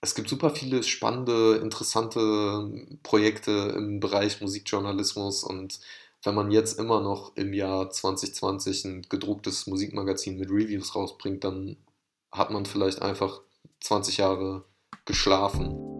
es 0.00 0.14
gibt 0.14 0.28
super 0.28 0.50
viele 0.50 0.82
spannende, 0.82 1.56
interessante 1.56 2.70
Projekte 3.02 3.74
im 3.76 4.00
Bereich 4.00 4.40
Musikjournalismus 4.40 5.44
und 5.44 5.80
wenn 6.22 6.34
man 6.34 6.50
jetzt 6.50 6.78
immer 6.78 7.00
noch 7.00 7.36
im 7.36 7.52
Jahr 7.52 7.90
2020 7.90 8.84
ein 8.84 9.02
gedrucktes 9.08 9.66
Musikmagazin 9.66 10.36
mit 10.36 10.50
Reviews 10.50 10.94
rausbringt, 10.94 11.44
dann 11.44 11.76
hat 12.32 12.50
man 12.50 12.66
vielleicht 12.66 13.02
einfach 13.02 13.40
20 13.80 14.18
Jahre 14.18 14.64
geschlafen. 15.04 15.97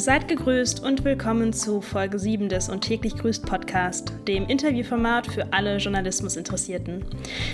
Seid 0.00 0.28
gegrüßt 0.28 0.84
und 0.84 1.04
willkommen 1.04 1.52
zu 1.52 1.80
Folge 1.80 2.20
7 2.20 2.48
des 2.48 2.68
Und 2.68 2.82
täglich 2.82 3.16
grüßt 3.16 3.44
Podcast, 3.44 4.12
dem 4.28 4.46
Interviewformat 4.46 5.26
für 5.26 5.52
alle 5.52 5.78
Journalismusinteressierten. 5.78 7.04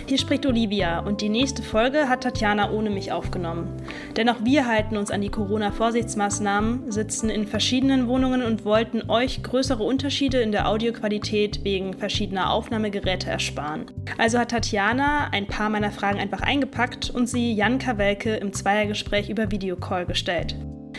Hier 0.06 0.18
spricht 0.18 0.44
Olivia 0.44 0.98
und 0.98 1.22
die 1.22 1.30
nächste 1.30 1.62
Folge 1.62 2.06
hat 2.06 2.22
Tatjana 2.22 2.70
ohne 2.70 2.90
mich 2.90 3.12
aufgenommen. 3.12 3.74
Denn 4.18 4.28
auch 4.28 4.44
wir 4.44 4.66
halten 4.66 4.98
uns 4.98 5.10
an 5.10 5.22
die 5.22 5.30
Corona-Vorsichtsmaßnahmen, 5.30 6.92
sitzen 6.92 7.30
in 7.30 7.46
verschiedenen 7.46 8.08
Wohnungen 8.08 8.42
und 8.42 8.66
wollten 8.66 9.08
euch 9.08 9.42
größere 9.42 9.82
Unterschiede 9.82 10.42
in 10.42 10.52
der 10.52 10.68
Audioqualität 10.68 11.64
wegen 11.64 11.94
verschiedener 11.94 12.50
Aufnahmegeräte 12.50 13.30
ersparen. 13.30 13.86
Also 14.18 14.38
hat 14.38 14.50
Tatjana 14.50 15.28
ein 15.32 15.46
paar 15.46 15.70
meiner 15.70 15.90
Fragen 15.90 16.18
einfach 16.18 16.42
eingepackt 16.42 17.08
und 17.08 17.26
sie 17.26 17.54
Jan 17.54 17.78
Kawelke 17.78 18.36
im 18.36 18.52
Zweiergespräch 18.52 19.30
über 19.30 19.50
Videocall 19.50 20.04
gestellt. 20.04 20.54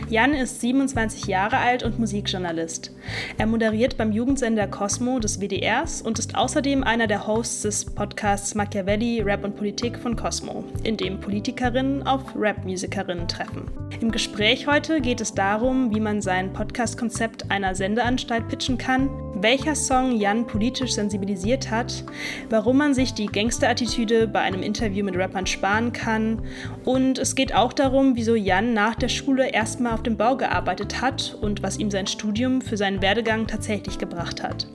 Jan 0.08 0.34
ist 0.36 0.62
27 0.62 1.26
Jahre 1.26 1.58
alt 1.58 1.82
und 1.82 1.98
Musikjournalist. 1.98 2.92
Er 3.40 3.48
moderiert 3.48 3.98
beim 3.98 4.12
Jugendsender 4.12 4.68
Cosmo 4.68 5.18
des 5.18 5.42
WDRs 5.42 6.04
und 6.04 6.20
ist 6.20 6.36
außerdem 6.36 6.84
einer 6.84 7.08
der 7.08 7.26
Hosts 7.26 7.64
des 7.64 7.86
Podcasts 7.86 8.54
Machiavelli 8.54 9.22
Rap 9.22 9.44
und 9.44 9.56
Politik 9.56 9.98
von 9.98 10.16
Cosmo, 10.16 10.64
in 10.84 10.96
dem 10.96 11.20
Politikerinnen 11.20 12.06
auf 12.06 12.22
Rap-Musikerinnen 12.36 13.28
treffen. 13.28 13.64
Im 14.00 14.12
Gespräch 14.12 14.68
heute 14.68 15.02
geht 15.02 15.22
es 15.22 15.34
darum, 15.34 15.94
wie 15.94 16.00
man 16.00 16.22
sein 16.22 16.54
Podcast-Konzept 16.54 17.50
einer 17.50 17.74
Sendeanstalt 17.74 18.48
pitchen 18.48 18.78
kann, 18.78 19.10
welcher 19.42 19.76
Song 19.76 20.18
Jan 20.18 20.48
politisch 20.48 20.94
sensibilisiert 20.94 21.72
hat, 21.72 22.04
warum 22.50 22.78
man 22.78 22.94
sich 22.94 23.14
die 23.14 23.26
Gangsterattitüde 23.26 24.28
bei 24.28 24.42
einem 24.42 24.62
Interview 24.62 25.04
mit 25.04 25.18
Rappern 25.18 25.46
sparen 25.46 25.92
kann 25.94 26.42
und 26.84 27.18
es 27.18 27.36
geht 27.36 27.54
auch 27.54 27.74
darum, 27.74 28.16
wieso 28.16 28.36
Jan 28.36 28.74
nach 28.74 28.96
der 28.96 29.10
Schule 29.10 29.50
erstmal 29.50 29.95
auf 29.96 30.04
dem 30.04 30.18
Bau 30.18 30.36
gearbeitet 30.36 31.02
hat 31.02 31.38
und 31.42 31.64
was 31.64 31.80
ihm 31.80 31.90
sein 31.90 32.06
Studium 32.06 32.62
für 32.62 32.76
seinen 32.76 33.02
Werdegang 33.02 33.48
tatsächlich 33.48 33.98
gebracht 33.98 34.44
hat. 34.44 34.68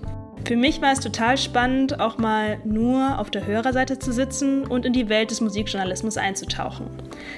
Für 0.47 0.57
mich 0.57 0.81
war 0.81 0.93
es 0.93 1.01
total 1.01 1.37
spannend, 1.37 2.01
auch 2.01 2.17
mal 2.17 2.59
nur 2.65 3.19
auf 3.19 3.31
der 3.31 3.47
Hörerseite 3.47 3.99
zu 3.99 4.13
sitzen 4.13 4.67
und 4.67 4.87
in 4.87 4.95
die 4.95 5.11
Welt 5.11 5.31
des 5.31 5.43
Musikjournalismus 5.43 6.17
einzutauchen. 6.17 6.87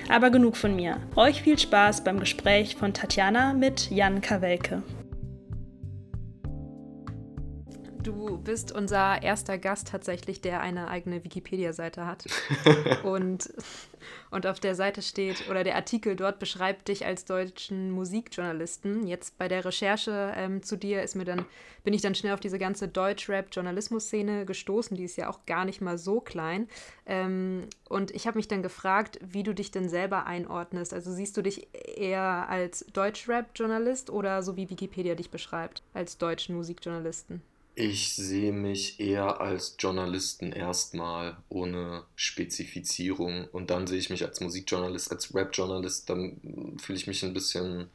Aber 0.08 0.30
genug 0.30 0.56
von 0.56 0.76
mir. 0.76 0.98
Euch 1.16 1.42
viel 1.42 1.58
Spaß 1.58 2.04
beim 2.04 2.20
Gespräch 2.20 2.76
von 2.76 2.94
Tatjana 2.94 3.52
mit 3.52 3.90
Jan 3.90 4.20
Kawelke. 4.20 4.82
Du 8.02 8.36
bist 8.36 8.72
unser 8.72 9.22
erster 9.22 9.58
Gast 9.58 9.88
tatsächlich, 9.88 10.40
der 10.40 10.60
eine 10.60 10.88
eigene 10.88 11.22
Wikipedia-Seite 11.22 12.04
hat. 12.04 12.24
und, 13.04 13.52
und 14.32 14.46
auf 14.48 14.58
der 14.58 14.74
Seite 14.74 15.02
steht, 15.02 15.48
oder 15.48 15.62
der 15.62 15.76
Artikel 15.76 16.16
dort 16.16 16.40
beschreibt 16.40 16.88
dich 16.88 17.06
als 17.06 17.26
deutschen 17.26 17.92
Musikjournalisten. 17.92 19.06
Jetzt 19.06 19.38
bei 19.38 19.46
der 19.46 19.64
Recherche 19.64 20.32
ähm, 20.36 20.64
zu 20.64 20.76
dir 20.76 21.02
ist 21.02 21.14
mir 21.14 21.24
dann, 21.24 21.44
bin 21.84 21.94
ich 21.94 22.02
dann 22.02 22.16
schnell 22.16 22.34
auf 22.34 22.40
diese 22.40 22.58
ganze 22.58 22.88
Deutsch-Rap-Journalismus-Szene 22.88 24.46
gestoßen. 24.46 24.96
Die 24.96 25.04
ist 25.04 25.16
ja 25.16 25.30
auch 25.30 25.46
gar 25.46 25.64
nicht 25.64 25.80
mal 25.80 25.96
so 25.96 26.20
klein. 26.20 26.68
Ähm, 27.06 27.68
und 27.88 28.10
ich 28.10 28.26
habe 28.26 28.36
mich 28.36 28.48
dann 28.48 28.64
gefragt, 28.64 29.20
wie 29.22 29.44
du 29.44 29.54
dich 29.54 29.70
denn 29.70 29.88
selber 29.88 30.26
einordnest. 30.26 30.92
Also 30.92 31.12
siehst 31.12 31.36
du 31.36 31.42
dich 31.42 31.68
eher 31.96 32.48
als 32.48 32.84
Deutsch-Rap-Journalist 32.92 34.10
oder 34.10 34.42
so 34.42 34.56
wie 34.56 34.70
Wikipedia 34.70 35.14
dich 35.14 35.30
beschreibt, 35.30 35.84
als 35.94 36.18
deutschen 36.18 36.56
Musikjournalisten? 36.56 37.42
Ich 37.74 38.14
sehe 38.14 38.52
mich 38.52 39.00
eher 39.00 39.40
als 39.40 39.76
Journalisten 39.78 40.52
erstmal, 40.52 41.38
ohne 41.48 42.04
Spezifizierung. 42.16 43.48
Und 43.48 43.70
dann 43.70 43.86
sehe 43.86 43.98
ich 43.98 44.10
mich 44.10 44.24
als 44.24 44.40
Musikjournalist, 44.40 45.10
als 45.10 45.34
Rap-Journalist. 45.34 46.10
Dann 46.10 46.76
fühle 46.78 46.98
ich 46.98 47.06
mich 47.06 47.22
ein 47.22 47.32
bisschen, 47.32 47.88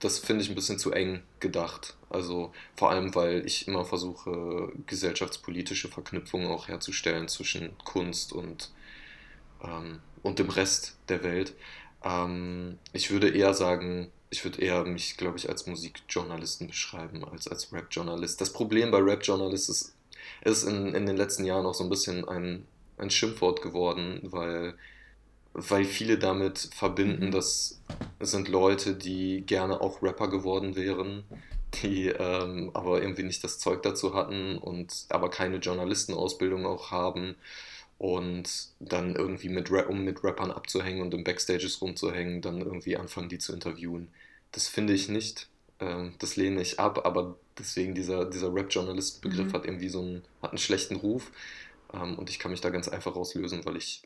das 0.00 0.18
finde 0.18 0.42
ich 0.42 0.48
ein 0.48 0.56
bisschen 0.56 0.80
zu 0.80 0.90
eng 0.90 1.22
gedacht. 1.38 1.96
Also 2.10 2.52
vor 2.74 2.90
allem, 2.90 3.14
weil 3.14 3.46
ich 3.46 3.68
immer 3.68 3.84
versuche, 3.84 4.72
gesellschaftspolitische 4.86 5.88
Verknüpfungen 5.88 6.48
auch 6.48 6.66
herzustellen 6.66 7.28
zwischen 7.28 7.78
Kunst 7.84 8.32
und, 8.32 8.72
ähm, 9.62 10.00
und 10.24 10.40
dem 10.40 10.50
Rest 10.50 10.98
der 11.08 11.22
Welt. 11.22 11.54
Ähm, 12.02 12.78
ich 12.92 13.12
würde 13.12 13.30
eher 13.30 13.54
sagen, 13.54 14.10
ich 14.32 14.44
würde 14.44 14.62
eher 14.62 14.84
mich, 14.84 15.18
glaube 15.18 15.36
ich, 15.36 15.48
als 15.48 15.66
Musikjournalisten 15.66 16.66
beschreiben, 16.66 17.22
als 17.22 17.46
als 17.46 17.70
Rap-Journalist. 17.70 18.40
Das 18.40 18.52
Problem 18.52 18.90
bei 18.90 18.98
Rap-Journalist 18.98 19.68
ist, 19.68 19.94
ist 20.42 20.64
in, 20.64 20.94
in 20.94 21.04
den 21.04 21.18
letzten 21.18 21.44
Jahren 21.44 21.66
auch 21.66 21.74
so 21.74 21.84
ein 21.84 21.90
bisschen 21.90 22.26
ein, 22.26 22.66
ein 22.96 23.10
Schimpfwort 23.10 23.60
geworden, 23.60 24.20
weil, 24.22 24.74
weil 25.52 25.84
viele 25.84 26.18
damit 26.18 26.70
verbinden, 26.74 27.26
mhm. 27.26 27.30
dass 27.30 27.78
es 28.18 28.30
sind 28.30 28.48
Leute, 28.48 28.94
die 28.94 29.42
gerne 29.42 29.82
auch 29.82 30.02
Rapper 30.02 30.28
geworden 30.28 30.76
wären, 30.76 31.24
die 31.82 32.08
ähm, 32.08 32.70
aber 32.72 33.02
irgendwie 33.02 33.24
nicht 33.24 33.44
das 33.44 33.58
Zeug 33.58 33.82
dazu 33.82 34.14
hatten 34.14 34.56
und 34.56 35.06
aber 35.10 35.28
keine 35.28 35.56
Journalistenausbildung 35.58 36.64
auch 36.64 36.90
haben 36.90 37.36
und 38.02 38.66
dann 38.80 39.14
irgendwie 39.14 39.48
mit, 39.48 39.70
um 39.70 40.02
mit 40.02 40.24
Rappern 40.24 40.50
abzuhängen 40.50 41.02
und 41.02 41.14
im 41.14 41.22
Backstages 41.22 41.80
rumzuhängen, 41.80 42.42
dann 42.42 42.60
irgendwie 42.60 42.96
anfangen, 42.96 43.28
die 43.28 43.38
zu 43.38 43.52
interviewen. 43.52 44.08
Das 44.50 44.66
finde 44.66 44.92
ich 44.92 45.08
nicht. 45.08 45.48
Ähm, 45.78 46.14
das 46.18 46.34
lehne 46.34 46.60
ich 46.60 46.80
ab, 46.80 47.06
aber 47.06 47.36
deswegen 47.56 47.94
dieser, 47.94 48.24
dieser 48.24 48.52
Rap-Journalist-Begriff 48.52 49.46
mhm. 49.46 49.52
hat 49.52 49.66
irgendwie 49.66 49.88
so 49.88 50.00
einen, 50.00 50.24
hat 50.42 50.50
einen 50.50 50.58
schlechten 50.58 50.96
Ruf. 50.96 51.30
Ähm, 51.94 52.18
und 52.18 52.28
ich 52.28 52.40
kann 52.40 52.50
mich 52.50 52.60
da 52.60 52.70
ganz 52.70 52.88
einfach 52.88 53.14
rauslösen, 53.14 53.64
weil 53.64 53.76
ich, 53.76 54.02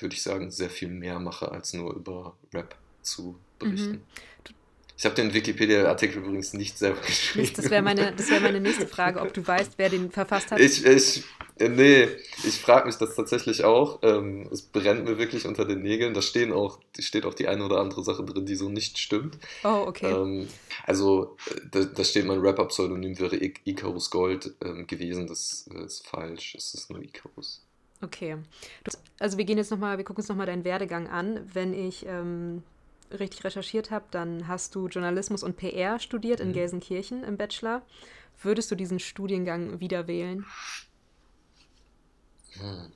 würde 0.00 0.14
ich 0.14 0.22
sagen, 0.22 0.50
sehr 0.50 0.70
viel 0.70 0.88
mehr 0.88 1.20
mache, 1.20 1.52
als 1.52 1.74
nur 1.74 1.94
über 1.94 2.34
Rap 2.54 2.74
zu 3.02 3.38
berichten. 3.58 3.96
Mhm. 3.96 4.02
Ich 4.98 5.04
habe 5.04 5.14
den 5.14 5.34
Wikipedia-Artikel 5.34 6.18
übrigens 6.22 6.54
nicht 6.54 6.78
selber 6.78 7.00
geschrieben. 7.00 7.50
Das 7.56 7.70
wäre 7.70 7.82
meine, 7.82 8.14
wär 8.16 8.40
meine 8.40 8.60
nächste 8.60 8.86
Frage, 8.86 9.20
ob 9.20 9.34
du 9.34 9.46
weißt, 9.46 9.72
wer 9.76 9.90
den 9.90 10.10
verfasst 10.10 10.50
hat. 10.50 10.58
Ich, 10.58 10.86
ich, 10.86 11.22
äh, 11.58 11.68
nee, 11.68 12.08
ich 12.44 12.58
frage 12.58 12.86
mich 12.86 12.96
das 12.96 13.14
tatsächlich 13.14 13.64
auch. 13.64 14.00
Ähm, 14.02 14.48
es 14.50 14.62
brennt 14.62 15.04
mir 15.04 15.18
wirklich 15.18 15.46
unter 15.46 15.66
den 15.66 15.82
Nägeln. 15.82 16.14
Da 16.14 16.22
stehen 16.22 16.50
auch, 16.50 16.80
steht 16.98 17.26
auch 17.26 17.34
die 17.34 17.46
eine 17.46 17.64
oder 17.64 17.78
andere 17.78 18.02
Sache 18.02 18.24
drin, 18.24 18.46
die 18.46 18.56
so 18.56 18.70
nicht 18.70 18.96
stimmt. 18.98 19.36
Oh, 19.64 19.84
okay. 19.86 20.10
Ähm, 20.10 20.48
also, 20.86 21.36
äh, 21.50 21.60
da, 21.70 21.84
da, 21.84 22.02
steht 22.02 22.24
mein 22.24 22.40
Rapper-Pseudonym 22.40 23.18
wäre 23.18 23.36
Icarus 23.36 24.10
Gold 24.10 24.54
ähm, 24.64 24.86
gewesen. 24.86 25.26
Das 25.26 25.68
äh, 25.74 25.84
ist 25.84 26.06
falsch. 26.06 26.54
Es 26.54 26.72
ist 26.72 26.90
nur 26.90 27.02
Icarus. 27.02 27.62
Okay. 28.02 28.36
Also 29.18 29.36
wir 29.36 29.44
gehen 29.44 29.58
jetzt 29.58 29.70
nochmal, 29.70 29.98
wir 29.98 30.04
gucken 30.04 30.22
uns 30.22 30.28
nochmal 30.28 30.46
deinen 30.46 30.64
Werdegang 30.64 31.08
an. 31.08 31.48
Wenn 31.52 31.72
ich 31.72 32.06
ähm, 32.06 32.62
richtig 33.10 33.44
recherchiert 33.44 33.90
habe, 33.90 34.06
dann 34.10 34.48
hast 34.48 34.74
du 34.74 34.88
Journalismus 34.88 35.42
und 35.42 35.56
PR 35.56 35.98
studiert 35.98 36.40
in 36.40 36.48
mhm. 36.48 36.54
Gelsenkirchen 36.54 37.24
im 37.24 37.36
Bachelor. 37.36 37.82
Würdest 38.42 38.70
du 38.70 38.74
diesen 38.74 39.00
Studiengang 39.00 39.80
wieder 39.80 40.06
wählen? 40.06 40.44
Hm. 42.52 42.92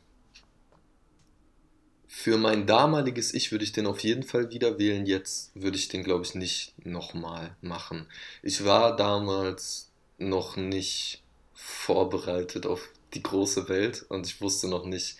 Für 2.06 2.36
mein 2.36 2.66
damaliges 2.66 3.32
Ich 3.32 3.50
würde 3.52 3.64
ich 3.64 3.72
den 3.72 3.86
auf 3.86 4.00
jeden 4.00 4.24
Fall 4.24 4.50
wieder 4.50 4.78
wählen. 4.78 5.06
Jetzt 5.06 5.52
würde 5.54 5.76
ich 5.78 5.88
den, 5.88 6.04
glaube 6.04 6.24
ich, 6.24 6.34
nicht 6.34 6.74
nochmal 6.84 7.56
machen. 7.62 8.06
Ich 8.42 8.64
war 8.64 8.96
damals 8.96 9.90
noch 10.18 10.56
nicht 10.56 11.22
vorbereitet 11.54 12.66
auf 12.66 12.88
die 13.14 13.22
große 13.22 13.68
Welt 13.68 14.04
und 14.08 14.26
ich 14.26 14.40
wusste 14.40 14.68
noch 14.68 14.84
nicht, 14.84 15.16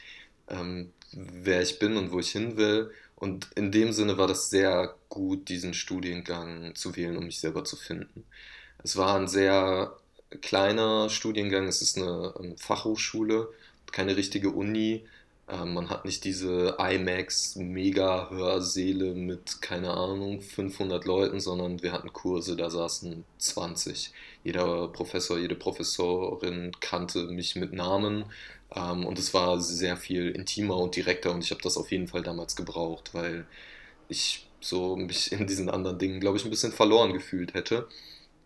ähm, 0.49 0.93
wer 1.12 1.62
ich 1.62 1.78
bin 1.78 1.97
und 1.97 2.12
wo 2.12 2.19
ich 2.19 2.33
hin 2.33 2.57
will. 2.57 2.93
Und 3.21 3.49
in 3.55 3.71
dem 3.71 3.93
Sinne 3.93 4.19
war 4.19 4.27
das 4.27 4.51
sehr 4.51 4.97
gut, 5.11 5.49
diesen 5.51 5.75
Studiengang 5.75 6.75
zu 6.75 6.97
wählen, 6.97 7.17
um 7.19 7.27
mich 7.27 7.39
selber 7.39 7.63
zu 7.65 7.77
finden. 7.77 8.25
Es 8.83 8.97
war 8.97 9.15
ein 9.15 9.28
sehr 9.28 9.93
kleiner 10.41 11.11
Studiengang, 11.11 11.67
es 11.67 11.83
ist 11.83 11.99
eine 11.99 12.33
ähm, 12.41 12.57
Fachhochschule, 12.57 13.49
keine 13.93 14.17
richtige 14.17 14.49
Uni. 14.51 15.05
Ähm, 15.49 15.75
man 15.75 15.91
hat 15.91 16.07
nicht 16.07 16.25
diese 16.25 16.77
IMAX-Mega-Hörsäle 16.78 19.15
mit, 19.15 19.61
keine 19.61 19.91
Ahnung, 19.91 20.41
500 20.41 21.05
Leuten, 21.05 21.41
sondern 21.41 21.83
wir 21.83 21.93
hatten 21.93 22.15
Kurse, 22.15 22.57
da 22.57 22.71
saßen 22.71 23.25
20. 23.39 24.13
Jeder 24.45 24.89
Professor, 24.89 25.39
jede 25.39 25.57
Professorin 25.57 26.73
kannte 26.81 27.25
mich 27.25 27.55
mit 27.57 27.75
Namen 27.75 28.25
ähm, 28.75 29.07
und 29.07 29.19
es 29.19 29.34
war 29.34 29.61
sehr 29.61 29.97
viel 29.97 30.31
intimer 30.31 30.77
und 30.78 30.97
direkter 30.97 31.33
und 31.33 31.45
ich 31.45 31.51
habe 31.51 31.63
das 31.63 31.77
auf 31.77 31.91
jeden 31.91 32.09
Fall 32.09 32.22
damals 32.22 32.57
gebraucht, 32.57 33.15
weil 33.15 33.47
ich 34.09 34.49
so 34.61 34.97
mich 34.97 35.33
in 35.33 35.47
diesen 35.47 35.71
anderen 35.71 35.99
Dingen, 35.99 36.21
glaube 36.21 36.39
ich, 36.39 36.45
ein 36.45 36.51
bisschen 36.51 36.72
verloren 36.72 37.13
gefühlt 37.15 37.55
hätte. 37.55 37.89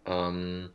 Ähm, 0.06 0.71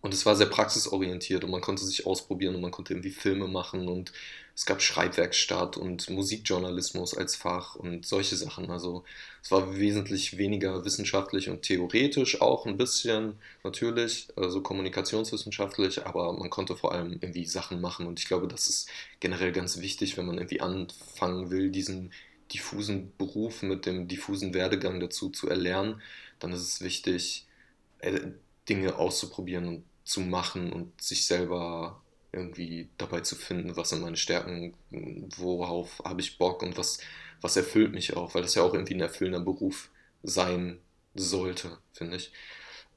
Und 0.00 0.14
es 0.14 0.26
war 0.26 0.36
sehr 0.36 0.46
praxisorientiert 0.46 1.44
und 1.44 1.50
man 1.50 1.60
konnte 1.60 1.84
sich 1.84 2.06
ausprobieren 2.06 2.54
und 2.56 2.60
man 2.62 2.70
konnte 2.72 2.92
irgendwie 2.94 3.10
Filme 3.10 3.46
machen 3.48 3.88
und 3.88 4.12
es 4.54 4.66
gab 4.66 4.82
Schreibwerkstatt 4.82 5.76
und 5.76 6.10
Musikjournalismus 6.10 7.16
als 7.16 7.36
Fach 7.36 7.74
und 7.74 8.04
solche 8.06 8.36
Sachen. 8.36 8.70
Also 8.70 9.04
es 9.42 9.50
war 9.50 9.76
wesentlich 9.78 10.36
weniger 10.36 10.84
wissenschaftlich 10.84 11.48
und 11.48 11.62
theoretisch 11.62 12.40
auch 12.40 12.66
ein 12.66 12.76
bisschen 12.76 13.36
natürlich, 13.64 14.28
also 14.36 14.60
kommunikationswissenschaftlich, 14.60 16.06
aber 16.06 16.32
man 16.34 16.50
konnte 16.50 16.76
vor 16.76 16.92
allem 16.92 17.12
irgendwie 17.12 17.46
Sachen 17.46 17.80
machen 17.80 18.06
und 18.06 18.20
ich 18.20 18.26
glaube, 18.26 18.46
das 18.48 18.68
ist 18.68 18.88
generell 19.20 19.52
ganz 19.52 19.80
wichtig, 19.80 20.16
wenn 20.16 20.26
man 20.26 20.36
irgendwie 20.36 20.60
anfangen 20.60 21.50
will, 21.50 21.70
diesen 21.70 22.12
diffusen 22.52 23.12
Beruf 23.16 23.62
mit 23.62 23.86
dem 23.86 24.08
diffusen 24.08 24.52
Werdegang 24.52 25.00
dazu 25.00 25.30
zu 25.30 25.48
erlernen, 25.48 26.02
dann 26.38 26.52
ist 26.52 26.62
es 26.62 26.80
wichtig, 26.82 27.46
äh, 28.00 28.20
Dinge 28.68 28.96
auszuprobieren 28.96 29.68
und 29.68 29.84
zu 30.04 30.20
machen 30.20 30.72
und 30.72 31.00
sich 31.00 31.26
selber 31.26 32.01
irgendwie 32.32 32.88
dabei 32.96 33.20
zu 33.20 33.36
finden, 33.36 33.76
was 33.76 33.90
sind 33.90 34.02
meine 34.02 34.16
Stärken, 34.16 34.74
worauf 35.36 36.02
habe 36.04 36.20
ich 36.20 36.38
Bock 36.38 36.62
und 36.62 36.78
was, 36.78 36.98
was 37.40 37.56
erfüllt 37.56 37.92
mich 37.92 38.16
auch, 38.16 38.34
weil 38.34 38.42
das 38.42 38.54
ja 38.54 38.62
auch 38.62 38.72
irgendwie 38.72 38.94
ein 38.94 39.00
erfüllender 39.00 39.40
Beruf 39.40 39.90
sein 40.22 40.78
sollte, 41.14 41.78
finde 41.92 42.16
ich. 42.16 42.32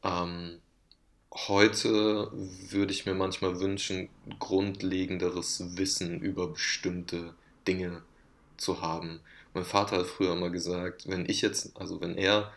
Ähm, 0.04 0.62
heute 1.34 2.32
würde 2.32 2.94
ich 2.94 3.06
mir 3.06 3.14
manchmal 3.14 3.60
wünschen, 3.60 4.10
grundlegenderes 4.40 5.78
Wissen 5.78 6.22
über 6.22 6.48
bestimmte 6.48 7.34
Dinge 7.68 8.04
zu 8.56 8.82
haben. 8.82 9.20
Mein 9.54 9.66
Vater 9.66 9.98
hat 9.98 10.08
früher 10.08 10.34
immer 10.34 10.50
gesagt, 10.50 11.10
wenn 11.10 11.30
ich 11.30 11.42
jetzt, 11.42 11.76
also 11.76 12.00
wenn 12.00 12.18
er 12.18 12.54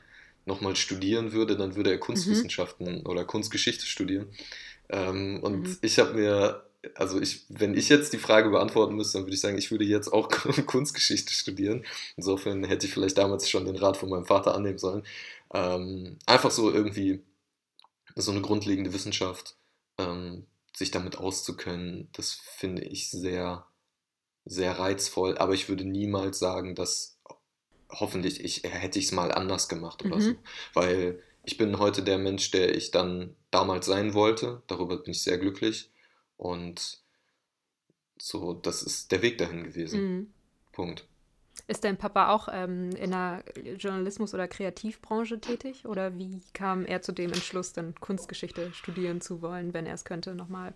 nochmal 0.47 0.77
studieren 0.77 1.33
würde, 1.33 1.57
dann 1.57 1.75
würde 1.75 1.91
er 1.91 1.97
mhm. 1.97 2.03
Kunstwissenschaften 2.03 3.01
mhm. 3.01 3.07
oder 3.07 3.25
Kunstgeschichte 3.25 3.87
studieren. 3.87 4.29
Ähm, 4.89 5.41
und 5.43 5.63
mhm. 5.63 5.79
ich 5.83 5.99
habe 5.99 6.15
mir 6.15 6.68
also 6.95 7.21
ich, 7.21 7.45
wenn 7.49 7.77
ich 7.77 7.89
jetzt 7.89 8.13
die 8.13 8.19
Frage 8.19 8.51
beantworten 8.51 8.95
müsste, 8.95 9.19
dann 9.19 9.27
würde 9.27 9.35
ich 9.35 9.41
sagen, 9.41 9.59
ich 9.59 9.71
würde 9.71 9.85
jetzt 9.85 10.13
auch 10.13 10.29
Kunstgeschichte 10.67 11.33
studieren. 11.33 11.85
Insofern 12.17 12.65
hätte 12.65 12.87
ich 12.87 12.93
vielleicht 12.93 13.19
damals 13.19 13.49
schon 13.51 13.65
den 13.65 13.77
Rat 13.77 13.97
von 13.97 14.09
meinem 14.09 14.27
Vater 14.27 14.55
annehmen 14.55 14.79
sollen. 14.79 15.03
Ähm, 15.53 16.19
einfach 16.27 16.51
so 16.51 16.73
irgendwie 16.73 17.23
so 18.15 18.33
eine 18.33 18.41
grundlegende 18.41 18.93
Wissenschaft, 18.93 19.57
ähm, 19.99 20.47
sich 20.75 20.91
damit 20.91 21.19
auszukennen, 21.19 22.09
das 22.13 22.33
finde 22.33 22.83
ich 22.83 23.11
sehr, 23.11 23.67
sehr 24.45 24.79
reizvoll. 24.79 25.37
Aber 25.39 25.55
ich 25.55 25.69
würde 25.69 25.85
niemals 25.85 26.39
sagen, 26.39 26.75
dass 26.75 27.19
hoffentlich 27.91 28.45
ich, 28.45 28.63
hätte 28.65 28.99
ich 28.99 29.07
es 29.07 29.13
mal 29.13 29.33
anders 29.33 29.69
gemacht 29.69 30.05
oder 30.05 30.17
mhm. 30.17 30.21
so. 30.21 30.35
Weil 30.75 31.23
ich 31.45 31.57
bin 31.57 31.79
heute 31.79 32.03
der 32.03 32.19
Mensch, 32.19 32.51
der 32.51 32.75
ich 32.75 32.91
dann 32.91 33.35
damals 33.51 33.87
sein 33.87 34.15
wollte. 34.15 34.63
Darüber 34.67 34.99
bin 34.99 35.13
ich 35.13 35.23
sehr 35.23 35.39
glücklich. 35.39 35.91
Und 36.39 37.03
so, 38.19 38.55
das 38.55 38.83
ist 38.83 39.13
der 39.13 39.21
Weg 39.21 39.37
dahin 39.37 39.65
gewesen. 39.65 40.01
Mhm. 40.01 40.33
Punkt. 40.73 41.07
Ist 41.67 41.85
dein 41.85 41.99
Papa 41.99 42.33
auch 42.33 42.49
ähm, 42.51 42.91
in 42.93 43.11
der 43.11 43.45
Journalismus- 43.77 44.33
oder 44.33 44.49
Kreativbranche 44.49 45.41
tätig? 45.41 45.85
Oder 45.85 46.17
wie 46.17 46.41
kam 46.55 46.87
er 46.87 47.03
zu 47.03 47.13
dem 47.13 47.33
Entschluss, 47.33 47.73
dann 47.73 47.95
Kunstgeschichte 47.97 48.73
studieren 48.73 49.21
zu 49.21 49.43
wollen, 49.43 49.75
wenn 49.75 49.85
er 49.85 49.95
es 49.95 50.05
könnte, 50.05 50.35
nochmal? 50.35 50.73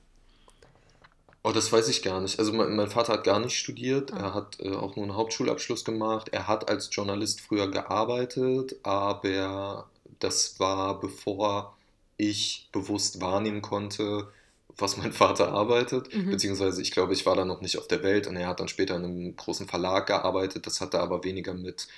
Oh, 1.44 1.52
das 1.52 1.72
weiß 1.72 1.88
ich 1.88 2.02
gar 2.02 2.20
nicht. 2.20 2.38
Also 2.38 2.52
mein, 2.52 2.76
mein 2.76 2.90
Vater 2.90 3.14
hat 3.14 3.24
gar 3.24 3.40
nicht 3.40 3.56
studiert. 3.56 4.12
Ah. 4.12 4.18
Er 4.18 4.34
hat 4.34 4.60
äh, 4.60 4.74
auch 4.74 4.96
nur 4.96 5.04
einen 5.04 5.16
Hauptschulabschluss 5.16 5.84
gemacht. 5.84 6.28
Er 6.30 6.48
hat 6.48 6.68
als 6.68 6.88
Journalist 6.92 7.40
früher 7.40 7.70
gearbeitet, 7.70 8.76
aber 8.82 9.88
das 10.18 10.60
war 10.60 11.00
bevor 11.00 11.76
ich 12.16 12.68
bewusst 12.72 13.20
wahrnehmen 13.20 13.62
konnte, 13.62 14.28
was 14.76 14.96
mein 14.96 15.12
Vater 15.12 15.52
arbeitet, 15.52 16.14
mhm. 16.14 16.30
beziehungsweise 16.30 16.82
ich 16.82 16.90
glaube, 16.90 17.12
ich 17.12 17.26
war 17.26 17.36
da 17.36 17.44
noch 17.44 17.60
nicht 17.60 17.78
auf 17.78 17.88
der 17.88 18.02
Welt 18.02 18.26
und 18.26 18.36
er 18.36 18.48
hat 18.48 18.60
dann 18.60 18.68
später 18.68 18.96
in 18.96 19.04
einem 19.04 19.36
großen 19.36 19.66
Verlag 19.68 20.06
gearbeitet. 20.06 20.66
Das 20.66 20.80
hatte 20.80 21.00
aber 21.00 21.24
weniger 21.24 21.54
mit 21.54 21.88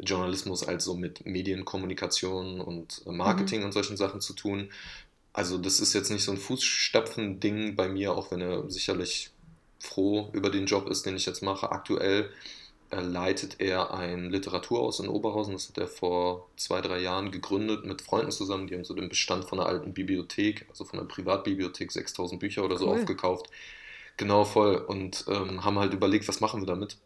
Journalismus 0.00 0.66
als 0.66 0.84
so 0.84 0.94
mit 0.94 1.24
Medienkommunikation 1.24 2.60
und 2.60 3.02
Marketing 3.06 3.60
mhm. 3.60 3.66
und 3.66 3.72
solchen 3.72 3.96
Sachen 3.96 4.20
zu 4.20 4.32
tun. 4.32 4.70
Also 5.32 5.58
das 5.58 5.80
ist 5.80 5.94
jetzt 5.94 6.10
nicht 6.10 6.24
so 6.24 6.32
ein 6.32 6.38
Fußstapfen-Ding 6.38 7.76
bei 7.76 7.88
mir, 7.88 8.12
auch 8.12 8.30
wenn 8.30 8.40
er 8.40 8.70
sicherlich 8.70 9.30
froh 9.80 10.30
über 10.32 10.50
den 10.50 10.66
Job 10.66 10.88
ist, 10.88 11.06
den 11.06 11.16
ich 11.16 11.26
jetzt 11.26 11.42
mache. 11.42 11.70
Aktuell 11.70 12.30
leitet 12.90 13.60
er 13.60 13.92
ein 13.94 14.30
Literaturhaus 14.30 15.00
in 15.00 15.08
Oberhausen. 15.08 15.54
Das 15.54 15.68
hat 15.68 15.78
er 15.78 15.88
vor 15.88 16.48
zwei, 16.56 16.80
drei 16.80 17.00
Jahren 17.00 17.30
gegründet 17.30 17.84
mit 17.84 18.02
Freunden 18.02 18.30
zusammen. 18.30 18.66
Die 18.66 18.74
haben 18.74 18.84
so 18.84 18.94
den 18.94 19.08
Bestand 19.08 19.44
von 19.44 19.58
einer 19.58 19.68
alten 19.68 19.94
Bibliothek, 19.94 20.66
also 20.68 20.84
von 20.84 20.98
einer 20.98 21.08
Privatbibliothek, 21.08 21.90
6000 21.90 22.40
Bücher 22.40 22.64
oder 22.64 22.78
so 22.78 22.88
cool. 22.88 22.98
aufgekauft. 22.98 23.46
Genau, 24.16 24.44
voll. 24.44 24.76
Und 24.76 25.24
ähm, 25.28 25.64
haben 25.64 25.78
halt 25.78 25.92
überlegt, 25.92 26.28
was 26.28 26.40
machen 26.40 26.60
wir 26.60 26.66
damit. 26.66 26.98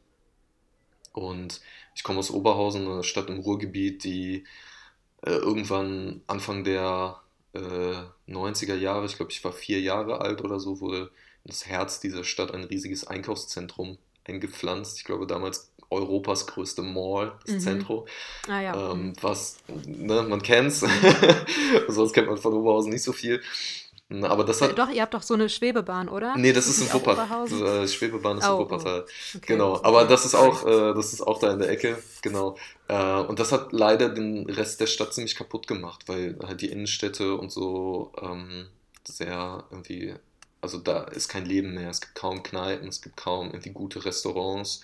Und 1.12 1.60
ich 1.94 2.04
komme 2.04 2.19
aus 2.19 2.31
Oberhausen, 2.31 2.86
eine 2.86 3.04
Stadt 3.04 3.28
im 3.28 3.40
Ruhrgebiet, 3.40 4.04
die 4.04 4.44
äh, 5.22 5.31
irgendwann 5.31 6.22
Anfang 6.26 6.64
der 6.64 7.20
äh, 7.54 7.94
90er 8.28 8.76
Jahre, 8.76 9.06
ich 9.06 9.16
glaube, 9.16 9.32
ich 9.32 9.42
war 9.42 9.52
vier 9.52 9.81
Jahre 9.81 10.20
alt 10.20 10.42
oder 10.42 10.60
so, 10.60 10.81
wurde 10.81 11.10
das 11.44 11.66
Herz 11.66 12.00
dieser 12.00 12.24
Stadt 12.24 12.52
ein 12.52 12.64
riesiges 12.64 13.06
Einkaufszentrum 13.06 13.98
eingepflanzt. 14.28 14.98
Ich 14.98 15.04
glaube, 15.04 15.26
damals 15.26 15.70
Europas 15.90 16.46
größte 16.46 16.82
Mall, 16.82 17.32
das 17.44 17.54
mhm. 17.54 17.60
Zentro. 17.60 18.06
Ah, 18.46 18.60
ja. 18.60 18.92
ähm, 18.92 19.14
was, 19.20 19.56
ne, 19.86 20.22
man 20.22 20.42
kennt's. 20.42 20.84
Sonst 21.88 22.12
kennt 22.12 22.28
man 22.28 22.36
von 22.36 22.52
Oberhausen 22.52 22.92
nicht 22.92 23.02
so 23.02 23.12
viel. 23.12 23.40
Aber 24.22 24.42
das 24.44 24.62
hat. 24.62 24.78
Doch, 24.78 24.88
ihr 24.88 25.02
habt 25.02 25.12
doch 25.12 25.22
so 25.22 25.34
eine 25.34 25.50
Schwebebahn, 25.50 26.08
oder? 26.08 26.34
Nee, 26.36 26.54
das 26.54 26.66
ist, 26.66 26.78
ist 26.78 26.88
in 26.88 26.94
Wuppertal. 26.94 27.46
Äh, 27.46 27.86
Schwebebahn 27.86 28.38
ist 28.38 28.48
oh, 28.48 28.52
in 28.52 28.58
Wuppertal. 28.60 29.00
Oh. 29.00 29.36
Okay. 29.36 29.46
Genau. 29.46 29.82
Aber 29.82 30.04
das 30.06 30.25
ist 30.25 30.34
auch, 30.34 30.66
äh, 30.66 30.94
das 30.94 31.12
ist 31.12 31.20
auch 31.20 31.38
da 31.38 31.52
in 31.52 31.58
der 31.58 31.69
Ecke. 31.69 31.98
Genau. 32.22 32.56
Äh, 32.88 33.20
und 33.20 33.38
das 33.38 33.52
hat 33.52 33.72
leider 33.72 34.08
den 34.08 34.48
Rest 34.48 34.81
der 34.81 34.86
Stadt 34.86 35.12
ziemlich 35.12 35.36
kaputt 35.36 35.66
gemacht, 35.66 36.04
weil 36.06 36.38
halt 36.46 36.62
die 36.62 36.70
Innenstädte 36.70 37.34
und 37.34 37.52
so 37.52 38.12
ähm, 38.22 38.69
sehr 39.04 39.64
irgendwie 39.70 40.14
also 40.60 40.78
da 40.78 41.05
ist 41.05 41.28
kein 41.28 41.44
Leben 41.46 41.75
mehr. 41.75 41.90
Es 41.90 42.00
gibt 42.00 42.14
kaum 42.14 42.43
Kneipen, 42.43 42.88
es 42.88 43.00
gibt 43.00 43.16
kaum 43.16 43.49
irgendwie 43.49 43.70
gute 43.70 44.05
Restaurants. 44.05 44.82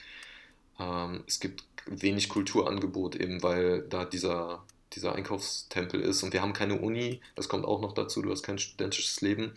Ähm, 0.78 1.24
es 1.26 1.40
gibt 1.40 1.64
wenig 1.86 2.28
Kulturangebot, 2.28 3.16
eben 3.16 3.42
weil 3.42 3.82
da 3.82 4.04
dieser, 4.04 4.64
dieser 4.92 5.14
Einkaufstempel 5.14 6.00
ist. 6.00 6.22
Und 6.22 6.32
wir 6.32 6.42
haben 6.42 6.52
keine 6.52 6.80
Uni, 6.80 7.20
das 7.34 7.48
kommt 7.48 7.64
auch 7.64 7.80
noch 7.80 7.92
dazu, 7.92 8.22
du 8.22 8.30
hast 8.30 8.42
kein 8.42 8.58
studentisches 8.58 9.20
Leben. 9.20 9.52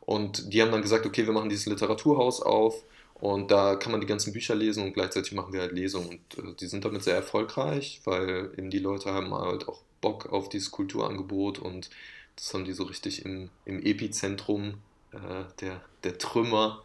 Und 0.00 0.52
die 0.52 0.60
haben 0.62 0.70
dann 0.70 0.82
gesagt, 0.82 1.06
okay, 1.06 1.26
wir 1.26 1.32
machen 1.32 1.48
dieses 1.48 1.66
Literaturhaus 1.66 2.42
auf 2.42 2.82
und 3.14 3.50
da 3.50 3.76
kann 3.76 3.92
man 3.92 4.02
die 4.02 4.06
ganzen 4.06 4.32
Bücher 4.32 4.54
lesen 4.54 4.82
und 4.84 4.92
gleichzeitig 4.92 5.32
machen 5.32 5.52
wir 5.52 5.60
halt 5.60 5.72
Lesungen. 5.72 6.20
Und 6.36 6.38
äh, 6.38 6.54
die 6.60 6.66
sind 6.66 6.84
damit 6.84 7.02
sehr 7.02 7.14
erfolgreich, 7.14 8.00
weil 8.04 8.52
eben 8.58 8.70
die 8.70 8.78
Leute 8.78 9.12
haben 9.12 9.32
halt 9.34 9.66
auch 9.68 9.80
Bock 10.00 10.26
auf 10.30 10.50
dieses 10.50 10.70
Kulturangebot 10.70 11.58
und 11.58 11.88
das 12.36 12.52
haben 12.52 12.64
die 12.64 12.74
so 12.74 12.82
richtig 12.84 13.24
im, 13.24 13.48
im 13.64 13.80
Epizentrum 13.80 14.74
äh, 15.14 15.44
der, 15.60 15.80
der 16.02 16.18
Trümmer 16.18 16.82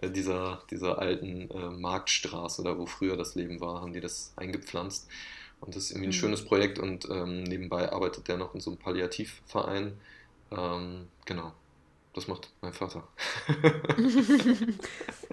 äh, 0.00 0.10
dieser, 0.10 0.62
dieser 0.70 0.98
alten 0.98 1.50
äh, 1.50 1.70
Marktstraße, 1.70 2.62
da 2.62 2.78
wo 2.78 2.86
früher 2.86 3.16
das 3.16 3.34
Leben 3.34 3.60
war, 3.60 3.80
haben 3.80 3.92
die 3.92 4.00
das 4.00 4.32
eingepflanzt. 4.36 5.08
Und 5.60 5.76
das 5.76 5.84
ist 5.84 5.90
irgendwie 5.90 6.08
ein 6.08 6.10
mhm. 6.10 6.14
schönes 6.14 6.44
Projekt 6.44 6.78
und 6.78 7.08
ähm, 7.10 7.42
nebenbei 7.44 7.92
arbeitet 7.92 8.28
der 8.28 8.38
noch 8.38 8.54
in 8.54 8.60
so 8.60 8.70
einem 8.70 8.78
Palliativverein. 8.78 9.98
Ähm, 10.50 11.08
genau. 11.26 11.52
Das 12.12 12.26
macht 12.26 12.50
mein 12.60 12.72
Vater. 12.72 13.06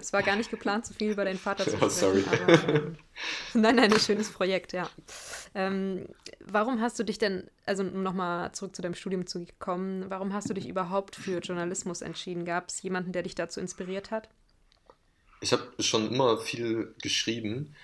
Es 0.00 0.12
war 0.12 0.22
gar 0.22 0.36
nicht 0.36 0.50
geplant, 0.50 0.86
so 0.86 0.94
viel 0.94 1.10
über 1.10 1.24
deinen 1.24 1.38
Vater 1.38 1.64
zu 1.64 1.72
sprechen. 1.72 1.90
sorry. 1.90 2.24
Aber, 2.24 2.68
ähm, 2.68 2.96
nein, 3.54 3.74
nein, 3.76 3.92
ein 3.92 3.98
schönes 3.98 4.30
Projekt, 4.30 4.72
ja. 4.72 4.88
Ähm, 5.56 6.06
warum 6.38 6.80
hast 6.80 7.00
du 7.00 7.04
dich 7.04 7.18
denn, 7.18 7.50
also 7.66 7.82
um 7.82 8.04
nochmal 8.04 8.52
zurück 8.52 8.76
zu 8.76 8.82
deinem 8.82 8.94
Studium 8.94 9.26
zu 9.26 9.44
kommen, 9.58 10.08
warum 10.08 10.32
hast 10.32 10.48
du 10.48 10.54
dich 10.54 10.68
überhaupt 10.68 11.16
für 11.16 11.40
Journalismus 11.40 12.00
entschieden? 12.00 12.44
Gab 12.44 12.68
es 12.68 12.80
jemanden, 12.82 13.10
der 13.10 13.24
dich 13.24 13.34
dazu 13.34 13.58
inspiriert 13.58 14.12
hat? 14.12 14.28
Ich 15.40 15.52
habe 15.52 15.64
schon 15.80 16.12
immer 16.12 16.38
viel 16.38 16.94
geschrieben 17.02 17.74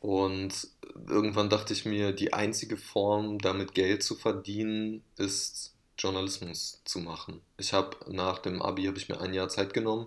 und 0.00 0.68
irgendwann 1.08 1.50
dachte 1.50 1.72
ich 1.72 1.84
mir, 1.84 2.12
die 2.12 2.32
einzige 2.32 2.76
Form, 2.76 3.38
damit 3.38 3.74
Geld 3.74 4.02
zu 4.02 4.16
verdienen, 4.16 5.04
ist 5.16 5.74
Journalismus 6.00 6.82
zu 6.84 6.98
machen. 7.00 7.40
Ich 7.58 7.72
habe 7.72 7.96
nach 8.08 8.38
dem 8.38 8.62
Abi 8.62 8.84
habe 8.84 8.98
ich 8.98 9.08
mir 9.08 9.20
ein 9.20 9.34
Jahr 9.34 9.48
Zeit 9.48 9.74
genommen. 9.74 10.06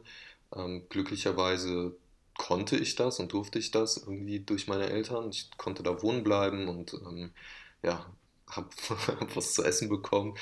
Ähm, 0.56 0.84
glücklicherweise 0.90 1.96
konnte 2.38 2.78
ich 2.78 2.96
das 2.96 3.20
und 3.20 3.34
durfte 3.34 3.60
ich 3.60 3.72
das 3.72 3.98
irgendwie 3.98 4.40
durch 4.40 4.68
meine 4.68 4.90
Eltern. 4.90 5.30
Ich 5.30 5.50
konnte 5.58 5.84
da 5.84 6.02
wohnen 6.02 6.24
bleiben 6.24 6.68
und 6.68 6.94
ähm, 6.94 7.32
ja, 7.84 8.06
habe 8.56 8.70
hab 8.90 9.36
was 9.36 9.54
zu 9.54 9.64
essen 9.64 9.90
bekommen 9.90 10.36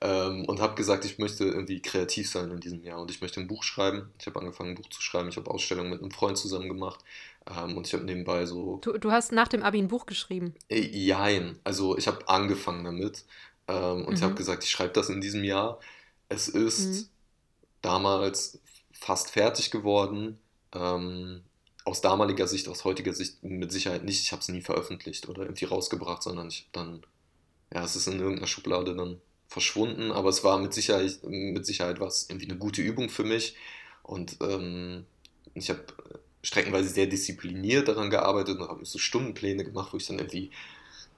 ähm, 0.00 0.44
und 0.46 0.60
habe 0.60 0.74
gesagt, 0.74 1.04
ich 1.04 1.18
möchte 1.18 1.44
irgendwie 1.44 1.80
kreativ 1.80 2.28
sein 2.30 2.50
in 2.50 2.60
diesem 2.60 2.82
Jahr 2.82 3.00
und 3.00 3.10
ich 3.10 3.20
möchte 3.20 3.40
ein 3.40 3.46
Buch 3.46 3.62
schreiben. 3.62 4.10
Ich 4.18 4.26
habe 4.26 4.38
angefangen, 4.40 4.70
ein 4.70 4.74
Buch 4.76 4.88
zu 4.88 5.02
schreiben. 5.02 5.28
Ich 5.28 5.36
habe 5.36 5.50
Ausstellungen 5.50 5.90
mit 5.90 6.00
einem 6.00 6.10
Freund 6.10 6.38
zusammen 6.38 6.68
gemacht 6.68 7.00
ähm, 7.48 7.76
und 7.76 7.86
ich 7.86 7.94
habe 7.94 8.04
nebenbei 8.04 8.46
so. 8.46 8.78
Du, 8.82 8.98
du 8.98 9.10
hast 9.10 9.32
nach 9.32 9.48
dem 9.48 9.62
Abi 9.62 9.78
ein 9.78 9.88
Buch 9.88 10.06
geschrieben? 10.06 10.54
Äh, 10.68 10.80
jein. 10.80 11.58
Also 11.64 11.96
ich 11.96 12.06
habe 12.06 12.28
angefangen 12.28 12.84
damit. 12.84 13.24
Ähm, 13.68 14.04
und 14.04 14.08
mhm. 14.08 14.14
ich 14.14 14.22
habe 14.22 14.34
gesagt, 14.34 14.64
ich 14.64 14.70
schreibe 14.70 14.92
das 14.92 15.08
in 15.08 15.20
diesem 15.20 15.44
Jahr. 15.44 15.80
Es 16.28 16.48
ist 16.48 17.10
damals 17.82 18.60
fast 18.92 19.30
fertig 19.30 19.70
geworden. 19.70 20.38
Ähm, 20.72 21.42
aus 21.86 22.00
damaliger 22.00 22.48
Sicht, 22.48 22.66
aus 22.68 22.84
heutiger 22.84 23.12
Sicht 23.12 23.44
mit 23.44 23.70
Sicherheit 23.70 24.04
nicht. 24.04 24.20
Ich 24.20 24.32
habe 24.32 24.42
es 24.42 24.48
nie 24.48 24.60
veröffentlicht 24.60 25.28
oder 25.28 25.42
irgendwie 25.42 25.66
rausgebracht, 25.66 26.22
sondern 26.22 26.48
ich 26.48 26.62
habe 26.62 26.70
dann, 26.72 27.06
ja, 27.72 27.84
es 27.84 27.94
ist 27.94 28.08
in 28.08 28.18
irgendeiner 28.18 28.48
Schublade 28.48 28.96
dann 28.96 29.20
verschwunden, 29.46 30.10
aber 30.10 30.28
es 30.28 30.42
war 30.42 30.58
mit 30.58 30.74
Sicherheit, 30.74 31.20
mit 31.22 31.64
Sicherheit 31.64 32.00
was 32.00 32.28
irgendwie 32.28 32.50
eine 32.50 32.58
gute 32.58 32.82
Übung 32.82 33.08
für 33.08 33.22
mich. 33.22 33.54
Und 34.02 34.36
ähm, 34.40 35.06
ich 35.54 35.70
habe 35.70 35.84
streckenweise 36.42 36.88
sehr 36.88 37.06
diszipliniert 37.06 37.86
daran 37.86 38.10
gearbeitet 38.10 38.58
und 38.58 38.68
habe 38.68 38.84
so 38.84 38.98
Stundenpläne 38.98 39.64
gemacht, 39.64 39.92
wo 39.92 39.96
ich 39.96 40.06
dann 40.06 40.18
irgendwie, 40.18 40.50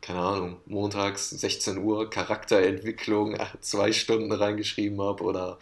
keine 0.01 0.21
Ahnung, 0.21 0.57
montags 0.67 1.31
16 1.31 1.79
Uhr 1.79 2.11
Charakterentwicklung 2.11 3.37
zwei 3.61 3.93
Stunden 3.93 4.33
reingeschrieben 4.33 5.01
habe 5.01 5.25
oder 5.25 5.59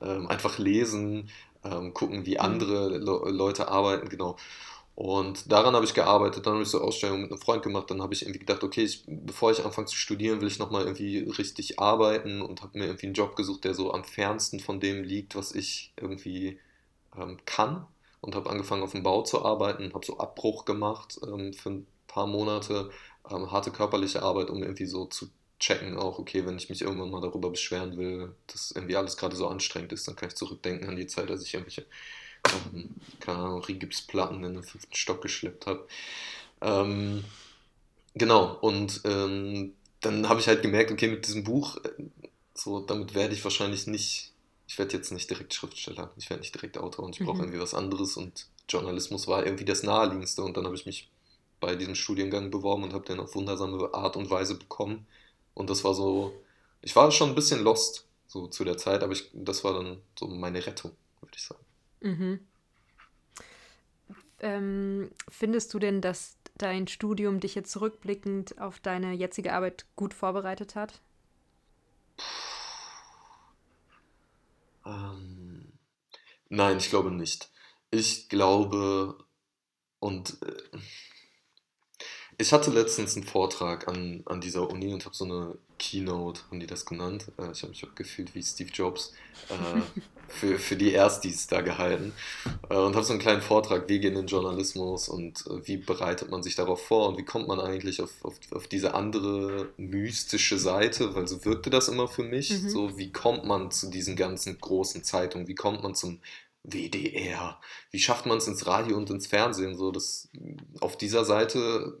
ähm, 0.00 0.26
einfach 0.28 0.58
lesen, 0.58 1.30
ähm, 1.64 1.92
gucken, 1.94 2.26
wie 2.26 2.34
mhm. 2.34 2.40
andere 2.40 2.88
Le 2.98 3.30
Leute 3.30 3.68
arbeiten, 3.68 4.08
genau. 4.08 4.36
Und 4.94 5.50
daran 5.50 5.74
habe 5.74 5.84
ich 5.86 5.94
gearbeitet, 5.94 6.44
dann 6.46 6.54
habe 6.54 6.62
ich 6.62 6.68
so 6.68 6.80
Ausstellungen 6.80 7.22
mit 7.22 7.32
einem 7.32 7.40
Freund 7.40 7.62
gemacht, 7.62 7.90
dann 7.90 8.02
habe 8.02 8.12
ich 8.12 8.22
irgendwie 8.22 8.40
gedacht, 8.40 8.62
okay, 8.62 8.82
ich, 8.82 9.04
bevor 9.06 9.50
ich 9.50 9.64
anfange 9.64 9.86
zu 9.86 9.96
studieren, 9.96 10.40
will 10.40 10.48
ich 10.48 10.58
nochmal 10.58 10.82
irgendwie 10.82 11.20
richtig 11.20 11.78
arbeiten 11.78 12.42
und 12.42 12.62
habe 12.62 12.78
mir 12.78 12.86
irgendwie 12.86 13.06
einen 13.06 13.14
Job 13.14 13.34
gesucht, 13.36 13.64
der 13.64 13.74
so 13.74 13.94
am 13.94 14.04
fernsten 14.04 14.60
von 14.60 14.78
dem 14.78 15.02
liegt, 15.02 15.36
was 15.36 15.54
ich 15.54 15.94
irgendwie 15.96 16.58
ähm, 17.16 17.38
kann 17.46 17.86
und 18.20 18.34
habe 18.34 18.50
angefangen 18.50 18.82
auf 18.82 18.92
dem 18.92 19.02
Bau 19.02 19.22
zu 19.22 19.44
arbeiten, 19.44 19.94
habe 19.94 20.04
so 20.04 20.18
Abbruch 20.18 20.66
gemacht 20.66 21.18
ähm, 21.26 21.54
für 21.54 21.70
ein 21.70 21.86
paar 22.06 22.26
Monate, 22.26 22.90
ähm, 23.30 23.50
harte 23.50 23.70
körperliche 23.70 24.22
Arbeit, 24.22 24.50
um 24.50 24.62
irgendwie 24.62 24.86
so 24.86 25.06
zu 25.06 25.30
checken 25.60 25.98
auch, 25.98 26.18
okay, 26.18 26.44
wenn 26.46 26.56
ich 26.56 26.70
mich 26.70 26.82
irgendwann 26.82 27.10
mal 27.10 27.20
darüber 27.20 27.50
beschweren 27.50 27.96
will, 27.96 28.34
dass 28.46 28.72
irgendwie 28.72 28.96
alles 28.96 29.16
gerade 29.16 29.36
so 29.36 29.46
anstrengend 29.46 29.92
ist, 29.92 30.08
dann 30.08 30.16
kann 30.16 30.30
ich 30.30 30.34
zurückdenken 30.34 30.88
an 30.88 30.96
die 30.96 31.06
Zeit, 31.06 31.30
als 31.30 31.44
ich 31.44 31.54
irgendwelche, 31.54 31.86
ähm, 32.74 32.96
keine 33.20 33.38
Ahnung, 33.38 33.62
Rigipsplatten 33.62 34.42
in 34.42 34.54
den 34.54 34.62
fünften 34.62 34.94
Stock 34.94 35.20
geschleppt 35.20 35.66
habe. 35.66 35.86
Ähm, 36.62 37.24
genau, 38.14 38.56
und 38.60 39.02
ähm, 39.04 39.74
dann 40.00 40.28
habe 40.28 40.40
ich 40.40 40.48
halt 40.48 40.62
gemerkt, 40.62 40.90
okay, 40.90 41.08
mit 41.08 41.26
diesem 41.26 41.44
Buch, 41.44 41.76
äh, 41.84 41.90
so, 42.54 42.80
damit 42.80 43.14
werde 43.14 43.34
ich 43.34 43.44
wahrscheinlich 43.44 43.86
nicht, 43.86 44.32
ich 44.66 44.78
werde 44.78 44.96
jetzt 44.96 45.12
nicht 45.12 45.28
direkt 45.28 45.52
Schriftsteller, 45.52 46.10
ich 46.16 46.30
werde 46.30 46.40
nicht 46.40 46.54
direkt 46.54 46.78
Autor 46.78 47.04
und 47.04 47.18
ich 47.18 47.24
brauche 47.24 47.36
mhm. 47.36 47.44
irgendwie 47.44 47.60
was 47.60 47.74
anderes 47.74 48.16
und 48.16 48.46
Journalismus 48.68 49.26
war 49.26 49.44
irgendwie 49.44 49.64
das 49.64 49.82
naheliegendste 49.82 50.42
und 50.42 50.56
dann 50.56 50.64
habe 50.64 50.76
ich 50.76 50.86
mich 50.86 51.10
bei 51.60 51.76
diesem 51.76 51.94
Studiengang 51.94 52.50
beworben 52.50 52.84
und 52.84 52.92
habe 52.92 53.04
den 53.04 53.20
auf 53.20 53.34
wundersame 53.34 53.92
Art 53.94 54.16
und 54.16 54.30
Weise 54.30 54.56
bekommen. 54.56 55.06
Und 55.54 55.70
das 55.70 55.84
war 55.84 55.94
so, 55.94 56.32
ich 56.80 56.96
war 56.96 57.10
schon 57.10 57.30
ein 57.30 57.34
bisschen 57.34 57.62
lost 57.62 58.06
so 58.26 58.46
zu 58.46 58.64
der 58.64 58.76
Zeit, 58.76 59.02
aber 59.02 59.12
ich, 59.12 59.30
das 59.34 59.64
war 59.64 59.74
dann 59.74 60.00
so 60.18 60.28
meine 60.28 60.64
Rettung, 60.64 60.92
würde 61.20 61.36
ich 61.36 61.42
sagen. 61.42 61.64
Mhm. 62.00 62.40
Ähm, 64.38 65.10
findest 65.28 65.74
du 65.74 65.78
denn, 65.78 66.00
dass 66.00 66.38
dein 66.56 66.88
Studium 66.88 67.40
dich 67.40 67.54
jetzt 67.54 67.72
zurückblickend 67.72 68.58
auf 68.60 68.80
deine 68.80 69.12
jetzige 69.12 69.52
Arbeit 69.52 69.84
gut 69.96 70.14
vorbereitet 70.14 70.76
hat? 70.76 71.00
Ähm, 74.86 75.72
nein, 76.48 76.78
ich 76.78 76.88
glaube 76.88 77.10
nicht. 77.10 77.50
Ich 77.90 78.28
glaube, 78.28 79.24
und 79.98 80.40
äh, 80.42 80.78
ich 82.40 82.52
hatte 82.52 82.70
letztens 82.70 83.16
einen 83.16 83.26
Vortrag 83.26 83.86
an, 83.86 84.22
an 84.24 84.40
dieser 84.40 84.68
Uni 84.70 84.92
und 84.92 85.04
habe 85.04 85.14
so 85.14 85.24
eine 85.24 85.58
Keynote, 85.78 86.40
haben 86.48 86.60
die 86.60 86.66
das 86.66 86.86
genannt? 86.86 87.26
Äh, 87.38 87.52
ich 87.52 87.62
habe 87.62 87.70
mich 87.70 87.84
auch 87.84 87.94
gefühlt 87.94 88.34
wie 88.34 88.42
Steve 88.42 88.70
Jobs 88.72 89.12
äh, 89.50 90.00
für, 90.28 90.58
für 90.58 90.76
die 90.76 90.92
Erstis 90.92 91.46
da 91.48 91.60
gehalten 91.60 92.12
äh, 92.70 92.76
und 92.76 92.96
habe 92.96 93.04
so 93.04 93.12
einen 93.12 93.20
kleinen 93.20 93.42
Vortrag, 93.42 93.88
wie 93.88 94.00
gehen 94.00 94.14
in 94.14 94.22
den 94.22 94.26
Journalismus 94.26 95.08
und 95.08 95.44
äh, 95.46 95.66
wie 95.66 95.76
bereitet 95.76 96.30
man 96.30 96.42
sich 96.42 96.54
darauf 96.54 96.86
vor 96.86 97.08
und 97.08 97.18
wie 97.18 97.24
kommt 97.24 97.46
man 97.46 97.60
eigentlich 97.60 98.00
auf, 98.00 98.24
auf, 98.24 98.34
auf 98.52 98.66
diese 98.68 98.94
andere 98.94 99.68
mystische 99.76 100.58
Seite, 100.58 101.14
weil 101.14 101.28
so 101.28 101.44
wirkte 101.44 101.68
das 101.68 101.88
immer 101.88 102.08
für 102.08 102.24
mich. 102.24 102.50
Mhm. 102.50 102.70
So, 102.70 102.98
wie 102.98 103.12
kommt 103.12 103.44
man 103.44 103.70
zu 103.70 103.90
diesen 103.90 104.16
ganzen 104.16 104.58
großen 104.58 105.04
Zeitungen? 105.04 105.46
Wie 105.46 105.54
kommt 105.54 105.82
man 105.82 105.94
zum 105.94 106.20
WDR? 106.62 107.58
Wie 107.90 107.98
schafft 107.98 108.26
man 108.26 108.38
es 108.38 108.46
ins 108.46 108.66
Radio 108.66 108.96
und 108.96 109.10
ins 109.10 109.26
Fernsehen? 109.26 109.76
So, 109.76 109.90
das, 109.92 110.28
auf 110.80 110.96
dieser 110.96 111.24
Seite 111.24 111.98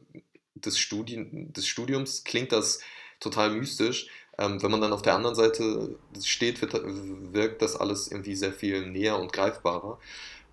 des, 0.54 0.78
Studien, 0.78 1.52
des 1.52 1.66
Studiums 1.66 2.24
klingt 2.24 2.52
das 2.52 2.80
total 3.20 3.50
mystisch. 3.50 4.08
Ähm, 4.38 4.62
wenn 4.62 4.70
man 4.70 4.80
dann 4.80 4.92
auf 4.92 5.02
der 5.02 5.14
anderen 5.14 5.36
Seite 5.36 5.96
steht, 6.22 6.60
wird, 6.60 6.74
wirkt 6.74 7.62
das 7.62 7.76
alles 7.76 8.10
irgendwie 8.10 8.36
sehr 8.36 8.52
viel 8.52 8.86
näher 8.86 9.18
und 9.18 9.32
greifbarer. 9.32 9.98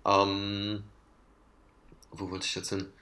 Ähm, 0.04 0.82
wo 2.10 2.30
wollte 2.30 2.46
ich 2.46 2.54
jetzt 2.54 2.70
hin? 2.70 2.92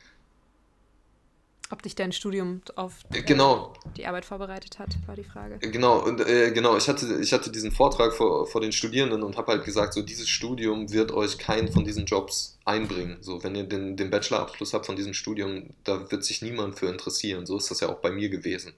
Ob 1.70 1.82
dich 1.82 1.94
dein 1.94 2.12
Studium 2.12 2.62
auf 2.76 2.94
äh, 3.12 3.22
genau. 3.22 3.74
die 3.96 4.06
Arbeit 4.06 4.24
vorbereitet 4.24 4.78
hat, 4.78 4.88
war 5.06 5.16
die 5.16 5.24
Frage. 5.24 5.58
Genau, 5.58 5.98
und 5.98 6.20
äh, 6.20 6.52
genau, 6.52 6.76
ich 6.76 6.88
hatte, 6.88 7.18
ich 7.20 7.32
hatte 7.32 7.50
diesen 7.50 7.72
Vortrag 7.72 8.12
vor, 8.14 8.46
vor 8.46 8.60
den 8.60 8.72
Studierenden 8.72 9.22
und 9.22 9.36
habe 9.36 9.52
halt 9.52 9.64
gesagt, 9.64 9.94
so 9.94 10.02
dieses 10.02 10.28
Studium 10.28 10.92
wird 10.92 11.10
euch 11.10 11.38
keinen 11.38 11.68
von 11.72 11.84
diesen 11.84 12.06
Jobs 12.06 12.58
einbringen. 12.64 13.18
So, 13.20 13.42
wenn 13.42 13.54
ihr 13.54 13.64
den, 13.64 13.96
den 13.96 14.10
Bachelorabschluss 14.10 14.74
habt 14.74 14.86
von 14.86 14.96
diesem 14.96 15.14
Studium, 15.14 15.70
da 15.84 16.10
wird 16.10 16.24
sich 16.24 16.42
niemand 16.42 16.78
für 16.78 16.86
interessieren. 16.86 17.46
So 17.46 17.56
ist 17.56 17.70
das 17.70 17.80
ja 17.80 17.88
auch 17.88 18.00
bei 18.00 18.10
mir 18.10 18.28
gewesen 18.28 18.72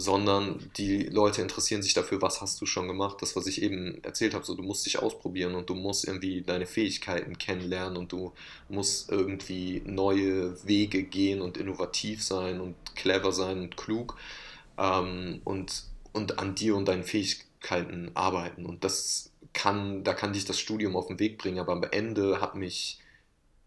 sondern 0.00 0.70
die 0.76 1.02
Leute 1.02 1.42
interessieren 1.42 1.82
sich 1.82 1.92
dafür, 1.92 2.22
was 2.22 2.40
hast 2.40 2.60
du 2.60 2.66
schon 2.66 2.86
gemacht. 2.86 3.16
Das, 3.20 3.34
was 3.34 3.48
ich 3.48 3.62
eben 3.62 4.02
erzählt 4.04 4.32
habe, 4.32 4.44
so 4.44 4.54
du 4.54 4.62
musst 4.62 4.86
dich 4.86 5.00
ausprobieren 5.00 5.56
und 5.56 5.68
du 5.68 5.74
musst 5.74 6.06
irgendwie 6.06 6.42
deine 6.42 6.66
Fähigkeiten 6.66 7.36
kennenlernen 7.36 7.96
und 7.96 8.12
du 8.12 8.32
musst 8.68 9.10
irgendwie 9.10 9.82
neue 9.84 10.64
Wege 10.64 11.02
gehen 11.02 11.40
und 11.42 11.56
innovativ 11.56 12.22
sein 12.22 12.60
und 12.60 12.76
clever 12.94 13.32
sein 13.32 13.58
und 13.58 13.76
klug 13.76 14.16
ähm, 14.78 15.40
und, 15.42 15.82
und 16.12 16.38
an 16.38 16.54
dir 16.54 16.76
und 16.76 16.86
deinen 16.86 17.02
Fähigkeiten 17.02 18.12
arbeiten. 18.14 18.66
Und 18.66 18.84
das 18.84 19.32
kann, 19.52 20.04
da 20.04 20.14
kann 20.14 20.32
dich 20.32 20.44
das 20.44 20.60
Studium 20.60 20.94
auf 20.94 21.08
den 21.08 21.18
Weg 21.18 21.38
bringen, 21.38 21.58
aber 21.58 21.72
am 21.72 21.82
Ende 21.82 22.40
hat 22.40 22.54
mich 22.54 23.00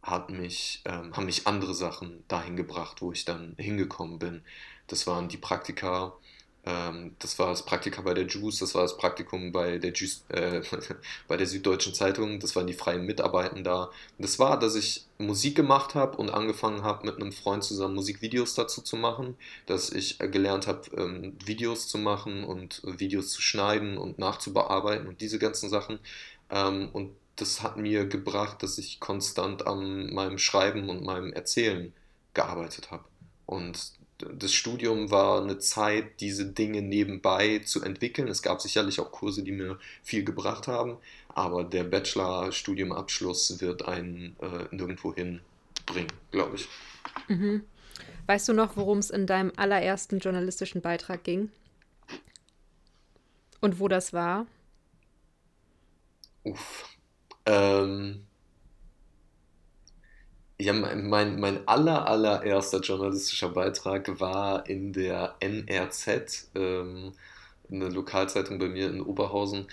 hat 0.04 0.30
mich, 0.30 0.82
ähm, 0.86 1.16
haben 1.16 1.26
mich 1.26 1.46
andere 1.48 1.76
Sachen 1.76 2.24
dahin 2.28 2.56
gebracht, 2.56 3.02
wo 3.02 3.12
ich 3.12 3.26
dann 3.26 3.56
hingekommen 3.58 4.18
bin. 4.18 4.44
Das 4.88 5.08
waren 5.08 5.30
die 5.30 5.38
Praktika, 5.38 6.14
ähm, 6.63 7.15
das 7.18 7.39
war 7.39 7.50
das 7.50 7.65
Praktika 7.65 8.01
bei 8.01 8.13
der 8.13 8.27
JUICE, 8.27 8.60
das 8.60 8.75
war 8.75 8.84
das 8.84 8.96
Praktikum 8.96 9.51
bei 9.51 9.80
der, 9.80 9.94
Juice, 9.94 10.24
äh, 10.30 10.62
bei 11.27 11.36
der 11.38 11.48
Süddeutschen 11.48 11.94
Zeitung, 11.96 12.39
das 12.39 12.56
waren 12.56 12.68
die 12.68 12.74
freien 12.74 13.06
Mitarbeiten 13.06 13.63
da. 13.63 13.89
das 14.20 14.38
war, 14.38 14.60
dass 14.60 14.75
ich 14.75 15.06
Musik 15.18 15.56
gemacht 15.56 15.96
habe 15.96 16.18
und 16.18 16.30
angefangen 16.30 16.84
habe, 16.84 17.06
mit 17.08 17.15
einem 17.15 17.32
Freund 17.32 17.63
zusammen 17.63 17.96
Musikvideos 17.96 18.53
dazu 18.53 18.82
zu 18.82 18.96
machen, 18.96 19.36
dass 19.65 19.91
ich 19.91 20.20
gelernt 20.20 20.68
habe, 20.68 20.82
ähm, 20.98 21.36
Videos 21.44 21.88
zu 21.88 21.98
machen 21.98 22.44
und 22.44 22.82
Videos 22.86 23.32
zu 23.32 23.41
schneiden 23.41 23.98
und 23.98 24.20
nachzubearbeiten 24.20 25.08
und 25.08 25.22
diese 25.22 25.39
ganzen 25.39 25.70
Sachen. 25.70 26.00
Ähm, 26.51 26.89
und 26.94 27.15
das 27.38 27.63
hat 27.63 27.77
mir 27.77 28.06
gebracht, 28.06 28.62
dass 28.62 28.77
ich 28.77 29.00
konstant 29.00 29.65
an 29.65 30.13
meinem 30.13 30.38
Schreiben 30.38 30.89
und 30.89 31.03
meinem 31.03 31.34
Erzählen 31.34 31.94
gearbeitet 32.34 32.91
habe. 32.91 33.06
Und 33.48 33.94
das 34.34 34.54
Studium 34.54 35.12
war 35.12 35.42
eine 35.42 35.58
Zeit, 35.60 36.20
diese 36.20 36.46
Dinge 36.46 36.82
nebenbei 36.82 37.60
zu 37.60 37.82
entwickeln. 37.82 38.28
Es 38.28 38.42
gab 38.42 38.62
sicherlich 38.62 39.00
auch 39.00 39.12
Kurse, 39.12 39.44
die 39.44 39.51
mir 39.51 39.80
viel 40.04 40.24
gebracht 40.24 40.68
haben, 40.68 40.98
aber 41.30 41.63
der 41.63 41.84
Bachelor-Studiumabschluss 41.84 43.62
wird 43.62 43.88
einen 43.88 44.36
äh, 44.42 44.74
nirgendwo 44.75 45.13
hinbringen, 45.13 46.12
glaube 46.32 46.56
ich. 46.56 46.68
Mhm. 47.28 47.63
Weißt 48.28 48.48
du 48.48 48.54
noch, 48.54 48.78
worum 48.78 49.00
es 49.00 49.10
in 49.10 49.28
deinem 49.28 49.51
allerersten 49.56 50.20
journalistischen 50.20 50.82
Beitrag 50.82 51.24
ging? 51.24 51.51
Und 53.60 53.80
wo 53.80 53.88
das 53.88 54.13
war? 54.13 54.48
Uff. 56.44 56.86
Ähm, 57.46 58.25
ja, 60.62 60.74
mein, 60.74 61.39
mein 61.39 61.68
aller, 61.68 62.08
allererster 62.08 62.80
journalistischer 62.80 63.50
Beitrag 63.50 64.20
war 64.20 64.68
in 64.70 64.94
der 64.94 65.36
NRZ, 65.39 66.51
ähm, 66.56 67.13
eine 67.70 67.89
Lokalzeitung 67.89 68.60
bei 68.60 68.68
mir 68.68 68.88
in 68.89 69.01
Oberhausen. 69.01 69.68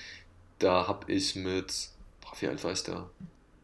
Da 0.59 0.89
habe 0.89 1.13
ich 1.13 1.37
mit, 1.37 1.91
boah, 2.21 2.33
wie 2.41 2.49
alt 2.49 2.65
war 2.65 2.73
ich 2.73 2.83
da? 2.85 3.11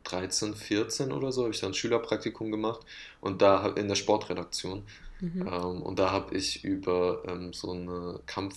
13, 0.04 0.54
14 0.54 1.12
oder 1.12 1.32
so, 1.32 1.42
habe 1.44 1.54
ich 1.54 1.60
da 1.60 1.66
ein 1.66 1.74
Schülerpraktikum 1.74 2.50
gemacht 2.50 2.80
und 3.22 3.40
da 3.40 3.68
in 3.68 3.88
der 3.88 3.94
Sportredaktion. 3.94 4.84
Mhm. 5.20 5.48
Ähm, 5.50 5.82
und 5.82 5.98
da 5.98 6.10
habe 6.10 6.36
ich 6.36 6.62
über 6.62 7.22
ähm, 7.26 7.54
so 7.54 7.72
eine 7.72 8.20
Kampf, 8.26 8.56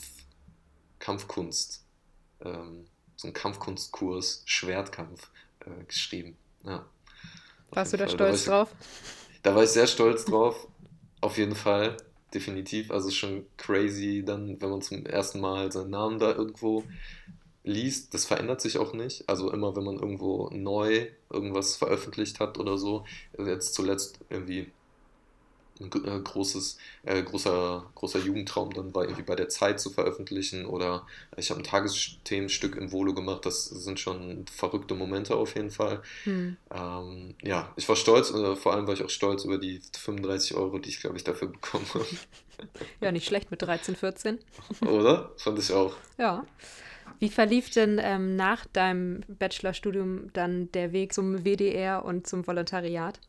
Kampfkunst, 1.00 1.86
ähm, 2.41 2.86
so 3.15 3.27
einen 3.27 3.33
Kampfkunstkurs, 3.33 4.43
Schwertkampf 4.45 5.29
äh, 5.62 5.86
geschrieben. 5.86 6.36
Ja. 6.65 6.86
Warst 7.71 7.93
du 7.93 7.97
da 7.97 8.05
Fall. 8.05 8.15
stolz 8.15 8.45
da 8.45 8.51
drauf? 8.51 8.75
Da 9.43 9.55
war 9.55 9.63
ich 9.63 9.69
sehr 9.69 9.88
stolz 9.88 10.25
drauf, 10.25 10.67
auf 11.21 11.38
jeden 11.38 11.55
Fall, 11.55 11.97
definitiv. 12.33 12.91
Also 12.91 13.09
schon 13.12 13.45
crazy, 13.57 14.24
dann, 14.25 14.59
wenn 14.62 14.69
man 14.69 14.81
zum 14.81 15.05
ersten 15.05 15.39
Mal 15.39 15.71
seinen 15.71 15.91
Namen 15.91 16.19
da 16.19 16.33
irgendwo 16.33 16.83
liest, 17.63 18.13
das 18.13 18.25
verändert 18.25 18.62
sich 18.62 18.77
auch 18.77 18.93
nicht. 18.93 19.27
Also 19.29 19.51
immer, 19.51 19.75
wenn 19.75 19.83
man 19.83 19.97
irgendwo 19.97 20.50
neu 20.51 21.07
irgendwas 21.29 21.75
veröffentlicht 21.75 22.39
hat 22.39 22.57
oder 22.57 22.77
so, 22.77 23.05
jetzt 23.38 23.74
zuletzt 23.74 24.19
irgendwie 24.29 24.71
ein 25.79 25.91
äh, 26.05 26.19
großes, 26.19 26.77
äh, 27.03 27.22
großer, 27.22 27.89
großer 27.96 28.19
Jugendtraum 28.19 28.74
dann 28.74 28.93
war, 28.93 29.03
irgendwie 29.03 29.24
bei 29.24 29.36
der 29.36 29.50
Zeit 29.50 29.79
zu 29.79 29.89
veröffentlichen 29.89 30.65
oder 30.65 31.05
ich 31.36 31.50
habe 31.50 31.62
ein 31.62 31.63
Tagesthemenstück 31.63 32.75
im 32.75 32.91
Volo 32.91 33.13
gemacht, 33.13 33.46
das 33.46 33.65
sind 33.65 34.00
schon 34.00 34.46
verrückte 34.48 34.96
Momente 34.96 35.36
auf 35.36 35.55
jeden 35.55 35.72
Fall. 35.72 36.01
Hm. 36.24 36.57
Ähm, 36.74 37.36
ja, 37.43 37.72
ich 37.75 37.88
war 37.88 37.96
stolz, 37.96 38.31
äh, 38.31 38.55
vor 38.55 38.74
allem 38.74 38.88
war 38.88 38.93
ich 38.93 39.03
auch 39.03 39.10
stolz 39.10 39.43
über 39.43 39.57
die 39.57 39.81
35 39.98 40.55
Euro, 40.55 40.79
die 40.79 40.89
ich 40.89 41.00
glaube 41.00 41.17
ich 41.17 41.24
dafür 41.24 41.50
bekommen 41.50 41.86
habe. 41.93 42.05
Ja, 43.01 43.12
nicht 43.12 43.27
schlecht 43.27 43.51
mit 43.51 43.62
13, 43.62 43.96
14. 43.96 44.39
Oder? 44.81 45.31
Fand 45.38 45.60
ich 45.60 45.72
auch. 45.72 45.96
Ja. 46.17 46.43
Wie 47.19 47.29
verlief 47.29 47.69
denn 47.69 48.00
ähm, 48.01 48.36
nach 48.36 48.65
deinem 48.65 49.22
Bachelorstudium 49.27 50.34
dann 50.34 50.72
der 50.72 50.91
Weg 50.91 51.13
zum 51.13 51.46
WDR 51.46 52.03
und 52.05 52.27
zum 52.27 52.46
Volontariat? 52.46 53.19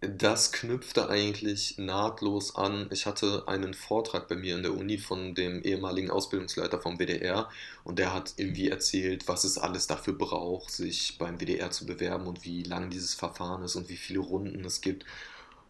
Das 0.00 0.52
knüpfte 0.52 1.08
eigentlich 1.08 1.76
nahtlos 1.76 2.54
an. 2.54 2.88
Ich 2.92 3.06
hatte 3.06 3.48
einen 3.48 3.74
Vortrag 3.74 4.28
bei 4.28 4.36
mir 4.36 4.54
in 4.54 4.62
der 4.62 4.74
Uni 4.74 4.96
von 4.96 5.34
dem 5.34 5.60
ehemaligen 5.64 6.08
Ausbildungsleiter 6.10 6.80
vom 6.80 6.98
WDR 7.00 7.50
und 7.82 7.98
der 7.98 8.14
hat 8.14 8.34
irgendwie 8.36 8.68
erzählt, 8.68 9.26
was 9.26 9.42
es 9.42 9.58
alles 9.58 9.88
dafür 9.88 10.12
braucht, 10.14 10.70
sich 10.70 11.18
beim 11.18 11.40
WDR 11.40 11.72
zu 11.72 11.84
bewerben 11.84 12.28
und 12.28 12.44
wie 12.44 12.62
lang 12.62 12.90
dieses 12.90 13.14
Verfahren 13.14 13.64
ist 13.64 13.74
und 13.74 13.88
wie 13.88 13.96
viele 13.96 14.20
Runden 14.20 14.64
es 14.64 14.80
gibt. 14.82 15.04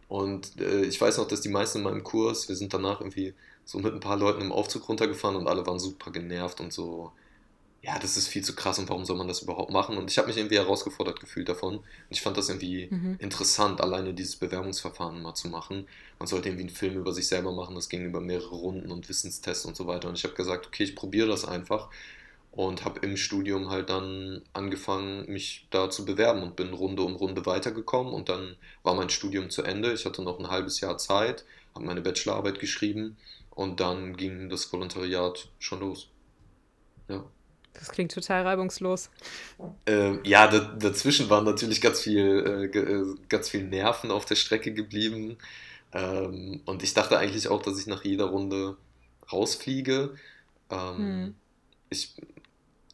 Und 0.07 0.59
äh, 0.61 0.83
ich 0.83 1.01
weiß 1.01 1.17
noch, 1.17 1.27
dass 1.27 1.41
die 1.41 1.49
meisten 1.49 1.79
in 1.79 1.85
meinem 1.85 2.03
Kurs, 2.03 2.49
wir 2.49 2.55
sind 2.55 2.73
danach 2.73 3.01
irgendwie 3.01 3.33
so 3.65 3.79
mit 3.79 3.93
ein 3.93 3.99
paar 3.99 4.17
Leuten 4.17 4.41
im 4.41 4.51
Aufzug 4.51 4.89
runtergefahren 4.89 5.37
und 5.37 5.47
alle 5.47 5.65
waren 5.65 5.79
super 5.79 6.11
genervt 6.11 6.61
und 6.61 6.71
so 6.73 7.11
ja, 7.81 7.97
das 7.97 8.17
ist 8.17 8.27
viel 8.27 8.43
zu 8.43 8.55
krass 8.55 8.77
und 8.77 8.89
warum 8.89 9.05
soll 9.05 9.15
man 9.15 9.29
das 9.29 9.41
überhaupt 9.41 9.71
machen? 9.71 9.97
Und 9.97 10.11
ich 10.11 10.17
habe 10.17 10.27
mich 10.27 10.37
irgendwie 10.37 10.57
herausgefordert 10.57 11.19
gefühlt 11.19 11.47
davon. 11.47 11.77
Und 11.77 11.85
ich 12.09 12.21
fand 12.21 12.35
das 12.35 12.49
irgendwie 12.49 12.89
mhm. 12.91 13.15
interessant, 13.19 13.79
alleine 13.79 14.13
dieses 14.13 14.35
Bewerbungsverfahren 14.35 15.21
mal 15.21 15.33
zu 15.33 15.47
machen. 15.47 15.87
Man 16.19 16.27
sollte 16.27 16.49
irgendwie 16.49 16.63
einen 16.63 16.75
Film 16.75 16.97
über 16.97 17.13
sich 17.13 17.27
selber 17.27 17.53
machen, 17.53 17.75
das 17.75 17.87
ging 17.87 18.03
über 18.03 18.19
mehrere 18.19 18.55
Runden 18.55 18.91
und 18.91 19.07
Wissenstests 19.07 19.65
und 19.65 19.77
so 19.77 19.87
weiter. 19.87 20.09
Und 20.09 20.17
ich 20.17 20.25
habe 20.25 20.33
gesagt, 20.33 20.67
okay, 20.67 20.83
ich 20.83 20.95
probiere 20.95 21.29
das 21.29 21.45
einfach. 21.45 21.89
Und 22.51 22.83
habe 22.83 22.99
im 23.01 23.15
Studium 23.15 23.69
halt 23.69 23.89
dann 23.89 24.41
angefangen, 24.51 25.31
mich 25.31 25.67
da 25.69 25.89
zu 25.89 26.03
bewerben 26.03 26.43
und 26.43 26.57
bin 26.57 26.73
Runde 26.73 27.03
um 27.03 27.15
Runde 27.15 27.45
weitergekommen. 27.45 28.13
Und 28.13 28.27
dann 28.27 28.57
war 28.83 28.95
mein 28.95 29.09
Studium 29.09 29.49
zu 29.49 29.63
Ende. 29.63 29.93
Ich 29.93 30.05
hatte 30.05 30.21
noch 30.21 30.39
ein 30.39 30.49
halbes 30.49 30.81
Jahr 30.81 30.97
Zeit, 30.97 31.45
habe 31.73 31.85
meine 31.85 32.01
Bachelorarbeit 32.01 32.59
geschrieben 32.59 33.15
und 33.51 33.79
dann 33.79 34.17
ging 34.17 34.49
das 34.49 34.71
Volontariat 34.73 35.47
schon 35.59 35.79
los. 35.79 36.09
Ja. 37.07 37.23
Das 37.79 37.89
klingt 37.89 38.13
total 38.13 38.43
reibungslos. 38.43 39.09
Ähm, 39.85 40.19
ja, 40.25 40.47
dazwischen 40.47 41.29
waren 41.29 41.45
natürlich 41.45 41.79
ganz 41.79 42.01
viel, 42.01 42.69
äh, 42.73 42.77
äh, 42.77 43.15
ganz 43.29 43.49
viel 43.49 43.63
Nerven 43.63 44.11
auf 44.11 44.25
der 44.25 44.35
Strecke 44.35 44.73
geblieben. 44.73 45.37
Ähm, 45.93 46.61
und 46.65 46.83
ich 46.83 46.93
dachte 46.93 47.17
eigentlich 47.17 47.47
auch, 47.47 47.61
dass 47.61 47.79
ich 47.79 47.87
nach 47.87 48.03
jeder 48.03 48.25
Runde 48.25 48.75
rausfliege. 49.31 50.13
Ähm, 50.69 50.97
hm. 50.97 51.35
Ich, 51.89 52.15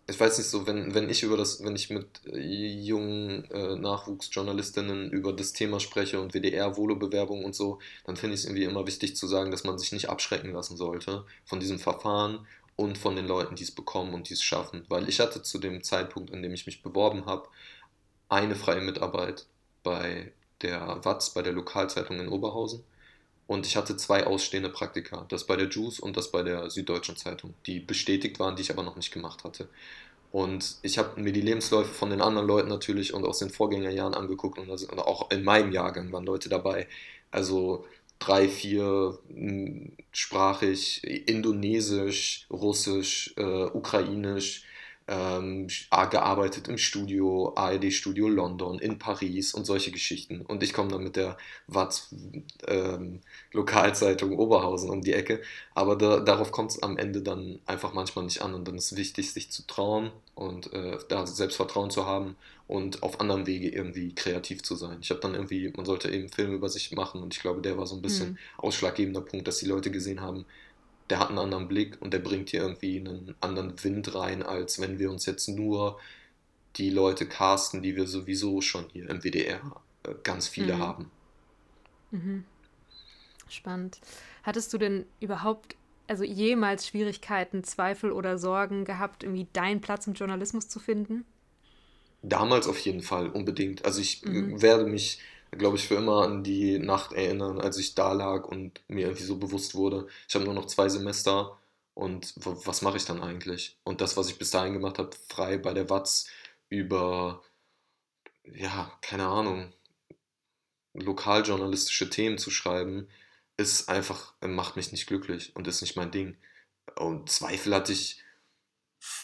ich 0.07 0.19
weiß 0.19 0.37
nicht 0.37 0.47
so, 0.47 0.67
wenn, 0.67 0.93
wenn 0.93 1.09
ich 1.09 1.23
über 1.23 1.35
das, 1.35 1.63
wenn 1.63 1.75
ich 1.75 1.89
mit 1.89 2.21
jungen 2.31 3.49
äh, 3.49 3.75
Nachwuchsjournalistinnen 3.75 5.09
über 5.09 5.33
das 5.33 5.53
Thema 5.53 5.79
spreche 5.79 6.21
und 6.21 6.35
WDR, 6.35 6.77
Volo-Bewerbung 6.77 7.43
und 7.43 7.55
so, 7.55 7.79
dann 8.05 8.17
finde 8.17 8.35
ich 8.35 8.41
es 8.41 8.45
irgendwie 8.45 8.65
immer 8.65 8.85
wichtig 8.85 9.15
zu 9.15 9.25
sagen, 9.25 9.49
dass 9.49 9.63
man 9.63 9.79
sich 9.79 9.91
nicht 9.91 10.09
abschrecken 10.09 10.51
lassen 10.53 10.77
sollte 10.77 11.25
von 11.43 11.59
diesem 11.59 11.79
Verfahren 11.79 12.45
und 12.75 12.97
von 12.97 13.15
den 13.15 13.27
Leuten, 13.27 13.55
die 13.55 13.63
es 13.63 13.71
bekommen 13.71 14.13
und 14.13 14.29
die 14.29 14.33
es 14.33 14.43
schaffen. 14.43 14.85
Weil 14.89 15.07
ich 15.09 15.19
hatte 15.19 15.41
zu 15.41 15.59
dem 15.59 15.83
Zeitpunkt, 15.83 16.29
in 16.31 16.43
dem 16.43 16.53
ich 16.53 16.65
mich 16.65 16.83
beworben 16.83 17.25
habe, 17.25 17.47
eine 18.29 18.55
freie 18.55 18.81
Mitarbeit 18.81 19.45
bei 19.83 20.31
der 20.61 21.03
Watz, 21.03 21.29
bei 21.29 21.41
der 21.41 21.53
Lokalzeitung 21.53 22.19
in 22.19 22.29
Oberhausen. 22.29 22.83
Und 23.47 23.65
ich 23.67 23.75
hatte 23.77 23.95
zwei 23.95 24.25
ausstehende 24.25 24.69
Praktika, 24.69 25.25
das 25.29 25.45
bei 25.45 25.55
der 25.55 25.69
Juice 25.69 25.99
und 25.99 26.17
das 26.17 26.31
bei 26.31 26.41
der 26.41 26.69
Süddeutschen 26.69 27.15
Zeitung, 27.15 27.53
die 27.67 27.79
bestätigt 27.79 28.39
waren, 28.39 28.55
die 28.55 28.63
ich 28.63 28.71
aber 28.71 28.83
noch 28.83 28.95
nicht 28.95 29.11
gemacht 29.11 29.43
hatte. 29.43 29.69
Und 30.31 30.77
ich 30.81 30.97
habe 30.97 31.21
mir 31.21 31.31
die 31.31 31.41
Lebensläufe 31.41 31.93
von 31.93 32.09
den 32.09 32.21
anderen 32.21 32.47
Leuten 32.47 32.67
natürlich 32.67 33.13
und 33.13 33.23
aus 33.25 33.39
den 33.39 33.51
Vorgängerjahren 33.51 34.15
angeguckt 34.15 34.57
und 34.57 34.69
auch 34.99 35.31
in 35.31 35.43
meinem 35.43 35.71
Jahrgang 35.71 36.11
waren 36.11 36.25
Leute 36.25 36.49
dabei. 36.49 36.87
Also 37.31 37.85
drei, 38.19 38.47
vier 38.47 39.19
hm, 39.29 39.93
sprachig, 40.11 41.03
Indonesisch, 41.27 42.47
Russisch, 42.49 43.33
äh, 43.37 43.65
Ukrainisch, 43.65 44.63
ähm, 45.07 45.67
gearbeitet 46.09 46.67
im 46.67 46.77
Studio, 46.77 47.53
ARD-Studio 47.55 48.27
London, 48.27 48.79
in 48.79 48.97
Paris 48.97 49.53
und 49.53 49.65
solche 49.65 49.91
Geschichten. 49.91 50.41
Und 50.41 50.63
ich 50.63 50.73
komme 50.73 50.89
dann 50.89 51.03
mit 51.03 51.15
der 51.15 51.37
Watz 51.67 52.13
ähm, 52.67 53.21
Lokalzeitung 53.51 54.37
Oberhausen 54.37 54.89
um 54.89 55.01
die 55.01 55.13
Ecke. 55.13 55.41
Aber 55.75 55.95
da, 55.95 56.19
darauf 56.21 56.51
kommt 56.51 56.71
es 56.71 56.81
am 56.81 56.97
Ende 56.97 57.21
dann 57.21 57.59
einfach 57.67 57.93
manchmal 57.93 58.25
nicht 58.25 58.41
an. 58.41 58.55
Und 58.55 58.67
dann 58.67 58.77
ist 58.77 58.95
wichtig, 58.95 59.31
sich 59.31 59.51
zu 59.51 59.67
trauen 59.67 60.11
und 60.33 60.73
äh, 60.73 60.97
da 61.07 61.27
Selbstvertrauen 61.27 61.91
zu 61.91 62.05
haben 62.05 62.35
und 62.67 63.03
auf 63.03 63.19
anderem 63.19 63.45
Wege 63.45 63.69
irgendwie 63.69 64.13
kreativ 64.15 64.63
zu 64.63 64.75
sein. 64.75 64.97
Ich 65.01 65.11
habe 65.11 65.19
dann 65.19 65.35
irgendwie, 65.35 65.71
man 65.75 65.85
sollte 65.85 66.09
eben 66.09 66.29
Filme 66.29 66.55
über 66.55 66.69
sich 66.69 66.91
machen 66.91 67.21
und 67.21 67.33
ich 67.33 67.41
glaube, 67.41 67.61
der 67.61 67.77
war 67.77 67.85
so 67.85 67.95
ein 67.95 68.01
bisschen 68.01 68.31
mhm. 68.31 68.37
ausschlaggebender 68.57 69.21
Punkt, 69.21 69.47
dass 69.47 69.59
die 69.59 69.67
Leute 69.67 69.91
gesehen 69.91 70.21
haben, 70.21 70.45
der 71.09 71.19
hat 71.19 71.29
einen 71.29 71.37
anderen 71.37 71.67
Blick 71.67 72.01
und 72.01 72.13
der 72.13 72.19
bringt 72.19 72.49
hier 72.49 72.61
irgendwie 72.61 72.99
einen 72.99 73.35
anderen 73.39 73.73
Wind 73.83 74.15
rein, 74.15 74.41
als 74.41 74.81
wenn 74.81 74.97
wir 74.97 75.11
uns 75.11 75.25
jetzt 75.27 75.47
nur 75.47 75.99
die 76.77 76.89
Leute 76.89 77.27
casten, 77.27 77.83
die 77.83 77.95
wir 77.95 78.07
sowieso 78.07 78.61
schon 78.61 78.85
hier 78.91 79.09
im 79.09 79.21
WDR 79.21 79.61
äh, 80.03 80.15
ganz 80.23 80.47
viele 80.47 80.75
mhm. 80.75 80.79
haben. 80.79 81.11
Mhm. 82.11 82.45
Spannend. 83.47 83.99
Hattest 84.43 84.73
du 84.73 84.79
denn 84.79 85.05
überhaupt, 85.19 85.75
also 86.07 86.23
jemals 86.23 86.87
Schwierigkeiten, 86.87 87.63
Zweifel 87.63 88.11
oder 88.11 88.39
Sorgen 88.39 88.85
gehabt, 88.85 89.23
irgendwie 89.23 89.47
deinen 89.53 89.81
Platz 89.81 90.07
im 90.07 90.13
Journalismus 90.13 90.67
zu 90.67 90.79
finden? 90.79 91.25
Damals 92.27 92.67
auf 92.67 92.79
jeden 92.79 93.01
Fall, 93.01 93.29
unbedingt. 93.29 93.85
Also 93.85 94.01
ich 94.01 94.23
mhm. 94.23 94.61
werde 94.61 94.85
mich 94.85 95.19
glaube 95.57 95.77
ich, 95.77 95.87
für 95.87 95.95
immer 95.95 96.23
an 96.23 96.43
die 96.43 96.79
Nacht 96.79 97.13
erinnern, 97.13 97.59
als 97.59 97.77
ich 97.77 97.95
da 97.95 98.13
lag 98.13 98.45
und 98.45 98.81
mir 98.87 99.07
irgendwie 99.07 99.23
so 99.23 99.37
bewusst 99.37 99.75
wurde, 99.75 100.07
ich 100.27 100.35
habe 100.35 100.45
nur 100.45 100.53
noch 100.53 100.65
zwei 100.67 100.89
Semester 100.89 101.57
und 101.93 102.33
was 102.35 102.81
mache 102.81 102.97
ich 102.97 103.05
dann 103.05 103.21
eigentlich? 103.21 103.77
Und 103.83 104.01
das, 104.01 104.17
was 104.17 104.29
ich 104.29 104.37
bis 104.37 104.51
dahin 104.51 104.73
gemacht 104.73 104.99
habe, 104.99 105.15
frei 105.29 105.57
bei 105.57 105.73
der 105.73 105.89
Watz 105.89 106.27
über, 106.69 107.43
ja, 108.43 108.91
keine 109.01 109.27
Ahnung, 109.27 109.73
lokaljournalistische 110.93 112.09
Themen 112.09 112.37
zu 112.37 112.51
schreiben, 112.51 113.07
ist 113.57 113.89
einfach, 113.89 114.33
macht 114.41 114.75
mich 114.75 114.91
nicht 114.91 115.07
glücklich 115.07 115.55
und 115.55 115.67
ist 115.67 115.81
nicht 115.81 115.95
mein 115.95 116.11
Ding. 116.11 116.37
Und 116.97 117.29
Zweifel 117.29 117.73
hatte 117.73 117.93
ich, 117.93 118.21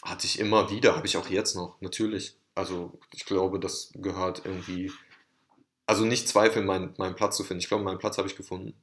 hatte 0.02 0.26
ich 0.26 0.38
immer 0.38 0.70
wieder, 0.70 0.96
habe 0.96 1.06
ich 1.06 1.16
auch 1.16 1.28
jetzt 1.28 1.54
noch, 1.56 1.80
natürlich. 1.80 2.36
Also 2.54 2.98
ich 3.12 3.24
glaube, 3.24 3.58
das 3.58 3.92
gehört 3.94 4.44
irgendwie 4.44 4.92
also 5.86 6.04
nicht 6.04 6.28
Zweifel, 6.28 6.62
meinen 6.62 6.94
mein 6.96 7.14
Platz 7.14 7.36
zu 7.36 7.44
finden. 7.44 7.60
Ich 7.60 7.68
glaube, 7.68 7.84
meinen 7.84 7.98
Platz 7.98 8.18
habe 8.18 8.28
ich 8.28 8.36
gefunden. 8.36 8.74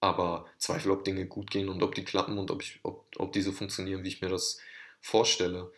Aber 0.00 0.46
Zweifel, 0.58 0.90
ob 0.90 1.04
Dinge 1.04 1.26
gut 1.26 1.50
gehen 1.50 1.68
und 1.68 1.82
ob 1.82 1.94
die 1.94 2.04
klappen 2.04 2.38
und 2.38 2.50
ob, 2.50 2.62
ich, 2.62 2.80
ob, 2.82 3.06
ob 3.18 3.32
diese 3.32 3.52
funktionieren, 3.52 4.02
wie 4.02 4.08
ich 4.08 4.20
mir 4.20 4.28
das 4.28 4.58
vorstelle. 5.00 5.72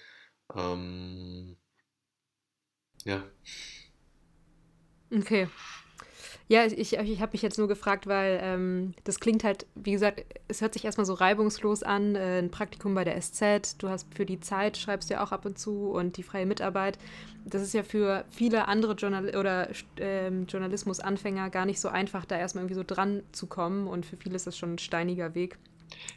Ähm, 0.55 1.57
ja. 3.05 3.25
Okay. 5.13 5.49
Ja, 6.51 6.65
ich, 6.65 6.95
ich 6.95 7.21
habe 7.21 7.33
mich 7.33 7.43
jetzt 7.43 7.59
nur 7.59 7.69
gefragt, 7.69 8.07
weil 8.07 8.41
ähm, 8.43 8.95
das 9.05 9.21
klingt 9.21 9.45
halt, 9.45 9.67
wie 9.75 9.93
gesagt, 9.93 10.25
es 10.49 10.63
hört 10.63 10.73
sich 10.73 10.87
erstmal 10.87 11.05
so 11.05 11.13
reibungslos 11.13 11.83
an. 11.83 12.15
Äh, 12.15 12.39
ein 12.39 12.51
Praktikum 12.51 12.95
bei 12.95 13.05
der 13.05 13.21
SZ, 13.21 13.77
du 13.77 13.91
hast 13.91 14.07
für 14.15 14.25
die 14.25 14.41
Zeit, 14.41 14.79
schreibst 14.79 15.11
ja 15.11 15.23
auch 15.23 15.31
ab 15.31 15.45
und 15.45 15.59
zu 15.59 15.91
und 15.91 16.17
die 16.17 16.23
freie 16.23 16.47
Mitarbeit. 16.47 16.99
Das 17.45 17.61
ist 17.61 17.75
ja 17.75 17.83
für 17.83 18.25
viele 18.31 18.67
andere 18.67 18.95
Journal 18.95 19.37
oder 19.37 19.69
äh, 19.99 20.29
Journalismusanfänger 20.29 21.51
gar 21.51 21.67
nicht 21.67 21.81
so 21.81 21.89
einfach, 21.89 22.25
da 22.25 22.39
erstmal 22.39 22.65
irgendwie 22.65 22.77
so 22.77 22.85
dran 22.85 23.23
zu 23.33 23.47
kommen. 23.47 23.87
Und 23.87 24.07
für 24.07 24.17
viele 24.17 24.37
ist 24.37 24.47
das 24.47 24.57
schon 24.57 24.75
ein 24.75 24.79
steiniger 24.79 25.35
Weg. 25.35 25.59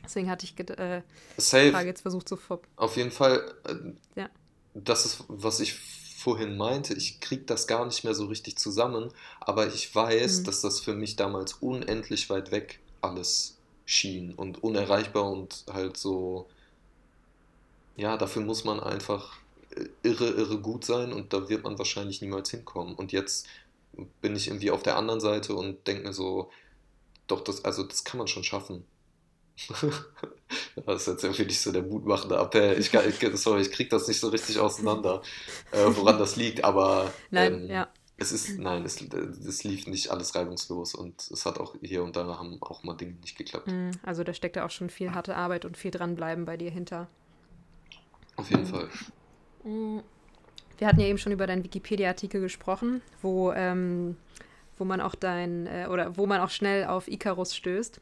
Deswegen 0.05 0.29
hatte 0.29 0.45
ich 0.45 0.57
äh, 0.57 1.01
die 1.37 1.71
Frage 1.71 1.87
jetzt 1.87 2.01
versucht 2.01 2.29
zu 2.29 2.37
vor. 2.37 2.61
Auf 2.77 2.95
jeden 2.95 3.11
Fall, 3.11 3.53
äh, 3.67 4.19
ja. 4.21 4.29
das 4.75 5.05
ist, 5.05 5.25
was 5.27 5.59
ich 5.59 6.00
vorhin 6.21 6.55
meinte, 6.55 6.93
ich 6.93 7.19
kriege 7.19 7.43
das 7.43 7.67
gar 7.67 7.85
nicht 7.85 8.03
mehr 8.03 8.13
so 8.13 8.27
richtig 8.27 8.57
zusammen, 8.57 9.11
aber 9.39 9.67
ich 9.67 9.93
weiß, 9.93 10.39
mhm. 10.39 10.43
dass 10.43 10.61
das 10.61 10.79
für 10.79 10.93
mich 10.93 11.15
damals 11.15 11.53
unendlich 11.53 12.29
weit 12.29 12.51
weg 12.51 12.79
alles 13.01 13.57
schien 13.85 14.33
und 14.35 14.63
unerreichbar 14.63 15.29
und 15.29 15.65
halt 15.71 15.97
so, 15.97 16.47
ja, 17.97 18.17
dafür 18.17 18.43
muss 18.43 18.63
man 18.63 18.79
einfach 18.79 19.39
irre, 20.03 20.29
irre 20.29 20.59
gut 20.59 20.85
sein 20.85 21.11
und 21.11 21.33
da 21.33 21.49
wird 21.49 21.63
man 21.63 21.77
wahrscheinlich 21.77 22.21
niemals 22.21 22.51
hinkommen. 22.51 22.95
Und 22.95 23.11
jetzt 23.11 23.47
bin 24.21 24.35
ich 24.35 24.47
irgendwie 24.47 24.71
auf 24.71 24.83
der 24.83 24.97
anderen 24.97 25.19
Seite 25.19 25.55
und 25.55 25.85
denke 25.87 26.03
mir 26.03 26.13
so, 26.13 26.51
doch, 27.27 27.41
das, 27.41 27.65
also 27.65 27.83
das 27.83 28.03
kann 28.03 28.17
man 28.17 28.27
schon 28.27 28.43
schaffen. 28.43 28.85
Das 30.85 31.01
ist 31.01 31.07
jetzt 31.07 31.23
irgendwie 31.23 31.45
nicht 31.45 31.61
so 31.61 31.71
der 31.71 31.83
mutmachende 31.83 32.35
Appell. 32.37 32.77
Ich, 32.79 32.93
ich, 32.93 33.37
sorry, 33.37 33.61
ich 33.61 33.71
kriege 33.71 33.89
das 33.89 34.07
nicht 34.07 34.19
so 34.19 34.29
richtig 34.29 34.59
auseinander, 34.59 35.21
äh, 35.71 35.85
woran 35.95 36.19
das 36.19 36.35
liegt, 36.35 36.63
aber 36.63 37.11
nein, 37.29 37.53
ähm, 37.53 37.69
ja. 37.69 37.87
es 38.17 38.31
ist, 38.31 38.59
nein, 38.59 38.83
es, 38.83 39.01
es 39.01 39.63
lief 39.63 39.87
nicht 39.87 40.09
alles 40.11 40.35
reibungslos 40.35 40.95
und 40.95 41.29
es 41.31 41.45
hat 41.45 41.59
auch 41.59 41.75
hier 41.81 42.03
und 42.03 42.15
da 42.15 42.25
haben 42.37 42.61
auch 42.61 42.83
mal 42.83 42.95
Dinge 42.95 43.13
nicht 43.21 43.37
geklappt. 43.37 43.67
Mhm, 43.67 43.91
also 44.03 44.23
da 44.23 44.33
steckt 44.33 44.55
ja 44.55 44.65
auch 44.65 44.71
schon 44.71 44.89
viel 44.89 45.13
harte 45.13 45.35
Arbeit 45.35 45.65
und 45.65 45.77
viel 45.77 45.91
dranbleiben 45.91 46.45
bei 46.45 46.57
dir 46.57 46.71
hinter. 46.71 47.07
Auf 48.35 48.49
jeden 48.49 48.63
mhm. 48.63 48.67
Fall. 48.67 48.89
Mhm. 49.63 50.03
Wir 50.77 50.87
hatten 50.87 50.99
ja 50.99 51.05
eben 51.05 51.19
schon 51.19 51.31
über 51.31 51.45
deinen 51.45 51.63
Wikipedia-Artikel 51.63 52.41
gesprochen, 52.41 53.01
wo, 53.21 53.51
ähm, 53.53 54.17
wo 54.79 54.83
man 54.83 54.99
auch 54.99 55.13
dein, 55.13 55.67
äh, 55.67 55.87
oder 55.89 56.17
wo 56.17 56.25
man 56.25 56.41
auch 56.41 56.49
schnell 56.49 56.85
auf 56.85 57.07
Icarus 57.07 57.55
stößt. 57.55 58.01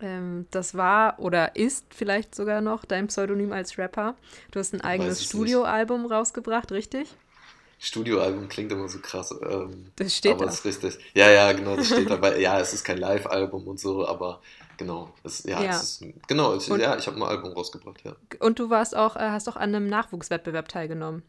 Ähm, 0.00 0.46
das 0.50 0.76
war 0.76 1.18
oder 1.18 1.56
ist 1.56 1.86
vielleicht 1.92 2.34
sogar 2.34 2.60
noch 2.60 2.84
dein 2.84 3.08
Pseudonym 3.08 3.52
als 3.52 3.78
Rapper. 3.78 4.16
Du 4.50 4.60
hast 4.60 4.72
ein 4.72 4.80
eigenes 4.80 5.24
Studioalbum 5.24 6.06
rausgebracht, 6.06 6.70
richtig? 6.70 7.08
Studioalbum 7.80 8.48
klingt 8.48 8.72
immer 8.72 8.88
so 8.88 8.98
krass. 8.98 9.34
Ähm, 9.48 9.92
das 9.96 10.16
steht 10.16 10.32
aber 10.32 10.46
da. 10.46 10.52
ist 10.52 10.64
richtig. 10.64 10.98
Ja, 11.14 11.30
ja, 11.30 11.52
genau, 11.52 11.76
das 11.76 11.86
steht 11.86 12.10
da. 12.10 12.20
Weil, 12.20 12.40
ja, 12.40 12.58
es 12.60 12.72
ist 12.72 12.84
kein 12.84 12.98
Live-Album 12.98 13.68
und 13.68 13.78
so, 13.78 14.06
aber 14.06 14.40
genau, 14.76 15.14
es, 15.22 15.44
ja, 15.44 15.62
ja. 15.62 15.70
Es 15.70 15.82
ist, 15.82 16.04
genau, 16.26 16.54
es, 16.54 16.68
und, 16.68 16.80
ja, 16.80 16.96
ich 16.96 17.06
habe 17.06 17.16
ein 17.16 17.22
Album 17.22 17.52
rausgebracht, 17.52 18.02
ja. 18.04 18.16
Und 18.40 18.58
du 18.58 18.68
warst 18.68 18.96
auch, 18.96 19.14
äh, 19.14 19.30
hast 19.30 19.48
auch 19.48 19.56
an 19.56 19.74
einem 19.74 19.86
Nachwuchswettbewerb 19.88 20.68
teilgenommen. 20.68 21.22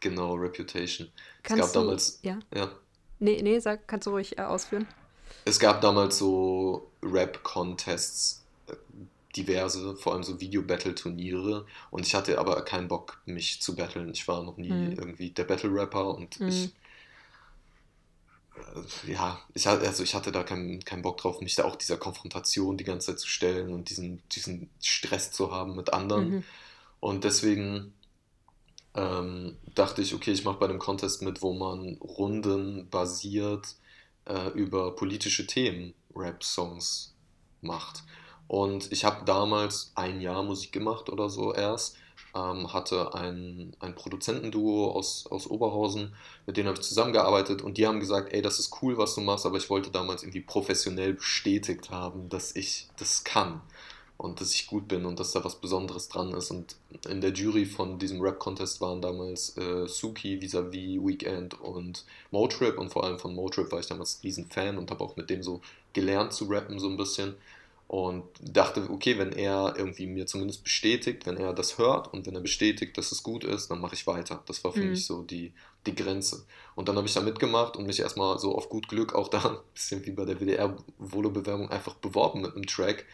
Genau, 0.00 0.34
Reputation. 0.34 1.08
Kannst 1.42 1.64
es 1.64 1.72
gab 1.72 1.74
du, 1.74 1.80
damals. 1.80 2.18
Ja. 2.22 2.38
ja. 2.54 2.70
Nee, 3.18 3.40
nee, 3.42 3.58
sag, 3.58 3.88
kannst 3.88 4.06
du 4.06 4.10
ruhig 4.10 4.38
äh, 4.38 4.42
ausführen. 4.42 4.86
Es 5.44 5.58
gab 5.58 5.80
damals 5.80 6.18
so 6.18 6.90
Rap-Contests, 7.02 8.42
äh, 8.68 8.74
diverse, 9.36 9.96
vor 9.96 10.14
allem 10.14 10.22
so 10.22 10.40
Video-Battle-Turniere. 10.40 11.66
Und 11.90 12.06
ich 12.06 12.14
hatte 12.14 12.38
aber 12.38 12.62
keinen 12.62 12.88
Bock, 12.88 13.20
mich 13.26 13.60
zu 13.60 13.74
battlen. 13.76 14.10
Ich 14.12 14.26
war 14.28 14.42
noch 14.42 14.56
nie 14.56 14.70
mhm. 14.70 14.92
irgendwie 14.92 15.30
der 15.30 15.44
Battle-Rapper 15.44 16.14
und 16.14 16.40
mhm. 16.40 16.48
ich. 16.48 16.72
Äh, 18.56 19.12
ja, 19.12 19.40
ich, 19.54 19.66
also 19.66 20.02
ich 20.02 20.14
hatte 20.14 20.32
da 20.32 20.42
keinen 20.42 20.84
kein 20.84 21.02
Bock 21.02 21.18
drauf, 21.18 21.40
mich 21.40 21.54
da 21.54 21.64
auch 21.64 21.76
dieser 21.76 21.96
Konfrontation 21.96 22.76
die 22.76 22.84
ganze 22.84 23.08
Zeit 23.08 23.20
zu 23.20 23.28
stellen 23.28 23.72
und 23.72 23.90
diesen, 23.90 24.22
diesen 24.30 24.68
Stress 24.80 25.32
zu 25.32 25.52
haben 25.52 25.76
mit 25.76 25.92
anderen. 25.92 26.30
Mhm. 26.30 26.44
Und 27.00 27.24
deswegen 27.24 27.94
ähm, 28.94 29.56
dachte 29.74 30.02
ich, 30.02 30.14
okay, 30.14 30.32
ich 30.32 30.44
mache 30.44 30.58
bei 30.58 30.68
einem 30.68 30.78
Contest 30.78 31.22
mit, 31.22 31.42
wo 31.42 31.52
man 31.52 31.96
rundenbasiert 31.96 33.76
äh, 34.26 34.48
über 34.50 34.94
politische 34.94 35.46
Themen 35.46 35.94
Rap-Songs 36.14 37.14
macht. 37.60 38.04
Und 38.48 38.90
ich 38.90 39.04
habe 39.04 39.24
damals 39.24 39.92
ein 39.94 40.20
Jahr 40.20 40.42
Musik 40.42 40.72
gemacht 40.72 41.08
oder 41.08 41.30
so 41.30 41.54
erst, 41.54 41.96
ähm, 42.34 42.72
hatte 42.72 43.14
ein, 43.14 43.76
ein 43.80 43.94
Produzentenduo 43.94 44.90
aus, 44.90 45.26
aus 45.28 45.46
Oberhausen, 45.46 46.14
mit 46.46 46.56
denen 46.56 46.68
habe 46.68 46.78
ich 46.78 46.86
zusammengearbeitet 46.86 47.62
und 47.62 47.78
die 47.78 47.86
haben 47.86 48.00
gesagt, 48.00 48.32
ey, 48.32 48.42
das 48.42 48.58
ist 48.58 48.82
cool, 48.82 48.98
was 48.98 49.14
du 49.14 49.20
machst, 49.20 49.46
aber 49.46 49.56
ich 49.56 49.70
wollte 49.70 49.90
damals 49.90 50.22
irgendwie 50.22 50.40
professionell 50.40 51.14
bestätigt 51.14 51.90
haben, 51.90 52.28
dass 52.28 52.54
ich 52.54 52.88
das 52.96 53.24
kann 53.24 53.60
und 54.20 54.38
dass 54.42 54.54
ich 54.54 54.66
gut 54.66 54.86
bin 54.86 55.06
und 55.06 55.18
dass 55.18 55.32
da 55.32 55.42
was 55.44 55.54
Besonderes 55.62 56.10
dran 56.10 56.34
ist. 56.34 56.50
Und 56.50 56.76
in 57.08 57.22
der 57.22 57.32
Jury 57.32 57.64
von 57.64 57.98
diesem 57.98 58.20
Rap-Contest 58.20 58.82
waren 58.82 59.00
damals 59.00 59.56
äh, 59.56 59.88
Suki, 59.88 60.42
Vis-a-vis, 60.42 61.00
Weekend 61.00 61.58
und 61.58 62.04
Motrip 62.30 62.76
und 62.76 62.90
vor 62.90 63.04
allem 63.04 63.18
von 63.18 63.34
Motrip 63.34 63.72
war 63.72 63.80
ich 63.80 63.86
damals 63.86 64.16
ein 64.16 64.20
riesen 64.24 64.50
Fan 64.50 64.76
und 64.76 64.90
habe 64.90 65.02
auch 65.02 65.16
mit 65.16 65.30
dem 65.30 65.42
so 65.42 65.62
gelernt 65.94 66.34
zu 66.34 66.44
rappen 66.44 66.78
so 66.78 66.88
ein 66.88 66.98
bisschen 66.98 67.34
und 67.88 68.24
dachte, 68.42 68.90
okay, 68.90 69.16
wenn 69.16 69.32
er 69.32 69.74
irgendwie 69.78 70.06
mir 70.06 70.26
zumindest 70.26 70.64
bestätigt, 70.64 71.24
wenn 71.24 71.38
er 71.38 71.54
das 71.54 71.78
hört 71.78 72.12
und 72.12 72.26
wenn 72.26 72.34
er 72.34 72.42
bestätigt, 72.42 72.98
dass 72.98 73.12
es 73.12 73.22
gut 73.22 73.42
ist, 73.42 73.70
dann 73.70 73.80
mache 73.80 73.94
ich 73.94 74.06
weiter. 74.06 74.42
Das 74.44 74.62
war 74.64 74.72
für 74.72 74.80
mhm. 74.80 74.90
mich 74.90 75.06
so 75.06 75.22
die, 75.22 75.54
die 75.86 75.94
Grenze. 75.94 76.44
Und 76.74 76.90
dann 76.90 76.96
habe 76.96 77.08
ich 77.08 77.14
da 77.14 77.22
mitgemacht 77.22 77.78
und 77.78 77.86
mich 77.86 78.00
erstmal 78.00 78.38
so 78.38 78.54
auf 78.54 78.68
gut 78.68 78.86
Glück 78.88 79.14
auch 79.14 79.28
da, 79.30 79.38
ein 79.38 79.58
bisschen 79.72 80.04
wie 80.04 80.10
bei 80.10 80.26
der 80.26 80.38
WDR-Volo-Bewerbung, 80.38 81.70
einfach 81.70 81.94
beworben 81.94 82.42
mit 82.42 82.54
einem 82.54 82.66
Track 82.66 83.06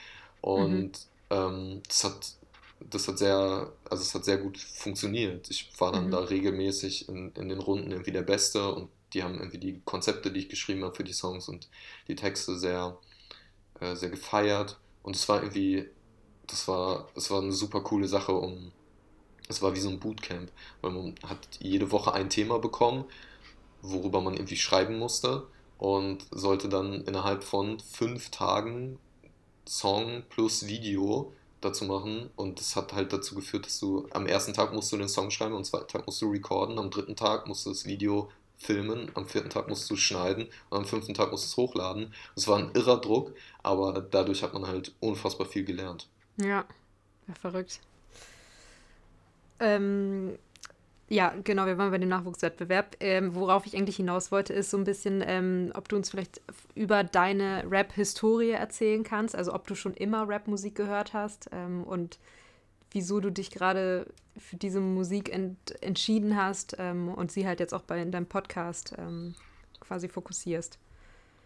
und 0.47 0.93
mhm. 0.93 0.93
ähm, 1.31 1.83
das 1.89 2.05
hat 2.05 2.37
das 2.81 3.09
hat 3.09 3.19
sehr, 3.19 3.73
also 3.89 4.03
es 4.03 4.15
hat 4.15 4.25
sehr 4.25 4.39
gut 4.39 4.59
funktioniert. 4.59 5.51
Ich 5.51 5.71
war 5.79 5.93
dann 5.93 6.07
mhm. 6.07 6.11
da 6.11 6.19
regelmäßig 6.19 7.09
in, 7.09 7.33
in 7.33 7.49
den 7.49 7.59
Runden 7.59 7.91
irgendwie 7.91 8.13
der 8.13 8.23
Beste 8.23 8.73
und 8.73 8.91
die 9.13 9.23
haben 9.23 9.39
irgendwie 9.39 9.59
die 9.59 9.81
Konzepte, 9.85 10.31
die 10.31 10.41
ich 10.41 10.49
geschrieben 10.49 10.85
habe 10.85 10.95
für 10.95 11.05
die 11.05 11.13
Songs 11.13 11.49
und 11.49 11.69
die 12.07 12.17
Texte 12.17 12.59
sehr, 12.59 12.99
äh, 13.81 13.97
sehr 13.97 14.11
gefeiert. 14.11 14.79
Und 15.03 15.17
es 15.17 15.29
war 15.29 15.43
irgendwie, 15.43 15.89
das 16.47 16.69
war, 16.69 17.09
es 17.15 17.31
war 17.31 17.43
eine 17.43 17.53
super 17.53 17.81
coole 17.81 18.09
Sache, 18.09 18.33
um, 18.33 18.73
es 19.49 19.63
war 19.63 19.75
wie 19.75 19.81
so 19.81 19.89
ein 19.89 20.01
Bootcamp, 20.01 20.51
weil 20.83 20.91
man 20.91 21.15
hat 21.23 21.39
jede 21.59 21.93
Woche 21.93 22.13
ein 22.13 22.29
Thema 22.29 22.59
bekommen, 22.59 23.05
worüber 23.81 24.21
man 24.21 24.35
irgendwie 24.35 24.57
schreiben 24.57 24.99
musste 24.99 25.47
und 25.79 26.27
sollte 26.31 26.69
dann 26.69 27.05
innerhalb 27.05 27.43
von 27.43 27.81
fünf 27.81 28.31
Tagen 28.31 28.99
Song 29.67 30.23
plus 30.29 30.67
Video 30.67 31.33
dazu 31.61 31.85
machen 31.85 32.31
und 32.37 32.61
das 32.61 32.77
hat 32.77 32.93
halt 32.93 33.13
dazu 33.13 33.35
geführt, 33.35 33.67
dass 33.67 33.81
du 33.81 34.07
am 34.13 34.27
ersten 34.27 34.55
Tag 34.55 34.73
musst 34.73 34.93
du 34.93 34.97
den 34.97 35.09
Song 35.09 35.31
schreiben, 35.31 35.55
am 35.55 35.65
zweiten 35.65 35.89
Tag 35.89 36.07
musst 36.07 36.23
du 36.23 36.31
recorden, 36.31 36.79
am 36.79 36.91
dritten 36.91 37.17
Tag 37.17 37.47
musst 37.47 37.67
du 37.67 37.71
das 37.71 37.85
Video 37.85 38.31
filmen, 38.59 39.11
am 39.15 39.27
vierten 39.27 39.51
Tag 39.51 39.69
musst 39.69 39.91
du 39.91 39.97
schneiden 39.97 40.49
und 40.71 40.79
am 40.79 40.85
fünften 40.85 41.15
Tag 41.15 41.31
musst 41.31 41.45
du 41.45 41.49
es 41.49 41.57
hochladen. 41.57 42.13
Es 42.37 42.49
war 42.49 42.59
ein 42.59 42.71
irrer 42.75 43.01
Druck, 43.01 43.35
aber 43.63 44.01
dadurch 44.01 44.43
hat 44.43 44.55
man 44.55 44.67
halt 44.67 44.95
unfassbar 45.01 45.47
viel 45.47 45.65
gelernt. 45.65 46.09
Ja, 46.39 46.65
ja 47.27 47.35
verrückt. 47.41 47.81
Ähm, 49.59 50.39
ja, 51.09 51.33
genau, 51.45 51.67
wir 51.67 51.79
waren 51.79 51.93
bei 51.93 51.99
dem 51.99 52.09
Nachwuchswettbewerb. 52.09 52.97
Ähm, 53.01 53.35
worauf 53.35 53.65
ich 53.67 53.77
eigentlich 53.77 53.97
hinaus 53.97 54.33
wollte, 54.33 54.53
ist 54.53 54.71
so 54.71 54.77
ein 54.77 54.85
bisschen, 54.85 55.23
ähm, 55.25 55.71
ob 55.75 55.89
du 55.89 55.97
uns 55.97 56.11
vielleicht 56.11 56.41
über 56.75 57.05
deine 57.05 57.65
Rap-Historie 57.71 58.51
erzählen 58.51 59.05
kannst. 59.05 59.37
Also 59.37 59.55
ob 59.55 59.67
du 59.69 59.77
schon 59.77 59.95
immer 59.95 60.29
Rap-Musik 60.29 60.75
gehört 60.75 61.13
hast 61.13 61.49
ähm, 61.53 61.85
und 61.85 62.19
wieso 62.91 63.21
du 63.21 63.31
dich 63.31 63.51
gerade 63.51 64.07
für 64.37 64.57
diese 64.57 64.81
Musik 64.81 65.33
ent 65.33 65.81
entschieden 65.81 66.37
hast 66.37 66.77
ähm, 66.79 67.09
und 67.09 67.31
sie 67.31 67.47
halt 67.47 67.61
jetzt 67.61 67.73
auch 67.73 67.83
bei 67.83 68.01
in 68.03 68.11
deinem 68.11 68.27
Podcast 68.27 68.95
ähm, 68.99 69.35
quasi 69.81 70.09
fokussierst. 70.09 70.79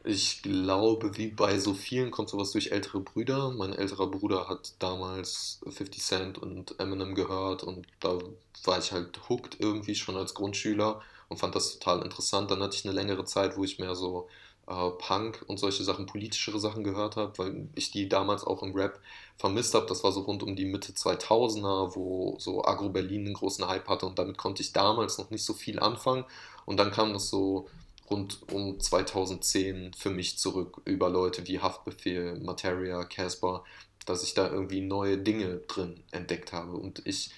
Ich 0.02 0.42
glaube, 0.42 1.16
wie 1.18 1.28
bei 1.28 1.58
so 1.58 1.74
vielen 1.74 2.10
kommt 2.10 2.30
sowas 2.30 2.52
durch 2.52 2.70
ältere 2.72 3.00
Brüder. 3.00 3.50
Mein 3.50 3.74
älterer 3.74 4.06
Bruder 4.10 4.48
hat 4.48 4.72
damals 4.78 5.60
50 5.68 6.02
Cent 6.02 6.38
und 6.38 6.78
Eminem 6.80 7.14
gehört 7.14 7.64
und 7.64 7.86
da 8.00 8.18
war 8.64 8.78
ich 8.78 8.92
halt 8.92 9.28
hooked 9.28 9.60
irgendwie 9.60 9.94
schon 9.94 10.16
als 10.16 10.32
Grundschüler 10.34 11.02
und 11.28 11.36
fand 11.38 11.54
das 11.54 11.78
total 11.78 12.02
interessant. 12.02 12.50
Dann 12.50 12.62
hatte 12.62 12.76
ich 12.76 12.84
eine 12.86 12.94
längere 12.94 13.26
Zeit, 13.26 13.58
wo 13.58 13.64
ich 13.64 13.78
mehr 13.78 13.94
so 13.94 14.28
äh, 14.66 14.90
Punk 14.98 15.44
und 15.48 15.58
solche 15.58 15.84
Sachen, 15.84 16.06
politischere 16.06 16.60
Sachen 16.60 16.82
gehört 16.82 17.16
habe, 17.16 17.36
weil 17.38 17.68
ich 17.74 17.90
die 17.90 18.08
damals 18.08 18.44
auch 18.44 18.62
im 18.62 18.72
Rap 18.72 19.00
vermisst 19.36 19.74
habe. 19.74 19.86
Das 19.86 20.02
war 20.02 20.12
so 20.12 20.20
rund 20.22 20.42
um 20.42 20.56
die 20.56 20.64
Mitte 20.64 20.92
2000er, 20.92 21.94
wo 21.94 22.36
so 22.38 22.64
Agro 22.64 22.88
Berlin 22.88 23.26
einen 23.26 23.34
großen 23.34 23.68
Hype 23.68 23.88
hatte 23.88 24.06
und 24.06 24.18
damit 24.18 24.38
konnte 24.38 24.62
ich 24.62 24.72
damals 24.72 25.18
noch 25.18 25.28
nicht 25.30 25.44
so 25.44 25.52
viel 25.52 25.78
anfangen. 25.78 26.24
Und 26.64 26.78
dann 26.78 26.90
kam 26.90 27.12
das 27.12 27.28
so 27.28 27.68
rund 28.10 28.40
um 28.52 28.78
2010 28.80 29.92
für 29.94 30.10
mich 30.10 30.38
zurück 30.38 30.80
über 30.84 31.08
Leute 31.08 31.46
wie 31.46 31.60
Haftbefehl, 31.60 32.40
Materia, 32.40 33.04
Casper, 33.04 33.64
dass 34.06 34.22
ich 34.24 34.34
da 34.34 34.50
irgendwie 34.50 34.80
neue 34.80 35.18
Dinge 35.18 35.58
drin 35.68 36.02
entdeckt 36.10 36.52
habe. 36.52 36.72
Und 36.72 37.06
ich 37.06 37.30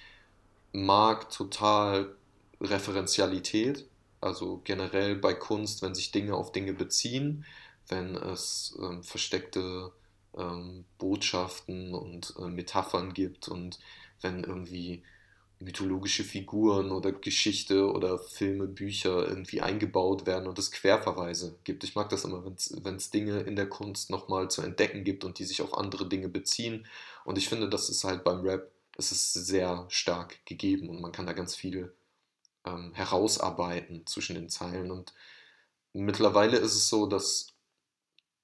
mag 0.73 1.31
total 1.31 2.15
Referenzialität, 2.61 3.87
also 4.21 4.61
generell 4.65 5.17
bei 5.17 5.35
Kunst, 5.35 5.83
wenn 5.83 5.95
sich 5.95 6.13
Dinge 6.13 6.35
auf 6.35 6.53
Dinge 6.53 6.73
beziehen, 6.73 7.45
wenn 7.89 8.15
es 8.17 8.79
ähm, 8.81 9.03
versteckte 9.03 9.93
ähm, 10.37 10.85
Botschaften 10.99 11.95
und 11.95 12.35
äh, 12.39 12.47
Metaphern 12.47 13.13
gibt 13.13 13.49
und 13.49 13.79
wenn 14.21 14.45
irgendwie 14.45 15.03
mythologische 15.65 16.25
Figuren 16.25 16.91
oder 16.91 17.13
Geschichte 17.13 17.91
oder 17.91 18.19
Filme, 18.19 18.67
Bücher 18.67 19.27
irgendwie 19.29 19.61
eingebaut 19.61 20.27
werden 20.27 20.49
und 20.49 20.59
es 20.59 20.71
Querverweise 20.71 21.57
gibt. 21.65 21.85
Ich 21.85 21.95
mag 21.95 22.09
das 22.09 22.25
immer, 22.25 22.45
wenn 22.45 22.97
es 22.97 23.11
Dinge 23.11 23.41
in 23.41 23.57
der 23.57 23.69
Kunst 23.69 24.11
nochmal 24.11 24.51
zu 24.51 24.63
entdecken 24.63 25.05
gibt 25.05 25.25
und 25.25 25.39
die 25.39 25.45
sich 25.45 25.63
auf 25.63 25.77
andere 25.77 26.09
Dinge 26.09 26.29
beziehen. 26.29 26.87
Und 27.25 27.39
ich 27.39 27.49
finde, 27.49 27.69
das 27.69 27.89
ist 27.89 28.05
halt 28.05 28.25
beim 28.25 28.41
Rap, 28.41 28.71
es 28.97 29.13
ist 29.13 29.33
sehr 29.33 29.87
stark 29.89 30.45
gegeben 30.47 30.89
und 30.89 31.01
man 31.01 31.13
kann 31.13 31.27
da 31.27 31.33
ganz 31.33 31.55
viel 31.55 31.93
ähm, 32.67 32.93
herausarbeiten 32.95 34.07
zwischen 34.07 34.35
den 34.35 34.49
Zeilen. 34.49 34.91
Und 34.91 35.15
mittlerweile 35.93 36.59
ist 36.59 36.75
es 36.75 36.89
so, 36.89 37.07
dass 37.07 37.49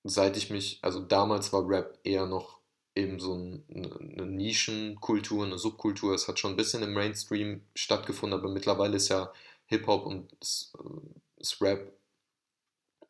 seit 0.05 0.37
ich 0.37 0.51
mich, 0.51 0.79
also 0.83 1.01
damals 1.01 1.53
war 1.53 1.69
Rap 1.69 1.99
eher 2.05 2.27
noch 2.27 2.58
eben 2.99 3.21
so 3.21 3.35
eine 3.35 4.27
Nischenkultur, 4.27 5.45
eine 5.45 5.59
Subkultur. 5.59 6.15
Es 6.15 6.29
hat 6.29 6.39
schon 6.39 6.53
ein 6.53 6.57
bisschen 6.57 6.83
im 6.83 6.93
Mainstream 6.93 7.63
stattgefunden, 7.75 8.39
aber 8.39 8.51
mittlerweile 8.51 8.97
ist 8.97 9.09
ja 9.09 9.33
Hip-Hop 9.67 10.07
und 10.07 10.31
das, 10.41 10.73
äh, 10.79 11.65
Rap 11.65 11.93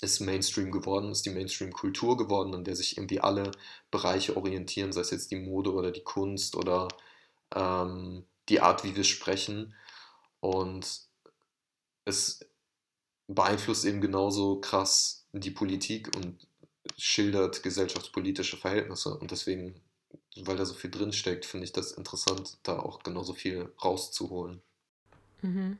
ist 0.00 0.20
Mainstream 0.20 0.70
geworden, 0.70 1.10
ist 1.10 1.26
die 1.26 1.30
Mainstream-Kultur 1.30 2.16
geworden, 2.16 2.54
an 2.54 2.64
der 2.64 2.76
sich 2.76 2.96
irgendwie 2.96 3.20
alle 3.20 3.50
Bereiche 3.90 4.36
orientieren, 4.36 4.92
sei 4.92 5.00
es 5.00 5.10
jetzt 5.10 5.30
die 5.30 5.36
Mode 5.36 5.72
oder 5.72 5.90
die 5.90 6.04
Kunst 6.04 6.54
oder 6.54 6.88
ähm, 7.54 8.24
die 8.48 8.60
Art, 8.60 8.84
wie 8.84 8.94
wir 8.94 9.04
sprechen. 9.04 9.74
Und 10.40 11.00
es 12.04 12.40
beeinflusst 13.26 13.84
eben 13.84 14.00
genauso 14.00 14.60
krass 14.60 15.26
die 15.32 15.50
Politik 15.50 16.14
und 16.16 16.47
schildert 16.96 17.62
gesellschaftspolitische 17.62 18.56
Verhältnisse. 18.56 19.16
Und 19.16 19.30
deswegen, 19.30 19.80
weil 20.36 20.56
da 20.56 20.64
so 20.64 20.74
viel 20.74 20.90
drinsteckt, 20.90 21.44
finde 21.44 21.64
ich 21.64 21.72
das 21.72 21.92
interessant, 21.92 22.58
da 22.62 22.78
auch 22.78 23.02
genauso 23.02 23.32
viel 23.32 23.72
rauszuholen. 23.82 24.62
Mhm. 25.42 25.78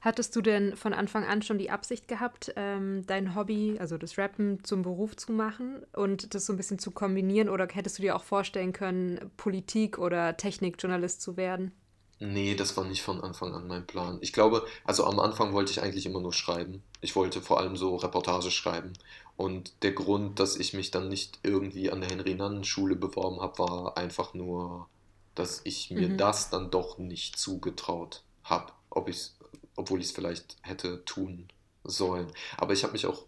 Hattest 0.00 0.34
du 0.34 0.40
denn 0.40 0.76
von 0.76 0.94
Anfang 0.94 1.24
an 1.24 1.42
schon 1.42 1.58
die 1.58 1.70
Absicht 1.70 2.08
gehabt, 2.08 2.52
ähm, 2.56 3.04
dein 3.06 3.34
Hobby, 3.34 3.76
also 3.78 3.98
das 3.98 4.16
Rappen, 4.16 4.64
zum 4.64 4.82
Beruf 4.82 5.16
zu 5.16 5.32
machen 5.32 5.84
und 5.92 6.34
das 6.34 6.46
so 6.46 6.52
ein 6.52 6.56
bisschen 6.56 6.78
zu 6.78 6.90
kombinieren? 6.90 7.48
Oder 7.48 7.68
hättest 7.70 7.98
du 7.98 8.02
dir 8.02 8.16
auch 8.16 8.24
vorstellen 8.24 8.72
können, 8.72 9.30
Politik- 9.36 9.98
oder 9.98 10.36
Technikjournalist 10.36 11.20
zu 11.20 11.36
werden? 11.36 11.72
Nee, 12.20 12.56
das 12.56 12.76
war 12.76 12.84
nicht 12.84 13.02
von 13.02 13.20
Anfang 13.20 13.54
an 13.54 13.68
mein 13.68 13.86
Plan. 13.86 14.18
Ich 14.22 14.32
glaube, 14.32 14.66
also 14.84 15.04
am 15.04 15.20
Anfang 15.20 15.52
wollte 15.52 15.70
ich 15.70 15.82
eigentlich 15.82 16.06
immer 16.06 16.20
nur 16.20 16.32
schreiben. 16.32 16.82
Ich 17.00 17.14
wollte 17.14 17.40
vor 17.40 17.60
allem 17.60 17.76
so 17.76 17.94
Reportage 17.94 18.50
schreiben. 18.50 18.92
Und 19.38 19.72
der 19.84 19.92
Grund, 19.92 20.40
dass 20.40 20.56
ich 20.56 20.74
mich 20.74 20.90
dann 20.90 21.08
nicht 21.08 21.38
irgendwie 21.44 21.92
an 21.92 22.00
der 22.00 22.10
Henry-Nannen-Schule 22.10 22.96
beworben 22.96 23.40
habe, 23.40 23.60
war 23.60 23.96
einfach 23.96 24.34
nur, 24.34 24.88
dass 25.36 25.60
ich 25.62 25.92
mir 25.92 26.08
mhm. 26.08 26.18
das 26.18 26.50
dann 26.50 26.72
doch 26.72 26.98
nicht 26.98 27.38
zugetraut 27.38 28.24
habe, 28.42 28.72
ob 28.90 29.08
obwohl 29.76 30.00
ich 30.00 30.06
es 30.06 30.12
vielleicht 30.12 30.56
hätte 30.62 31.04
tun 31.04 31.46
sollen. 31.84 32.26
Aber 32.56 32.72
ich 32.72 32.82
habe 32.82 32.94
mich 32.94 33.06
auch, 33.06 33.26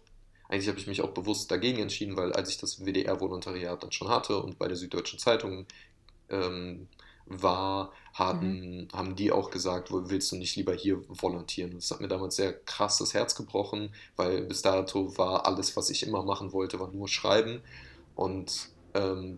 eigentlich 0.49 0.67
habe 0.67 0.79
ich 0.79 0.87
mich 0.87 1.01
auch 1.01 1.11
bewusst 1.11 1.49
dagegen 1.49 1.79
entschieden, 1.79 2.17
weil 2.17 2.33
als 2.33 2.49
ich 2.49 2.57
das 2.57 2.85
WDR-Volontariat 2.85 3.81
dann 3.81 3.93
schon 3.93 4.09
hatte 4.09 4.37
und 4.43 4.59
bei 4.59 4.67
der 4.67 4.75
Süddeutschen 4.75 5.17
Zeitung 5.17 5.65
ähm, 6.29 6.89
war, 7.25 7.91
hatten, 8.13 8.81
mhm. 8.81 8.87
haben 8.93 9.15
die 9.15 9.31
auch 9.31 9.51
gesagt, 9.51 9.89
willst 9.91 10.31
du 10.31 10.35
nicht 10.35 10.55
lieber 10.55 10.73
hier 10.73 11.01
volontieren? 11.07 11.75
Das 11.75 11.91
hat 11.91 12.01
mir 12.01 12.07
damals 12.07 12.35
sehr 12.35 12.53
krass 12.53 12.97
das 12.97 13.13
Herz 13.13 13.35
gebrochen, 13.35 13.93
weil 14.15 14.41
bis 14.43 14.61
dato 14.61 15.17
war 15.17 15.45
alles, 15.45 15.75
was 15.77 15.89
ich 15.89 16.05
immer 16.05 16.23
machen 16.23 16.51
wollte, 16.53 16.79
war 16.79 16.91
nur 16.91 17.07
schreiben. 17.07 17.61
Und 18.15 18.69
ähm, 18.93 19.37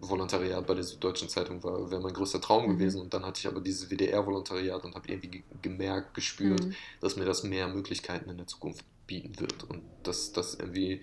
Volontariat 0.00 0.66
bei 0.66 0.74
der 0.74 0.84
Süddeutschen 0.84 1.28
Zeitung 1.28 1.62
war, 1.62 1.90
wäre 1.90 2.00
mein 2.00 2.12
größter 2.12 2.40
Traum 2.40 2.66
mhm. 2.66 2.78
gewesen. 2.78 3.00
Und 3.00 3.14
dann 3.14 3.24
hatte 3.24 3.40
ich 3.40 3.46
aber 3.46 3.60
dieses 3.60 3.90
WDR-Volontariat 3.90 4.84
und 4.84 4.94
habe 4.94 5.08
irgendwie 5.08 5.44
gemerkt, 5.62 6.14
gespürt, 6.14 6.64
mhm. 6.64 6.74
dass 7.00 7.16
mir 7.16 7.24
das 7.24 7.42
mehr 7.42 7.68
Möglichkeiten 7.68 8.30
in 8.30 8.36
der 8.36 8.46
Zukunft 8.46 8.84
bieten 9.06 9.38
wird. 9.40 9.64
Und 9.64 9.82
dass 10.02 10.32
das 10.32 10.54
irgendwie 10.54 11.00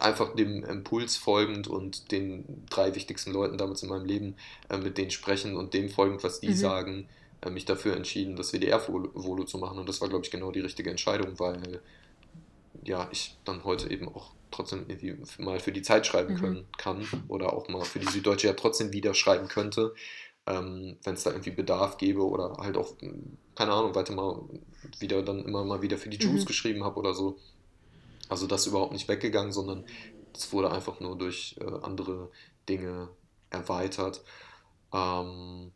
einfach 0.00 0.34
dem 0.34 0.64
Impuls 0.64 1.16
folgend 1.16 1.68
und 1.68 2.10
den 2.12 2.64
drei 2.70 2.94
wichtigsten 2.94 3.32
Leuten 3.32 3.58
damals 3.58 3.82
in 3.82 3.88
meinem 3.88 4.04
Leben 4.04 4.36
äh, 4.68 4.78
mit 4.78 4.98
denen 4.98 5.10
sprechen 5.10 5.56
und 5.56 5.74
dem 5.74 5.88
folgend, 5.88 6.22
was 6.24 6.40
die 6.40 6.50
mhm. 6.50 6.56
sagen, 6.56 7.08
äh, 7.40 7.50
mich 7.50 7.64
dafür 7.64 7.96
entschieden, 7.96 8.36
das 8.36 8.52
WDR-Volo 8.52 9.44
zu 9.44 9.58
machen. 9.58 9.78
Und 9.78 9.88
das 9.88 10.00
war, 10.00 10.08
glaube 10.08 10.24
ich, 10.24 10.30
genau 10.30 10.50
die 10.50 10.60
richtige 10.60 10.90
Entscheidung, 10.90 11.38
weil 11.38 11.80
ja, 12.84 13.08
ich 13.12 13.36
dann 13.44 13.64
heute 13.64 13.90
eben 13.90 14.08
auch 14.08 14.32
trotzdem 14.50 14.86
irgendwie 14.88 15.16
mal 15.38 15.60
für 15.60 15.72
die 15.72 15.82
Zeit 15.82 16.06
schreiben 16.06 16.34
mhm. 16.34 16.38
können 16.38 16.66
kann 16.78 17.06
oder 17.28 17.52
auch 17.52 17.68
mal 17.68 17.84
für 17.84 17.98
die 17.98 18.06
Süddeutsche 18.06 18.46
ja 18.46 18.54
trotzdem 18.54 18.92
wieder 18.92 19.14
schreiben 19.14 19.48
könnte, 19.48 19.94
ähm, 20.46 20.96
wenn 21.04 21.14
es 21.14 21.24
da 21.24 21.30
irgendwie 21.30 21.50
Bedarf 21.50 21.98
gäbe 21.98 22.26
oder 22.26 22.56
halt 22.58 22.76
auch, 22.76 22.94
keine 23.54 23.72
Ahnung, 23.72 23.94
weiter 23.94 24.14
mal 24.14 24.40
wieder 24.98 25.22
dann 25.22 25.44
immer 25.44 25.64
mal 25.64 25.82
wieder 25.82 25.98
für 25.98 26.08
die 26.08 26.18
Jews 26.18 26.42
mhm. 26.42 26.46
geschrieben 26.46 26.84
habe 26.84 26.98
oder 26.98 27.14
so. 27.14 27.38
Also 28.28 28.46
das 28.46 28.62
ist 28.62 28.66
überhaupt 28.68 28.92
nicht 28.92 29.08
weggegangen, 29.08 29.52
sondern 29.52 29.84
es 30.34 30.52
wurde 30.52 30.70
einfach 30.70 31.00
nur 31.00 31.16
durch 31.16 31.56
äh, 31.60 31.64
andere 31.82 32.30
Dinge 32.68 33.08
erweitert. 33.50 34.22
Ähm, 34.92 35.72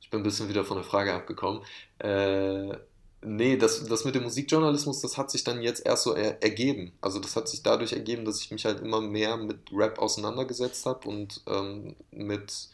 ich 0.00 0.10
bin 0.10 0.20
ein 0.20 0.24
bisschen 0.24 0.48
wieder 0.48 0.64
von 0.64 0.78
der 0.78 0.84
Frage 0.84 1.12
abgekommen. 1.12 1.62
Äh, 1.98 2.78
nee, 3.22 3.56
das, 3.56 3.84
das 3.84 4.04
mit 4.04 4.14
dem 4.14 4.22
Musikjournalismus, 4.22 5.00
das 5.00 5.18
hat 5.18 5.30
sich 5.30 5.44
dann 5.44 5.60
jetzt 5.60 5.84
erst 5.84 6.04
so 6.04 6.14
er, 6.14 6.42
ergeben. 6.42 6.92
Also 7.00 7.18
das 7.18 7.36
hat 7.36 7.48
sich 7.48 7.62
dadurch 7.62 7.92
ergeben, 7.92 8.24
dass 8.24 8.40
ich 8.40 8.50
mich 8.50 8.64
halt 8.64 8.80
immer 8.80 9.00
mehr 9.00 9.36
mit 9.36 9.58
Rap 9.72 9.98
auseinandergesetzt 9.98 10.86
habe 10.86 11.08
und 11.08 11.42
ähm, 11.46 11.96
mit, 12.10 12.68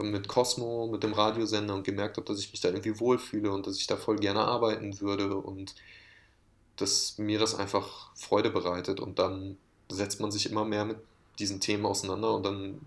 mit 0.00 0.28
Cosmo, 0.28 0.86
mit 0.86 1.02
dem 1.02 1.12
Radiosender 1.12 1.74
und 1.74 1.84
gemerkt 1.84 2.16
habe, 2.16 2.26
dass 2.26 2.40
ich 2.40 2.52
mich 2.52 2.60
da 2.60 2.68
irgendwie 2.68 2.98
wohlfühle 2.98 3.50
und 3.52 3.66
dass 3.66 3.76
ich 3.76 3.86
da 3.86 3.96
voll 3.96 4.16
gerne 4.16 4.40
arbeiten 4.40 5.00
würde 5.00 5.36
und 5.36 5.74
dass 6.78 7.18
mir 7.18 7.38
das 7.38 7.54
einfach 7.54 8.14
Freude 8.14 8.50
bereitet 8.50 9.00
und 9.00 9.18
dann 9.18 9.56
setzt 9.90 10.20
man 10.20 10.30
sich 10.30 10.50
immer 10.50 10.64
mehr 10.64 10.84
mit 10.84 10.98
diesen 11.38 11.60
Themen 11.60 11.86
auseinander 11.86 12.34
und 12.34 12.44
dann 12.44 12.80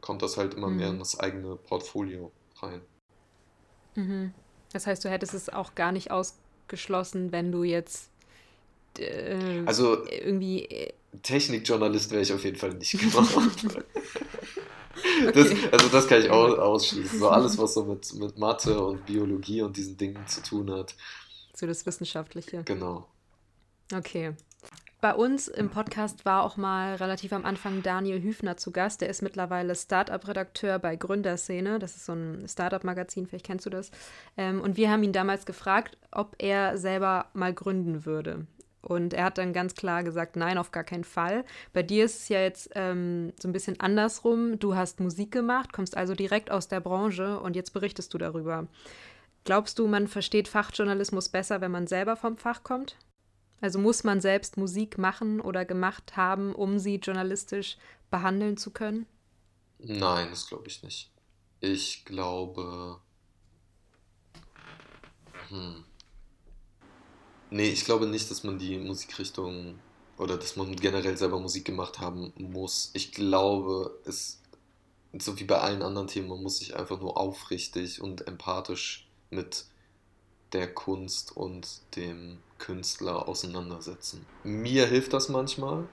kommt 0.00 0.22
das 0.22 0.36
halt 0.36 0.54
immer 0.54 0.68
mhm. 0.68 0.76
mehr 0.76 0.88
in 0.90 0.98
das 0.98 1.18
eigene 1.18 1.56
Portfolio 1.56 2.30
rein. 2.60 2.80
Mhm. 3.94 4.32
Das 4.72 4.86
heißt, 4.86 5.04
du 5.04 5.10
hättest 5.10 5.34
es 5.34 5.48
auch 5.48 5.74
gar 5.74 5.92
nicht 5.92 6.10
ausgeschlossen, 6.10 7.32
wenn 7.32 7.50
du 7.52 7.64
jetzt 7.64 8.10
äh, 8.98 9.62
also 9.66 10.06
irgendwie 10.06 10.64
äh, 10.64 10.92
Technikjournalist 11.22 12.10
wäre 12.10 12.22
ich 12.22 12.32
auf 12.32 12.44
jeden 12.44 12.56
Fall 12.56 12.74
nicht 12.74 12.92
geworden. 12.98 13.84
okay. 15.28 15.56
also 15.72 15.88
das 15.88 16.06
kann 16.06 16.20
ich 16.20 16.30
auch 16.30 16.58
ausschließen. 16.58 17.18
So 17.18 17.28
alles, 17.28 17.58
was 17.58 17.74
so 17.74 17.84
mit, 17.84 18.12
mit 18.14 18.38
Mathe 18.38 18.78
und 18.78 19.06
Biologie 19.06 19.62
und 19.62 19.76
diesen 19.76 19.96
Dingen 19.96 20.26
zu 20.26 20.42
tun 20.42 20.70
hat. 20.70 20.94
So 21.54 21.66
das 21.66 21.86
Wissenschaftliche. 21.86 22.62
Genau. 22.64 23.06
Okay. 23.94 24.34
Bei 25.00 25.14
uns 25.14 25.46
im 25.46 25.70
Podcast 25.70 26.24
war 26.24 26.42
auch 26.42 26.56
mal 26.56 26.96
relativ 26.96 27.32
am 27.32 27.44
Anfang 27.44 27.82
Daniel 27.82 28.22
Hüfner 28.22 28.56
zu 28.56 28.72
Gast. 28.72 29.02
Der 29.02 29.10
ist 29.10 29.22
mittlerweile 29.22 29.74
Startup-Redakteur 29.74 30.78
bei 30.78 30.96
Gründerszene. 30.96 31.78
Das 31.78 31.96
ist 31.96 32.06
so 32.06 32.14
ein 32.14 32.48
Startup-Magazin, 32.48 33.26
vielleicht 33.26 33.46
kennst 33.46 33.66
du 33.66 33.70
das. 33.70 33.90
Ähm, 34.36 34.60
und 34.60 34.76
wir 34.76 34.90
haben 34.90 35.02
ihn 35.02 35.12
damals 35.12 35.46
gefragt, 35.46 35.98
ob 36.10 36.34
er 36.38 36.78
selber 36.78 37.26
mal 37.34 37.52
gründen 37.52 38.06
würde. 38.06 38.46
Und 38.80 39.14
er 39.14 39.24
hat 39.24 39.38
dann 39.38 39.52
ganz 39.52 39.74
klar 39.74 40.02
gesagt, 40.02 40.36
nein, 40.36 40.58
auf 40.58 40.72
gar 40.72 40.84
keinen 40.84 41.04
Fall. 41.04 41.44
Bei 41.72 41.82
dir 41.82 42.04
ist 42.04 42.22
es 42.22 42.28
ja 42.28 42.40
jetzt 42.40 42.70
ähm, 42.74 43.32
so 43.38 43.48
ein 43.48 43.52
bisschen 43.52 43.78
andersrum. 43.80 44.58
Du 44.58 44.76
hast 44.76 45.00
Musik 45.00 45.30
gemacht, 45.30 45.72
kommst 45.72 45.96
also 45.96 46.14
direkt 46.14 46.50
aus 46.50 46.68
der 46.68 46.80
Branche 46.80 47.38
und 47.40 47.54
jetzt 47.54 47.72
berichtest 47.72 48.14
du 48.14 48.18
darüber. 48.18 48.66
Glaubst 49.44 49.78
du, 49.78 49.86
man 49.86 50.08
versteht 50.08 50.48
Fachjournalismus 50.48 51.28
besser, 51.28 51.60
wenn 51.60 51.70
man 51.70 51.86
selber 51.86 52.16
vom 52.16 52.36
Fach 52.36 52.62
kommt? 52.62 52.96
Also 53.60 53.78
muss 53.78 54.04
man 54.04 54.20
selbst 54.20 54.56
Musik 54.56 54.98
machen 54.98 55.40
oder 55.40 55.64
gemacht 55.64 56.16
haben, 56.16 56.54
um 56.54 56.78
sie 56.78 56.96
journalistisch 56.96 57.78
behandeln 58.10 58.56
zu 58.56 58.70
können? 58.70 59.06
Nein, 59.78 60.28
das 60.30 60.46
glaube 60.46 60.68
ich 60.68 60.82
nicht. 60.82 61.10
Ich 61.60 62.04
glaube. 62.04 63.00
Hm. 65.48 65.84
Nee, 67.50 67.68
ich 67.68 67.84
glaube 67.84 68.06
nicht, 68.06 68.30
dass 68.30 68.44
man 68.44 68.58
die 68.58 68.78
Musikrichtung 68.78 69.78
oder 70.18 70.36
dass 70.36 70.56
man 70.56 70.74
generell 70.76 71.16
selber 71.16 71.38
Musik 71.38 71.64
gemacht 71.64 72.00
haben 72.00 72.32
muss. 72.36 72.90
Ich 72.94 73.12
glaube, 73.12 73.98
es, 74.04 74.40
so 75.18 75.38
wie 75.38 75.44
bei 75.44 75.60
allen 75.60 75.82
anderen 75.82 76.08
Themen, 76.08 76.28
man 76.28 76.42
muss 76.42 76.58
sich 76.58 76.76
einfach 76.76 77.00
nur 77.00 77.16
aufrichtig 77.16 78.00
und 78.00 78.26
empathisch 78.26 79.08
mit 79.30 79.66
der 80.52 80.72
Kunst 80.72 81.36
und 81.36 81.80
dem 81.96 82.38
Künstler 82.58 83.28
auseinandersetzen. 83.28 84.26
Mir 84.44 84.86
hilft 84.86 85.12
das 85.12 85.28
manchmal, 85.28 85.84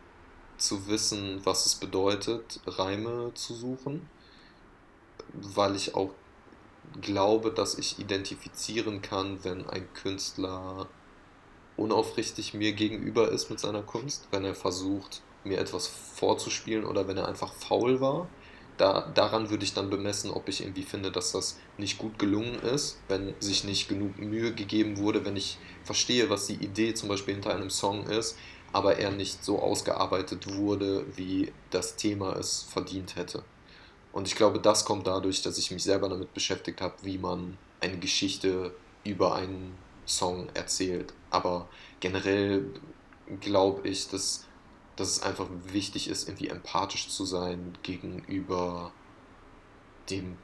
zu 0.58 0.88
wissen, 0.88 1.42
was 1.44 1.66
es 1.66 1.76
bedeutet, 1.76 2.60
Reime 2.66 3.32
zu 3.34 3.54
suchen, 3.54 4.08
weil 5.34 5.76
ich 5.76 5.96
auch 5.96 6.12
glaube, 7.02 7.52
dass 7.52 7.78
ich 7.78 8.00
identifizieren 8.00 9.02
kann, 9.02 9.44
wenn 9.44 9.68
ein 9.70 9.92
Künstler 9.94 10.88
unaufrichtig 11.76 12.54
mir 12.54 12.74
gegenüber 12.74 13.30
ist 13.32 13.50
mit 13.50 13.60
seiner 13.60 13.82
Kunst, 13.82 14.28
wenn 14.32 14.46
er 14.46 14.54
versucht, 14.54 15.22
mir 15.44 15.58
etwas 15.58 15.88
vorzuspielen 15.88 16.86
oder 16.86 17.08
wenn 17.08 17.18
er 17.18 17.28
einfach 17.28 17.54
faul 17.54 18.00
war 18.00 18.28
da, 18.78 19.12
daran 19.14 19.50
würde 19.50 19.64
ich 19.64 19.74
dann 19.74 19.90
bemessen, 19.90 20.32
ob 20.32 20.48
ich 20.50 20.62
irgendwie 20.62 20.84
finde, 20.84 21.12
dass 21.12 21.32
das 21.32 21.60
nicht 21.78 21.98
gut 21.98 22.18
gelungen 22.20 22.56
ist, 22.60 23.00
wenn 23.08 23.34
sich 23.40 23.64
nicht 23.64 23.88
genug 23.88 24.18
Mühe 24.18 24.54
gegeben 24.54 24.98
wurde, 24.98 25.26
wenn 25.26 25.36
ich 25.36 25.58
verstehe, 25.84 26.30
was 26.30 26.48
die 26.48 26.56
Idee 26.56 26.94
zum 26.94 27.10
Beispiel 27.10 27.36
hinter 27.36 27.54
einem 27.54 27.70
Song 27.70 28.06
ist, 28.08 28.38
aber 28.72 28.98
er 28.98 29.12
nicht 29.12 29.44
so 29.44 29.60
ausgearbeitet 29.60 30.56
wurde, 30.56 31.06
wie 31.16 31.52
das 31.70 31.96
Thema 31.96 32.36
es 32.38 32.64
verdient 32.64 33.16
hätte. 33.16 33.44
Und 34.12 34.28
ich 34.28 34.36
glaube, 34.36 34.60
das 34.60 34.86
kommt 34.86 35.08
dadurch, 35.08 35.42
dass 35.42 35.58
ich 35.58 35.72
mich 35.72 35.84
selber 35.84 36.10
damit 36.10 36.34
beschäftigt 36.34 36.82
habe, 36.82 36.96
wie 37.02 37.18
man 37.18 37.58
eine 37.82 37.98
Geschichte 37.98 38.74
über 39.04 39.36
einen 39.36 39.76
Song 40.06 40.48
erzählt. 40.54 41.14
Aber 41.30 41.68
generell 42.00 42.66
glaube 43.40 43.88
ich, 43.88 44.08
dass 44.08 44.46
dass 44.96 45.10
es 45.10 45.24
einfach 45.24 45.48
wichtig 45.66 46.08
ist, 46.08 46.28
irgendwie 46.28 46.50
empathisch 46.50 47.10
zu 47.10 47.26
sein 47.26 47.78
gegenüber 47.84 48.92
dem 50.10 50.38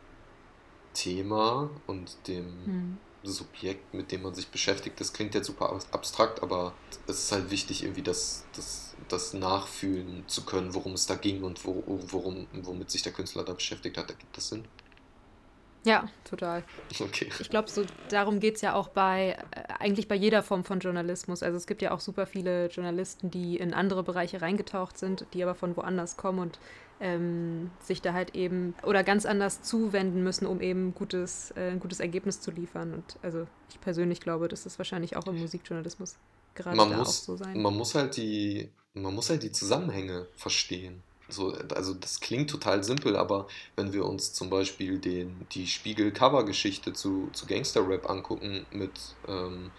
Thema 0.94 1.70
und 1.86 2.18
dem, 2.28 2.46
hm. 2.66 2.98
Subjekt, 3.24 3.94
mit 3.94 4.12
dem 4.12 4.24
man 4.24 4.34
sich 4.34 4.48
beschäftigt. 4.48 5.00
Das 5.00 5.14
klingt 5.14 5.36
jetzt 5.36 5.48
super 5.48 5.78
abstrakt, 5.92 6.42
aber 6.42 6.74
es 7.08 7.20
ist 7.26 7.32
halt 7.32 7.52
wichtig, 7.52 7.84
irgendwie 7.84 8.02
das, 8.02 8.46
das, 8.56 8.96
das 9.08 9.34
nachfühlen 9.34 10.24
zu 10.28 10.46
können, 10.46 10.74
worum 10.74 10.94
es 10.94 11.06
da 11.06 11.16
ging 11.16 11.44
und 11.44 11.66
wo, 11.66 11.84
worum, 11.86 12.48
womit 12.54 12.90
sich 12.90 13.02
der 13.02 13.12
Künstler 13.12 13.44
da 13.44 13.54
beschäftigt 13.54 13.98
hat. 13.98 14.10
Ergibt 14.10 14.38
das 14.38 14.50
Sinn? 14.50 14.66
Ja, 15.86 16.10
total. 16.26 16.63
Okay. 17.00 17.30
Ich 17.39 17.50
glaube, 17.50 17.70
so 17.70 17.86
darum 18.10 18.39
geht 18.39 18.56
es 18.56 18.62
ja 18.62 18.74
auch 18.74 18.89
bei, 18.89 19.38
äh, 19.52 19.63
eigentlich 19.80 20.08
bei 20.08 20.15
jeder 20.15 20.44
Form 20.44 20.63
von 20.63 20.80
Journalismus. 20.80 21.42
Also 21.42 21.58
es 21.58 21.68
gibt 21.68 21.82
ja 21.82 21.92
auch 21.92 22.02
super 22.02 22.26
viele 22.26 22.68
Journalisten, 22.68 23.32
die 23.32 23.58
in 23.58 23.74
andere 23.74 24.04
Bereiche 24.04 24.42
reingetaucht 24.42 24.98
sind, 24.98 25.26
die 25.34 25.42
aber 25.42 25.56
von 25.56 25.78
woanders 25.78 26.18
kommen 26.18 26.39
und 26.39 26.60
ähm, 27.00 27.72
sich 27.82 28.02
da 28.02 28.13
halt 28.13 28.36
eben 28.36 28.76
oder 28.84 29.04
ganz 29.04 29.26
anders 29.26 29.62
zuwenden 29.62 30.22
müssen, 30.22 30.46
um 30.46 30.60
eben 30.60 30.94
gutes, 30.94 31.52
äh, 31.52 31.70
ein 31.72 31.80
gutes 31.80 32.02
Ergebnis 32.02 32.42
zu 32.42 32.52
liefern. 32.52 32.94
Und 32.94 33.18
also 33.22 33.48
ich 33.70 33.80
persönlich 33.80 34.20
glaube, 34.20 34.50
dass 34.50 34.63
das 34.63 34.78
wahrscheinlich 34.80 35.15
auch 35.15 35.26
im 35.28 35.39
Musikjournalismus 35.39 36.18
gerade 36.56 36.76
man 36.76 36.89
da 36.89 36.98
muss, 36.98 37.08
auch 37.08 37.24
so 37.24 37.38
sein. 37.38 37.62
Man 37.62 37.76
muss 37.76 37.96
halt 37.96 38.18
die, 38.18 38.70
man 38.94 39.15
muss 39.15 39.30
halt 39.30 39.44
die 39.44 39.52
Zusammenhänge 39.52 40.28
verstehen. 40.36 41.04
So, 41.32 41.54
also 41.76 41.94
das 41.94 42.20
klingt 42.20 42.50
total 42.50 42.84
simpel, 42.84 43.15
aber 43.15 43.48
wenn 43.76 43.94
wir 43.94 44.06
uns 44.06 44.34
zum 44.34 44.50
Beispiel 44.50 45.00
den, 45.00 45.48
die 45.50 45.68
Spiegel-Cover-Geschichte 45.68 46.94
zu, 46.94 47.30
zu 47.32 47.46
Gangster-Rap 47.46 48.10
angucken 48.10 48.68
mit 48.72 49.18
ähm, 49.28 49.74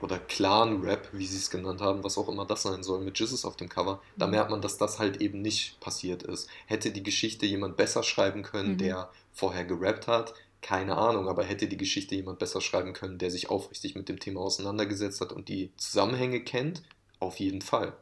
oder 0.00 0.18
Clan-Rap, 0.20 1.08
wie 1.12 1.26
sie 1.26 1.38
es 1.38 1.50
genannt 1.50 1.80
haben, 1.80 2.04
was 2.04 2.18
auch 2.18 2.28
immer 2.28 2.46
das 2.46 2.62
sein 2.62 2.82
soll, 2.84 3.00
mit 3.04 3.18
Jesus 3.18 3.44
auf 3.44 3.56
dem 3.56 3.68
Cover, 3.68 4.02
da 4.18 4.26
Mhm. 4.26 4.32
merkt 4.32 4.50
man, 4.50 4.62
dass 4.62 4.78
das 4.78 4.98
halt 4.98 5.20
eben 5.20 5.42
nicht 5.42 5.80
passiert 5.80 6.22
ist. 6.22 6.48
Hätte 6.66 6.92
die 6.92 7.02
Geschichte 7.02 7.46
jemand 7.46 7.76
besser 7.76 8.02
schreiben 8.04 8.42
können, 8.42 8.76
Mhm. 8.76 8.78
der 8.78 9.10
vorher 9.32 9.64
gerappt 9.64 10.06
hat, 10.08 10.34
keine 10.62 10.96
Ahnung, 10.96 11.28
aber 11.28 11.44
hätte 11.44 11.68
die 11.68 11.76
Geschichte 11.76 12.14
jemand 12.14 12.38
besser 12.38 12.60
schreiben 12.60 12.92
können, 12.92 13.18
der 13.18 13.30
sich 13.30 13.50
aufrichtig 13.50 13.94
mit 13.96 14.08
dem 14.08 14.20
Thema 14.20 14.40
auseinandergesetzt 14.40 15.20
hat 15.20 15.32
und 15.32 15.48
die 15.48 15.72
Zusammenhänge 15.76 16.42
kennt, 16.44 16.82
auf 17.20 17.38
jeden 17.40 17.62
Fall. 17.62 17.96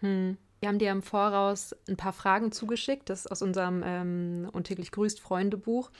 Hm. 0.00 0.36
Wir 0.62 0.68
haben 0.68 0.78
dir 0.78 0.92
im 0.92 1.02
Voraus 1.02 1.74
ein 1.88 1.96
paar 1.96 2.12
Fragen 2.12 2.52
zugeschickt, 2.52 3.10
das 3.10 3.24
ist 3.24 3.32
aus 3.32 3.42
unserem 3.42 3.82
ähm, 3.84 4.48
Und 4.52 4.68
täglich 4.68 4.92
grüßt 4.92 5.18
Freundebuch. 5.18 5.90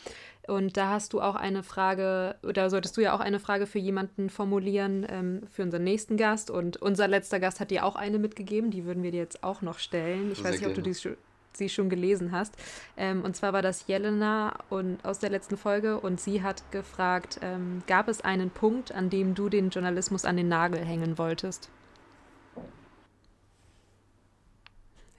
Und 0.46 0.76
da 0.76 0.90
hast 0.90 1.14
du 1.14 1.20
auch 1.20 1.34
eine 1.34 1.64
Frage, 1.64 2.36
oder 2.44 2.70
solltest 2.70 2.96
du 2.96 3.00
ja 3.00 3.12
auch 3.12 3.18
eine 3.18 3.40
Frage 3.40 3.66
für 3.66 3.80
jemanden 3.80 4.30
formulieren, 4.30 5.04
ähm, 5.08 5.42
für 5.50 5.64
unseren 5.64 5.82
nächsten 5.82 6.16
Gast. 6.16 6.48
Und 6.48 6.76
unser 6.76 7.08
letzter 7.08 7.40
Gast 7.40 7.58
hat 7.58 7.72
dir 7.72 7.84
auch 7.84 7.96
eine 7.96 8.20
mitgegeben, 8.20 8.70
die 8.70 8.84
würden 8.84 9.02
wir 9.02 9.10
dir 9.10 9.18
jetzt 9.18 9.42
auch 9.42 9.62
noch 9.62 9.80
stellen. 9.80 10.30
Ich 10.30 10.38
Sehr 10.38 10.52
weiß 10.52 10.60
nicht, 10.60 10.68
ob 10.68 10.74
du 10.74 10.82
gerne. 10.82 10.94
die, 10.94 11.16
sie 11.54 11.68
schon 11.68 11.90
gelesen 11.90 12.30
hast. 12.30 12.54
Ähm, 12.96 13.24
und 13.24 13.34
zwar 13.34 13.52
war 13.52 13.62
das 13.62 13.88
Jelena 13.88 14.54
und, 14.70 15.04
aus 15.04 15.18
der 15.18 15.30
letzten 15.30 15.56
Folge 15.56 15.98
und 15.98 16.20
sie 16.20 16.44
hat 16.44 16.70
gefragt, 16.70 17.40
ähm, 17.42 17.82
gab 17.88 18.06
es 18.06 18.20
einen 18.20 18.50
Punkt, 18.50 18.92
an 18.92 19.10
dem 19.10 19.34
du 19.34 19.48
den 19.48 19.70
Journalismus 19.70 20.24
an 20.24 20.36
den 20.36 20.46
Nagel 20.46 20.84
hängen 20.84 21.18
wolltest? 21.18 21.68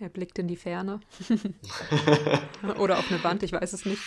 Er 0.04 0.10
blickt 0.10 0.38
in 0.38 0.50
die 0.50 0.58
Ferne. 0.58 1.00
Oder 2.78 3.00
auf 3.00 3.10
eine 3.10 3.24
Wand, 3.24 3.42
ich 3.42 3.54
weiß 3.54 3.72
es 3.72 3.86
nicht. 3.86 4.02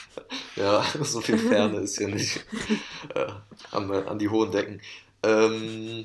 Ja, 0.55 0.85
so 1.03 1.23
viel 1.23 1.39
Ferne 1.39 1.79
ist 1.79 1.99
ja 1.99 2.07
nicht 2.07 2.45
äh, 3.15 3.27
an, 3.71 3.91
an 3.91 4.19
die 4.19 4.29
hohen 4.29 4.53
Decken. 4.53 4.83
Ähm, 5.23 6.05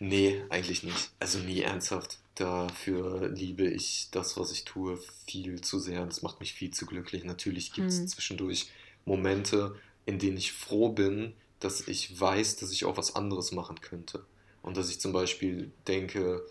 nee, 0.00 0.42
eigentlich 0.48 0.84
nicht. 0.84 1.10
Also 1.20 1.38
nie 1.40 1.60
ernsthaft. 1.60 2.16
Dafür 2.36 3.28
liebe 3.28 3.68
ich 3.68 4.08
das, 4.10 4.38
was 4.38 4.52
ich 4.52 4.64
tue, 4.64 4.98
viel 5.26 5.60
zu 5.60 5.78
sehr. 5.78 6.06
Das 6.06 6.22
macht 6.22 6.40
mich 6.40 6.54
viel 6.54 6.70
zu 6.70 6.86
glücklich. 6.86 7.24
Natürlich 7.24 7.74
gibt 7.74 7.88
es 7.88 7.98
Hm. 7.98 8.08
zwischendurch 8.08 8.70
Momente, 9.04 9.76
in 10.06 10.18
denen 10.18 10.38
ich 10.38 10.54
froh 10.54 10.88
bin, 10.88 11.34
dass 11.60 11.86
ich 11.88 12.18
weiß, 12.18 12.56
dass 12.56 12.72
ich 12.72 12.86
auch 12.86 12.96
was 12.96 13.14
anderes 13.16 13.52
machen 13.52 13.82
könnte. 13.82 14.24
Und 14.62 14.78
dass 14.78 14.88
ich 14.88 14.98
zum 14.98 15.12
Beispiel 15.12 15.72
denke, 15.86 16.42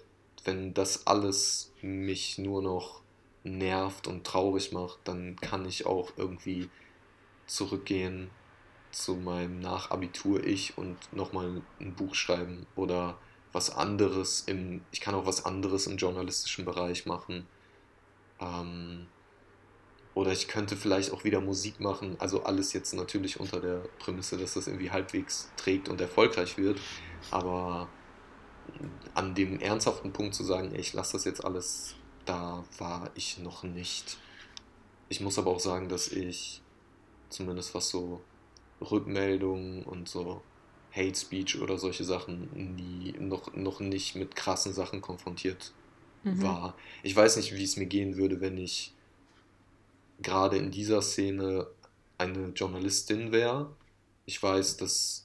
wenn 0.45 0.73
das 0.73 1.07
alles 1.07 1.73
mich 1.81 2.37
nur 2.37 2.61
noch 2.61 3.01
nervt 3.43 4.07
und 4.07 4.25
traurig 4.25 4.71
macht, 4.71 4.99
dann 5.03 5.35
kann 5.37 5.65
ich 5.65 5.85
auch 5.85 6.11
irgendwie 6.17 6.69
zurückgehen 7.47 8.29
zu 8.91 9.15
meinem 9.15 9.59
Nachabitur-Ich 9.59 10.77
und 10.77 10.97
nochmal 11.11 11.61
ein 11.79 11.95
Buch 11.95 12.15
schreiben 12.15 12.65
oder 12.75 13.17
was 13.51 13.69
anderes 13.75 14.41
im, 14.47 14.81
ich 14.91 15.01
kann 15.01 15.15
auch 15.15 15.25
was 15.25 15.45
anderes 15.45 15.87
im 15.87 15.97
journalistischen 15.97 16.65
Bereich 16.65 17.05
machen. 17.05 17.47
Ähm, 18.39 19.07
oder 20.13 20.31
ich 20.31 20.47
könnte 20.47 20.77
vielleicht 20.77 21.11
auch 21.11 21.25
wieder 21.25 21.41
Musik 21.41 21.79
machen. 21.79 22.15
Also 22.19 22.43
alles 22.43 22.71
jetzt 22.73 22.93
natürlich 22.93 23.39
unter 23.39 23.59
der 23.59 23.79
Prämisse, 23.99 24.37
dass 24.37 24.53
das 24.53 24.67
irgendwie 24.67 24.91
halbwegs 24.91 25.51
trägt 25.57 25.89
und 25.89 25.99
erfolgreich 25.99 26.57
wird. 26.57 26.79
Aber 27.31 27.89
an 29.13 29.35
dem 29.35 29.59
ernsthaften 29.59 30.13
Punkt 30.13 30.35
zu 30.35 30.43
sagen, 30.43 30.73
ich 30.75 30.93
lasse 30.93 31.13
das 31.13 31.25
jetzt 31.25 31.43
alles, 31.43 31.97
da 32.25 32.65
war 32.77 33.11
ich 33.15 33.37
noch 33.37 33.63
nicht. 33.63 34.23
Ich 35.09 35.21
muss 35.21 35.39
aber 35.39 35.51
auch 35.51 35.59
sagen, 35.59 35.89
dass 35.89 36.07
ich 36.09 36.63
zumindest 37.29 37.75
was 37.75 37.89
so 37.89 38.27
Rückmeldungen 38.81 39.83
und 39.85 40.09
so 40.09 40.47
Hate 40.91 41.15
Speech 41.19 41.61
oder 41.61 41.77
solche 41.79 42.03
Sachen 42.05 42.75
nie, 42.75 43.13
noch, 43.19 43.53
noch 43.55 43.79
nicht 43.81 44.15
mit 44.15 44.35
krassen 44.35 44.73
Sachen 44.73 45.01
konfrontiert 45.01 45.75
Mhm. 46.23 46.57
war. 46.63 46.77
Ich 47.03 47.15
weiß 47.15 47.37
nicht, 47.37 47.55
wie 47.55 47.63
es 47.63 47.77
mir 47.77 47.87
gehen 47.87 48.17
würde, 48.17 48.41
wenn 48.41 48.57
ich 48.57 48.97
gerade 50.19 50.57
in 50.57 50.71
dieser 50.71 51.01
Szene 51.01 51.67
eine 52.17 52.49
Journalistin 52.49 53.31
wäre. 53.31 53.75
Ich 54.25 54.41
weiß, 54.41 54.77
dass 54.77 55.24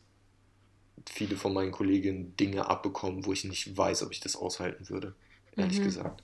viele 1.09 1.37
von 1.37 1.53
meinen 1.55 1.73
Kolleginnen 1.73 2.37
Dinge 2.37 2.69
abbekommen, 2.69 3.25
wo 3.27 3.33
ich 3.33 3.45
nicht 3.45 3.77
weiß, 3.77 4.03
ob 4.03 4.13
ich 4.13 4.21
das 4.21 4.37
aushalten 4.37 4.89
würde, 4.89 5.15
ehrlich 5.57 5.81
Mhm. 5.81 5.83
gesagt. 5.83 6.23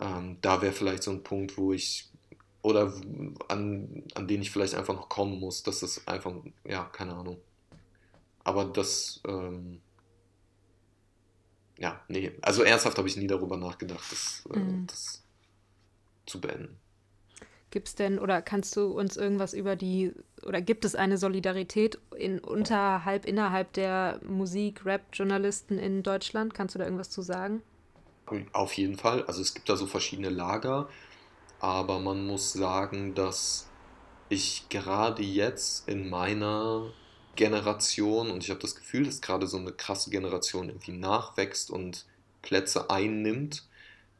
Ähm, 0.00 0.38
da 0.40 0.62
wäre 0.62 0.72
vielleicht 0.72 1.02
so 1.02 1.10
ein 1.10 1.22
Punkt, 1.22 1.56
wo 1.56 1.72
ich, 1.72 2.10
oder 2.62 2.92
an, 3.48 4.04
an 4.14 4.28
den 4.28 4.42
ich 4.42 4.50
vielleicht 4.50 4.74
einfach 4.74 4.94
noch 4.94 5.08
kommen 5.08 5.38
muss, 5.40 5.62
dass 5.62 5.80
das 5.80 6.06
einfach, 6.08 6.32
ja, 6.64 6.84
keine 6.86 7.14
Ahnung. 7.14 7.40
Aber 8.44 8.64
das, 8.66 9.20
ähm, 9.26 9.80
ja, 11.78 12.00
nee, 12.08 12.32
also 12.42 12.62
ernsthaft 12.62 12.98
habe 12.98 13.08
ich 13.08 13.16
nie 13.16 13.26
darüber 13.26 13.56
nachgedacht, 13.56 14.10
das, 14.10 14.44
äh, 14.50 14.54
Mhm. 14.54 14.86
das 14.86 15.22
zu 16.26 16.40
beenden. 16.40 16.80
Gibt 17.74 17.88
es 17.88 17.96
denn 17.96 18.20
oder 18.20 18.40
kannst 18.40 18.76
du 18.76 18.86
uns 18.86 19.16
irgendwas 19.16 19.52
über 19.52 19.74
die 19.74 20.12
oder 20.46 20.62
gibt 20.62 20.84
es 20.84 20.94
eine 20.94 21.18
Solidarität 21.18 21.98
in 22.16 22.38
unterhalb, 22.38 23.26
innerhalb 23.26 23.72
der 23.72 24.20
Musik-Rap-Journalisten 24.24 25.80
in 25.80 26.04
Deutschland? 26.04 26.54
Kannst 26.54 26.76
du 26.76 26.78
da 26.78 26.84
irgendwas 26.84 27.10
zu 27.10 27.20
sagen? 27.20 27.64
Auf 28.52 28.74
jeden 28.74 28.96
Fall. 28.96 29.24
Also 29.24 29.42
es 29.42 29.54
gibt 29.54 29.68
da 29.68 29.74
so 29.74 29.88
verschiedene 29.88 30.28
Lager, 30.28 30.88
aber 31.58 31.98
man 31.98 32.24
muss 32.24 32.52
sagen, 32.52 33.16
dass 33.16 33.68
ich 34.28 34.68
gerade 34.68 35.24
jetzt 35.24 35.88
in 35.88 36.08
meiner 36.08 36.92
Generation, 37.34 38.30
und 38.30 38.44
ich 38.44 38.50
habe 38.50 38.60
das 38.60 38.76
Gefühl, 38.76 39.04
dass 39.04 39.20
gerade 39.20 39.48
so 39.48 39.56
eine 39.56 39.72
krasse 39.72 40.10
Generation 40.10 40.68
irgendwie 40.68 40.92
nachwächst 40.92 41.72
und 41.72 42.06
Plätze 42.40 42.88
einnimmt, 42.88 43.68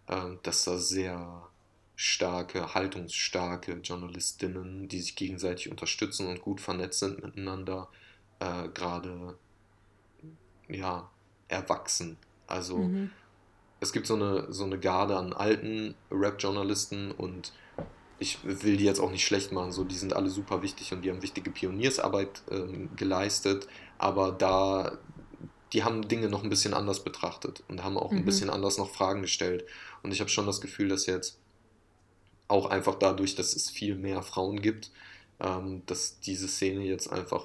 ähm, 0.08 0.40
dass 0.42 0.64
da 0.64 0.76
sehr 0.76 1.48
starke, 1.96 2.74
haltungsstarke 2.74 3.74
Journalistinnen, 3.82 4.88
die 4.88 5.00
sich 5.00 5.16
gegenseitig 5.16 5.70
unterstützen 5.70 6.26
und 6.28 6.40
gut 6.42 6.60
vernetzt 6.60 7.00
sind 7.00 7.22
miteinander, 7.22 7.90
äh, 8.40 8.68
gerade 8.70 9.38
ja, 10.68 11.12
erwachsen. 11.48 12.18
Also 12.46 12.94
Mhm. 12.94 13.14
es 13.80 13.92
gibt 13.92 14.08
so 14.08 14.16
eine, 14.16 14.52
so 14.52 14.64
eine 14.64 14.80
Garde 14.80 15.16
an 15.18 15.34
alten 15.34 15.96
Rap-Journalisten 16.10 17.12
und 17.12 17.54
ich 18.18 18.44
will 18.44 18.78
die 18.78 18.84
jetzt 18.84 19.00
auch 19.00 19.10
nicht 19.12 19.26
schlecht 19.26 19.52
machen, 19.52 19.72
so 19.72 19.84
die 19.84 19.96
sind 19.98 20.14
alle 20.14 20.30
super 20.30 20.62
wichtig 20.62 20.92
und 20.94 21.02
die 21.02 21.10
haben 21.10 21.22
wichtige 21.22 21.50
Pioniersarbeit 21.52 22.44
ähm, 22.50 22.96
geleistet, 22.96 23.68
aber 23.98 24.32
da, 24.32 25.00
die 25.72 25.84
haben 25.84 26.08
Dinge 26.08 26.28
noch 26.30 26.44
ein 26.44 26.50
bisschen 26.50 26.74
anders 26.74 27.04
betrachtet 27.04 27.64
und 27.68 27.84
haben 27.84 27.98
auch 27.98 28.16
ein 28.16 28.24
Mhm. 28.24 28.26
bisschen 28.26 28.50
anders 28.50 28.78
noch 28.78 28.90
Fragen 28.94 29.22
gestellt. 29.22 29.66
Und 30.02 30.12
ich 30.12 30.20
habe 30.20 30.30
schon 30.30 30.46
das 30.46 30.60
Gefühl, 30.62 30.88
dass 30.88 31.06
jetzt 31.06 31.43
auch 32.48 32.66
einfach 32.66 32.96
dadurch, 32.96 33.34
dass 33.34 33.54
es 33.56 33.70
viel 33.70 33.96
mehr 33.96 34.22
Frauen 34.22 34.60
gibt, 34.60 34.90
ähm, 35.40 35.82
dass 35.86 36.20
diese 36.20 36.48
Szene 36.48 36.84
jetzt 36.84 37.12
einfach 37.12 37.44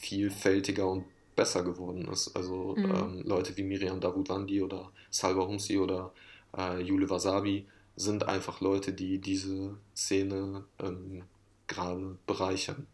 vielfältiger 0.00 0.88
und 0.88 1.04
besser 1.36 1.62
geworden 1.62 2.08
ist. 2.08 2.36
Also 2.36 2.76
Mhm. 2.76 2.84
ähm, 2.84 3.22
Leute 3.24 3.56
wie 3.56 3.62
Miriam 3.62 4.00
Davutwandi 4.00 4.62
oder 4.62 4.92
Salva 5.10 5.46
Humsi 5.46 5.78
oder 5.78 6.12
äh, 6.56 6.80
Jule 6.80 7.08
Wasabi 7.08 7.66
sind 7.96 8.24
einfach 8.28 8.60
Leute, 8.60 8.92
die 8.92 9.18
diese 9.18 9.76
Szene 9.94 10.64
ähm, 10.78 11.24
gerade 11.66 12.18
bereichern. 12.26 12.86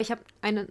Ich 0.00 0.10
habe 0.10 0.22
eine 0.40 0.68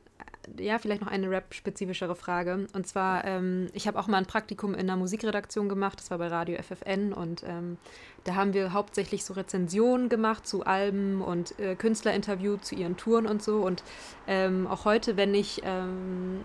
ja, 0.60 0.80
vielleicht 0.80 1.02
noch 1.02 1.08
eine 1.08 1.30
rap-spezifischere 1.30 2.16
Frage. 2.16 2.68
Und 2.74 2.88
zwar, 2.88 3.26
ähm, 3.26 3.68
ich 3.74 3.88
habe 3.88 4.00
auch 4.00 4.08
mal 4.08 4.18
ein 4.18 4.26
Praktikum 4.26 4.74
in 4.74 4.82
einer 4.82 4.95
Musikredaktion 4.95 5.70
gemacht, 5.70 6.00
das 6.00 6.12
war 6.12 6.18
bei 6.18 6.28
Radio 6.28 6.58
FFN 6.62 7.14
und 7.14 7.43
ähm, 7.48 7.78
da 8.24 8.36
haben 8.36 8.54
wir 8.54 8.74
hauptsächlich 8.74 9.24
so 9.24 9.34
Rezensionen 9.34 10.10
gemacht 10.10 10.48
zu 10.48 10.66
Alben 10.66 11.22
und 11.22 11.58
äh, 11.60 11.76
Künstlerinterview 11.76 12.58
zu 12.58 12.76
ihren 12.76 12.98
Touren 12.98 13.28
und 13.28 13.41
so. 13.43 13.58
Und 13.58 13.84
ähm, 14.28 14.68
auch 14.68 14.86
heute, 14.86 15.18
wenn 15.18 15.34
ich 15.34 15.62
ähm, 15.64 16.41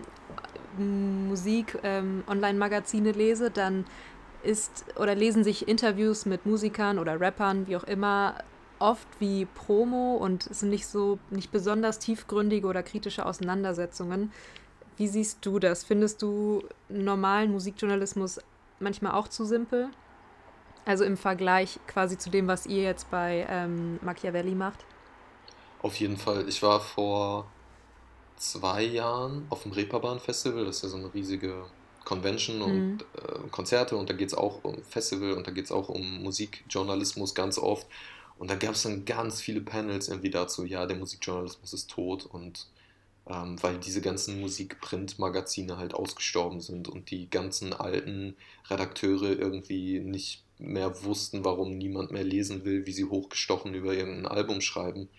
Musik, 0.77 1.77
ähm, 1.83 2.23
Online-Magazine 2.27 3.11
lese, 3.11 3.51
dann 3.51 3.85
ist 4.43 4.85
oder 4.97 5.15
lesen 5.15 5.43
sich 5.43 5.67
Interviews 5.67 6.25
mit 6.25 6.45
Musikern 6.45 6.99
oder 6.99 7.19
Rappern, 7.19 7.67
wie 7.67 7.77
auch 7.77 7.83
immer, 7.83 8.35
oft 8.83 9.07
wie 9.19 9.45
Promo 9.45 10.17
und 10.17 10.45
es 10.47 10.59
sind 10.59 10.69
nicht 10.69 10.85
so, 10.85 11.17
nicht 11.29 11.51
besonders 11.51 11.99
tiefgründige 11.99 12.67
oder 12.67 12.83
kritische 12.83 13.25
Auseinandersetzungen. 13.25 14.31
Wie 14.97 15.07
siehst 15.07 15.45
du 15.45 15.57
das? 15.57 15.85
Findest 15.85 16.21
du 16.21 16.63
normalen 16.89 17.53
Musikjournalismus 17.53 18.41
manchmal 18.81 19.13
auch 19.13 19.29
zu 19.29 19.45
simpel? 19.45 19.87
Also 20.85 21.05
im 21.05 21.15
Vergleich 21.15 21.79
quasi 21.87 22.17
zu 22.17 22.29
dem, 22.29 22.47
was 22.47 22.65
ihr 22.65 22.83
jetzt 22.83 23.09
bei 23.09 23.47
ähm, 23.49 23.99
Machiavelli 24.01 24.53
macht? 24.53 24.79
Auf 25.81 25.95
jeden 25.95 26.17
Fall. 26.17 26.47
Ich 26.49 26.61
war 26.61 26.81
vor 26.81 27.47
zwei 28.35 28.83
Jahren 28.83 29.45
auf 29.49 29.63
dem 29.63 29.71
Reeperbahn 29.71 30.19
Festival. 30.19 30.65
Das 30.65 30.77
ist 30.77 30.83
ja 30.83 30.89
so 30.89 30.97
eine 30.97 31.13
riesige 31.13 31.65
Convention 32.03 32.61
und 32.61 32.97
mhm. 32.97 32.97
äh, 33.15 33.47
Konzerte 33.49 33.95
und 33.95 34.09
da 34.09 34.13
geht 34.13 34.27
es 34.27 34.33
auch 34.33 34.65
um 34.65 34.83
Festival 34.83 35.31
und 35.31 35.47
da 35.47 35.51
geht 35.51 35.65
es 35.65 35.71
auch 35.71 35.87
um 35.87 36.21
Musikjournalismus 36.21 37.33
ganz 37.33 37.57
oft. 37.57 37.87
Und 38.37 38.49
da 38.49 38.55
gab 38.55 38.75
es 38.75 38.83
dann 38.83 39.05
ganz 39.05 39.41
viele 39.41 39.61
Panels 39.61 40.07
irgendwie 40.09 40.29
dazu, 40.31 40.65
ja, 40.65 40.85
der 40.85 40.97
Musikjournalismus 40.97 41.73
ist 41.73 41.89
tot 41.89 42.25
und 42.25 42.67
ähm, 43.27 43.61
weil 43.61 43.77
diese 43.79 44.01
ganzen 44.01 44.41
Musikprintmagazine 44.41 45.77
halt 45.77 45.93
ausgestorben 45.93 46.59
sind 46.59 46.89
und 46.89 47.09
die 47.09 47.29
ganzen 47.29 47.73
alten 47.73 48.35
Redakteure 48.69 49.39
irgendwie 49.39 49.99
nicht 49.99 50.43
mehr 50.59 51.03
wussten, 51.03 51.45
warum 51.45 51.77
niemand 51.77 52.11
mehr 52.11 52.23
lesen 52.23 52.65
will, 52.65 52.85
wie 52.85 52.91
sie 52.91 53.05
hochgestochen 53.05 53.73
über 53.73 53.93
irgendein 53.93 54.27
Album 54.27 54.61
schreiben. 54.61 55.09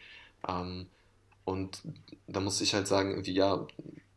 Ähm, 0.46 0.86
und 1.44 1.82
da 2.26 2.40
muss 2.40 2.60
ich 2.60 2.74
halt 2.74 2.88
sagen, 2.88 3.10
irgendwie, 3.10 3.34
ja, 3.34 3.66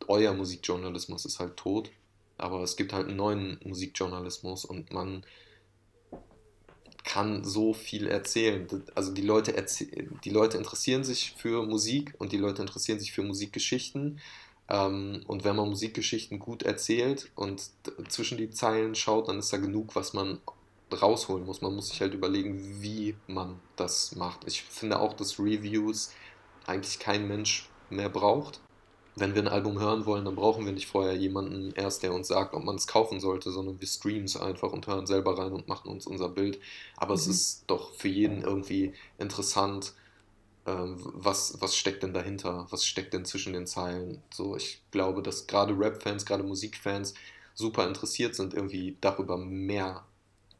euer 0.06 0.34
Musikjournalismus 0.34 1.24
ist 1.24 1.40
halt 1.40 1.56
tot, 1.56 1.90
aber 2.38 2.62
es 2.62 2.76
gibt 2.76 2.92
halt 2.92 3.08
einen 3.08 3.16
neuen 3.16 3.58
Musikjournalismus 3.64 4.64
und 4.64 4.92
man 4.92 5.24
kann 7.04 7.44
so 7.44 7.72
viel 7.72 8.06
erzählen. 8.06 8.66
Also 8.94 9.12
die 9.12 9.22
Leute, 9.22 9.54
die 10.24 10.30
Leute 10.30 10.58
interessieren 10.58 11.04
sich 11.04 11.34
für 11.36 11.64
Musik 11.64 12.14
und 12.18 12.32
die 12.32 12.36
Leute 12.36 12.62
interessieren 12.62 12.98
sich 12.98 13.12
für 13.12 13.22
Musikgeschichten. 13.22 14.20
Ähm, 14.68 15.22
und 15.26 15.44
wenn 15.44 15.56
man 15.56 15.68
Musikgeschichten 15.68 16.38
gut 16.38 16.62
erzählt 16.62 17.30
und 17.34 17.70
zwischen 18.08 18.38
die 18.38 18.50
Zeilen 18.50 18.94
schaut, 18.94 19.28
dann 19.28 19.38
ist 19.38 19.52
da 19.52 19.56
genug, 19.56 19.96
was 19.96 20.12
man 20.12 20.40
rausholen 20.92 21.46
muss. 21.46 21.62
Man 21.62 21.74
muss 21.74 21.88
sich 21.88 22.00
halt 22.00 22.14
überlegen, 22.14 22.82
wie 22.82 23.14
man 23.26 23.60
das 23.76 24.14
macht. 24.16 24.46
Ich 24.46 24.62
finde 24.62 25.00
auch, 25.00 25.14
dass 25.14 25.38
Reviews 25.38 26.12
eigentlich 26.66 26.98
kein 26.98 27.28
Mensch 27.28 27.68
mehr 27.90 28.10
braucht 28.10 28.60
wenn 29.20 29.34
wir 29.34 29.42
ein 29.42 29.48
Album 29.48 29.78
hören 29.80 30.06
wollen, 30.06 30.24
dann 30.24 30.34
brauchen 30.34 30.64
wir 30.64 30.72
nicht 30.72 30.86
vorher 30.86 31.14
jemanden 31.14 31.72
erst, 31.72 32.02
der 32.02 32.12
uns 32.12 32.28
sagt, 32.28 32.54
ob 32.54 32.64
man 32.64 32.76
es 32.76 32.86
kaufen 32.86 33.20
sollte, 33.20 33.50
sondern 33.50 33.80
wir 33.80 33.86
streamen 33.86 34.24
es 34.24 34.36
einfach 34.36 34.72
und 34.72 34.86
hören 34.86 35.06
selber 35.06 35.38
rein 35.38 35.52
und 35.52 35.68
machen 35.68 35.90
uns 35.90 36.06
unser 36.06 36.28
Bild. 36.28 36.58
Aber 36.96 37.14
mhm. 37.14 37.20
es 37.20 37.26
ist 37.26 37.64
doch 37.66 37.92
für 37.94 38.08
jeden 38.08 38.42
irgendwie 38.42 38.94
interessant, 39.18 39.94
ähm, 40.66 40.96
was, 40.98 41.60
was 41.60 41.76
steckt 41.76 42.02
denn 42.02 42.12
dahinter? 42.12 42.66
Was 42.70 42.84
steckt 42.84 43.14
denn 43.14 43.24
zwischen 43.24 43.52
den 43.54 43.66
Zeilen? 43.66 44.22
So, 44.32 44.56
ich 44.56 44.82
glaube, 44.90 45.22
dass 45.22 45.46
gerade 45.46 45.78
Rap-Fans, 45.78 46.26
gerade 46.26 46.42
Musikfans 46.42 47.14
super 47.54 47.86
interessiert 47.86 48.34
sind, 48.34 48.54
irgendwie 48.54 48.96
darüber 49.00 49.36
mehr, 49.36 50.04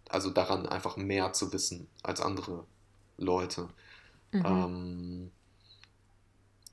also 0.09 0.31
daran 0.31 0.67
einfach 0.67 0.97
mehr 0.97 1.33
zu 1.33 1.53
wissen 1.53 1.87
als 2.03 2.21
andere 2.21 2.65
Leute. 3.19 3.69
Mhm. 4.33 4.45
Ähm, 4.45 5.31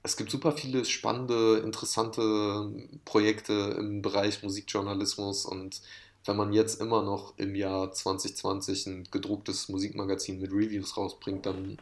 es 0.06 0.18
gibt 0.18 0.30
super 0.30 0.52
viele 0.52 0.86
spannende, 0.86 1.58
interessante 1.58 2.88
Projekte 3.06 3.76
im 3.80 4.04
Bereich 4.04 4.44
Musikjournalismus 4.44 5.46
und 5.46 5.82
wenn 6.26 6.38
man 6.38 6.54
jetzt 6.54 6.80
immer 6.80 7.02
noch 7.02 7.34
im 7.38 7.56
Jahr 7.56 7.92
2020 7.92 8.86
ein 8.86 9.08
gedrucktes 9.10 9.68
Musikmagazin 9.68 10.40
mit 10.40 10.52
Reviews 10.52 10.96
rausbringt, 10.96 11.48
dann 11.48 11.80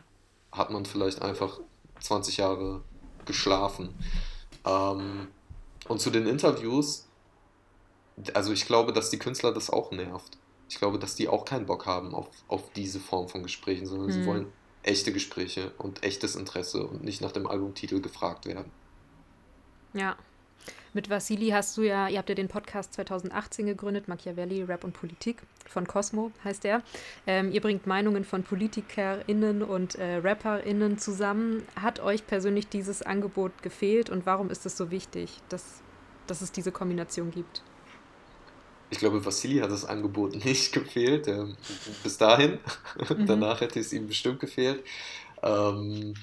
hat 0.53 0.69
man 0.69 0.85
vielleicht 0.85 1.21
einfach 1.21 1.59
20 1.99 2.37
Jahre 2.37 2.81
geschlafen. 3.25 3.93
Ähm, 4.65 5.27
und 5.89 5.99
zu 5.99 6.09
den 6.09 6.25
Interviews, 6.25 7.07
also 8.33 8.53
ich 8.53 8.65
glaube, 8.65 8.93
dass 8.93 9.09
die 9.09 9.19
Künstler 9.19 9.53
das 9.53 9.69
auch 9.69 9.91
nervt. 9.91 10.37
Ich 10.69 10.77
glaube, 10.77 10.97
dass 10.97 11.15
die 11.15 11.27
auch 11.27 11.43
keinen 11.43 11.65
Bock 11.65 11.85
haben 11.85 12.15
auf, 12.15 12.27
auf 12.47 12.71
diese 12.73 13.01
Form 13.01 13.27
von 13.27 13.43
Gesprächen, 13.43 13.85
sondern 13.85 14.07
mhm. 14.07 14.11
sie 14.11 14.25
wollen 14.25 14.53
echte 14.83 15.11
Gespräche 15.11 15.71
und 15.77 16.03
echtes 16.03 16.35
Interesse 16.35 16.85
und 16.85 17.03
nicht 17.03 17.21
nach 17.21 17.31
dem 17.31 17.47
Albumtitel 17.47 18.01
gefragt 18.01 18.45
werden. 18.45 18.71
Ja. 19.93 20.15
Mit 20.93 21.09
Vassili 21.09 21.49
hast 21.49 21.75
du 21.75 21.81
ja, 21.81 22.07
ihr 22.07 22.19
habt 22.19 22.29
ja 22.29 22.35
den 22.35 22.47
Podcast 22.47 22.93
2018 22.93 23.65
gegründet, 23.65 24.07
Machiavelli, 24.07 24.61
Rap 24.61 24.83
und 24.83 24.93
Politik 24.93 25.41
von 25.65 25.87
Cosmo 25.87 26.31
heißt 26.43 26.63
der. 26.63 26.83
Ähm, 27.25 27.51
ihr 27.51 27.61
bringt 27.61 27.87
Meinungen 27.87 28.23
von 28.23 28.43
PolitikerInnen 28.43 29.63
und 29.63 29.95
äh, 29.95 30.17
RapperInnen 30.17 30.99
zusammen. 30.99 31.63
Hat 31.75 31.99
euch 31.99 32.27
persönlich 32.27 32.67
dieses 32.67 33.01
Angebot 33.01 33.63
gefehlt 33.63 34.11
und 34.11 34.27
warum 34.27 34.51
ist 34.51 34.67
es 34.67 34.77
so 34.77 34.91
wichtig, 34.91 35.39
dass, 35.49 35.81
dass 36.27 36.41
es 36.41 36.51
diese 36.51 36.71
Kombination 36.71 37.31
gibt? 37.31 37.63
Ich 38.93 38.99
glaube, 38.99 39.25
Vassili 39.25 39.59
hat 39.59 39.71
das 39.71 39.85
Angebot 39.85 40.35
nicht 40.45 40.71
gefehlt. 40.71 41.27
Äh, 41.27 41.47
bis 42.03 42.17
dahin. 42.17 42.59
Mhm. 43.09 43.25
Danach 43.27 43.61
hätte 43.61 43.79
es 43.79 43.91
ihm 43.91 44.07
bestimmt 44.07 44.39
gefehlt. 44.39 44.83
Ähm, 45.41 46.13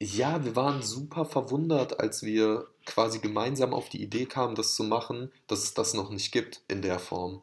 ja, 0.00 0.44
wir 0.44 0.56
waren 0.56 0.82
super 0.82 1.24
verwundert, 1.24 2.00
als 2.00 2.22
wir 2.22 2.66
quasi 2.84 3.18
gemeinsam 3.18 3.72
auf 3.72 3.88
die 3.88 4.02
Idee 4.02 4.26
kamen, 4.26 4.54
das 4.54 4.74
zu 4.74 4.84
machen, 4.84 5.32
dass 5.46 5.62
es 5.62 5.74
das 5.74 5.94
noch 5.94 6.10
nicht 6.10 6.32
gibt 6.32 6.62
in 6.68 6.82
der 6.82 6.98
Form. 6.98 7.42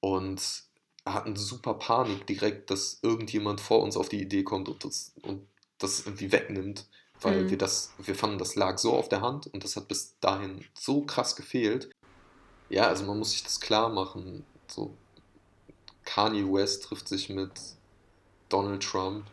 Und 0.00 0.64
hatten 1.06 1.36
super 1.36 1.74
Panik 1.74 2.26
direkt, 2.26 2.70
dass 2.70 2.98
irgendjemand 3.02 3.60
vor 3.60 3.82
uns 3.82 3.96
auf 3.96 4.08
die 4.08 4.22
Idee 4.22 4.42
kommt 4.42 4.68
und 4.68 4.84
das, 4.84 5.12
und 5.22 5.46
das 5.78 6.06
irgendwie 6.06 6.32
wegnimmt, 6.32 6.86
weil 7.20 7.44
mhm. 7.44 7.50
wir 7.50 7.58
das, 7.58 7.92
wir 7.98 8.14
fanden, 8.14 8.38
das 8.38 8.54
lag 8.54 8.78
so 8.78 8.94
auf 8.94 9.08
der 9.08 9.20
Hand 9.20 9.46
und 9.48 9.64
das 9.64 9.76
hat 9.76 9.88
bis 9.88 10.18
dahin 10.20 10.64
so 10.74 11.02
krass 11.02 11.36
gefehlt. 11.36 11.90
Ja, 12.74 12.88
also 12.88 13.04
man 13.04 13.20
muss 13.20 13.30
sich 13.30 13.44
das 13.44 13.60
klar 13.60 13.88
machen. 13.88 14.44
So, 14.66 14.90
Kanye 16.04 16.42
West 16.52 16.82
trifft 16.82 17.06
sich 17.06 17.28
mit 17.28 17.52
Donald 18.48 18.82
Trump 18.82 19.26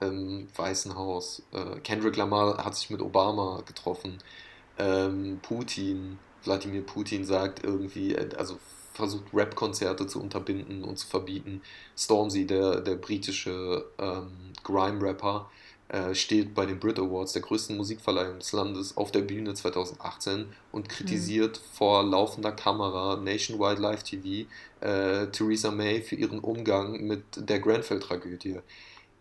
im 0.00 0.48
Weißen 0.54 0.94
Haus. 0.94 1.42
Äh, 1.52 1.80
Kendrick 1.80 2.16
Lamar 2.16 2.62
hat 2.62 2.76
sich 2.76 2.90
mit 2.90 3.00
Obama 3.00 3.62
getroffen. 3.64 4.18
Ähm, 4.76 5.40
Putin, 5.40 6.18
Wladimir 6.42 6.82
Putin 6.84 7.24
sagt 7.24 7.64
irgendwie, 7.64 8.14
äh, 8.14 8.28
also 8.36 8.58
versucht 8.92 9.32
Rap-Konzerte 9.32 10.06
zu 10.06 10.20
unterbinden 10.20 10.84
und 10.84 10.98
zu 10.98 11.06
verbieten. 11.06 11.62
Stormzy, 11.96 12.46
der, 12.46 12.82
der 12.82 12.96
britische 12.96 13.86
ähm, 13.96 14.52
Grime-Rapper, 14.62 15.48
äh, 15.48 15.63
steht 16.12 16.54
bei 16.54 16.66
den 16.66 16.80
Brit 16.80 16.98
Awards, 16.98 17.34
der 17.34 17.42
größten 17.42 17.76
Musikverleihung 17.76 18.38
des 18.38 18.52
Landes, 18.52 18.96
auf 18.96 19.12
der 19.12 19.20
Bühne 19.20 19.54
2018 19.54 20.46
und 20.72 20.88
kritisiert 20.88 21.58
mhm. 21.58 21.76
vor 21.76 22.02
laufender 22.02 22.52
Kamera 22.52 23.16
Nationwide 23.16 23.80
Live 23.80 24.02
TV 24.02 24.48
äh, 24.80 25.26
Theresa 25.28 25.70
May 25.70 26.02
für 26.02 26.16
ihren 26.16 26.40
Umgang 26.40 27.06
mit 27.06 27.22
der 27.36 27.60
Grenfell-Tragödie. 27.60 28.60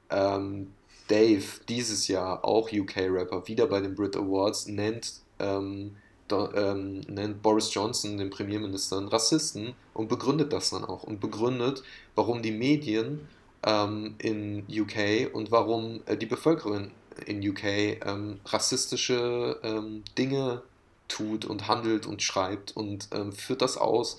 Ähm, 0.09 0.71
Dave, 1.07 1.43
dieses 1.67 2.07
Jahr 2.07 2.43
auch 2.45 2.71
UK-Rapper, 2.71 3.47
wieder 3.47 3.67
bei 3.67 3.79
den 3.79 3.95
Brit 3.95 4.15
Awards, 4.15 4.67
nennt, 4.67 5.13
ähm, 5.39 5.95
da, 6.27 6.49
ähm, 6.55 7.01
nennt 7.01 7.41
Boris 7.41 7.73
Johnson, 7.73 8.17
den 8.17 8.29
Premierminister, 8.29 8.97
einen 8.97 9.09
Rassisten 9.09 9.73
und 9.93 10.07
begründet 10.07 10.53
das 10.53 10.69
dann 10.69 10.85
auch 10.85 11.03
und 11.03 11.19
begründet, 11.19 11.83
warum 12.15 12.41
die 12.41 12.51
Medien 12.51 13.27
ähm, 13.65 14.15
in 14.19 14.65
UK 14.69 15.33
und 15.33 15.51
warum 15.51 16.01
äh, 16.05 16.17
die 16.17 16.25
Bevölkerung 16.25 16.91
in 17.25 17.47
UK 17.47 17.63
ähm, 17.63 18.39
rassistische 18.45 19.59
ähm, 19.63 20.03
Dinge 20.17 20.63
tut 21.07 21.45
und 21.45 21.67
handelt 21.67 22.05
und 22.05 22.21
schreibt 22.21 22.75
und 22.75 23.09
ähm, 23.13 23.31
führt 23.31 23.61
das 23.61 23.77
aus. 23.77 24.17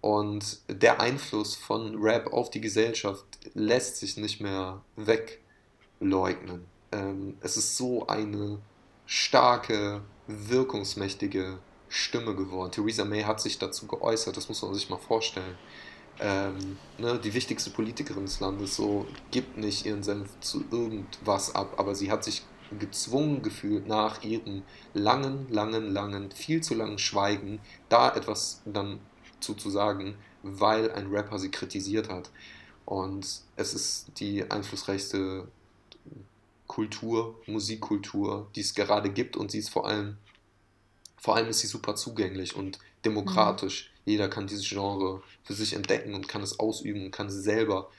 Und 0.00 0.58
der 0.68 1.00
Einfluss 1.00 1.54
von 1.54 1.96
Rap 2.02 2.32
auf 2.32 2.50
die 2.50 2.60
Gesellschaft 2.60 3.24
lässt 3.54 3.96
sich 3.96 4.18
nicht 4.18 4.40
mehr 4.40 4.82
wegleugnen. 4.96 6.66
Ähm, 6.92 7.38
es 7.40 7.56
ist 7.56 7.76
so 7.76 8.06
eine 8.06 8.58
starke, 9.06 10.02
wirkungsmächtige 10.26 11.58
Stimme 11.88 12.34
geworden. 12.34 12.72
Theresa 12.72 13.04
May 13.04 13.22
hat 13.22 13.40
sich 13.40 13.58
dazu 13.58 13.86
geäußert, 13.86 14.36
das 14.36 14.48
muss 14.48 14.60
man 14.62 14.74
sich 14.74 14.90
mal 14.90 14.98
vorstellen 14.98 15.56
ähm, 16.20 16.78
ne, 16.98 17.18
die 17.18 17.34
wichtigste 17.34 17.70
Politikerin 17.70 18.24
des 18.24 18.40
Landes 18.40 18.76
so 18.76 19.06
gibt 19.30 19.56
nicht 19.56 19.86
ihren 19.86 20.02
Senf 20.02 20.28
zu 20.40 20.64
irgendwas 20.70 21.54
ab, 21.54 21.74
aber 21.76 21.94
sie 21.94 22.10
hat 22.10 22.24
sich 22.24 22.42
gezwungen 22.78 23.42
gefühlt 23.42 23.86
nach 23.86 24.22
ihrem 24.22 24.62
langen, 24.94 25.48
langen, 25.50 25.92
langen, 25.92 26.30
viel 26.30 26.62
zu 26.62 26.74
langen 26.74 26.98
Schweigen 26.98 27.60
da 27.88 28.14
etwas 28.14 28.62
dann 28.64 29.00
zu, 29.40 29.54
sagen, 29.68 30.16
weil 30.42 30.90
ein 30.92 31.08
Rapper 31.08 31.38
sie 31.38 31.50
kritisiert 31.50 32.08
hat. 32.08 32.30
Und 32.86 33.42
es 33.56 33.74
ist 33.74 34.06
die 34.18 34.50
einflussreichste 34.50 35.48
Kultur, 36.66 37.38
Musikkultur, 37.46 38.48
die 38.54 38.60
es 38.60 38.74
gerade 38.74 39.10
gibt 39.10 39.36
und 39.36 39.50
sie 39.50 39.58
ist 39.58 39.68
vor 39.68 39.86
allem, 39.86 40.16
vor 41.16 41.36
allem 41.36 41.48
ist 41.48 41.60
sie 41.60 41.66
super 41.66 41.94
zugänglich 41.94 42.56
und 42.56 42.78
demokratisch. 43.04 43.90
Mhm. 43.90 43.93
Jeder 44.04 44.28
kann 44.28 44.46
dieses 44.46 44.68
Genre 44.68 45.22
für 45.42 45.54
sich 45.54 45.74
entdecken 45.74 46.14
und 46.14 46.28
kann 46.28 46.42
es 46.42 46.58
ausüben 46.58 47.06
und 47.06 47.10
kann 47.10 47.28
es 47.28 47.34
selber 47.34 47.90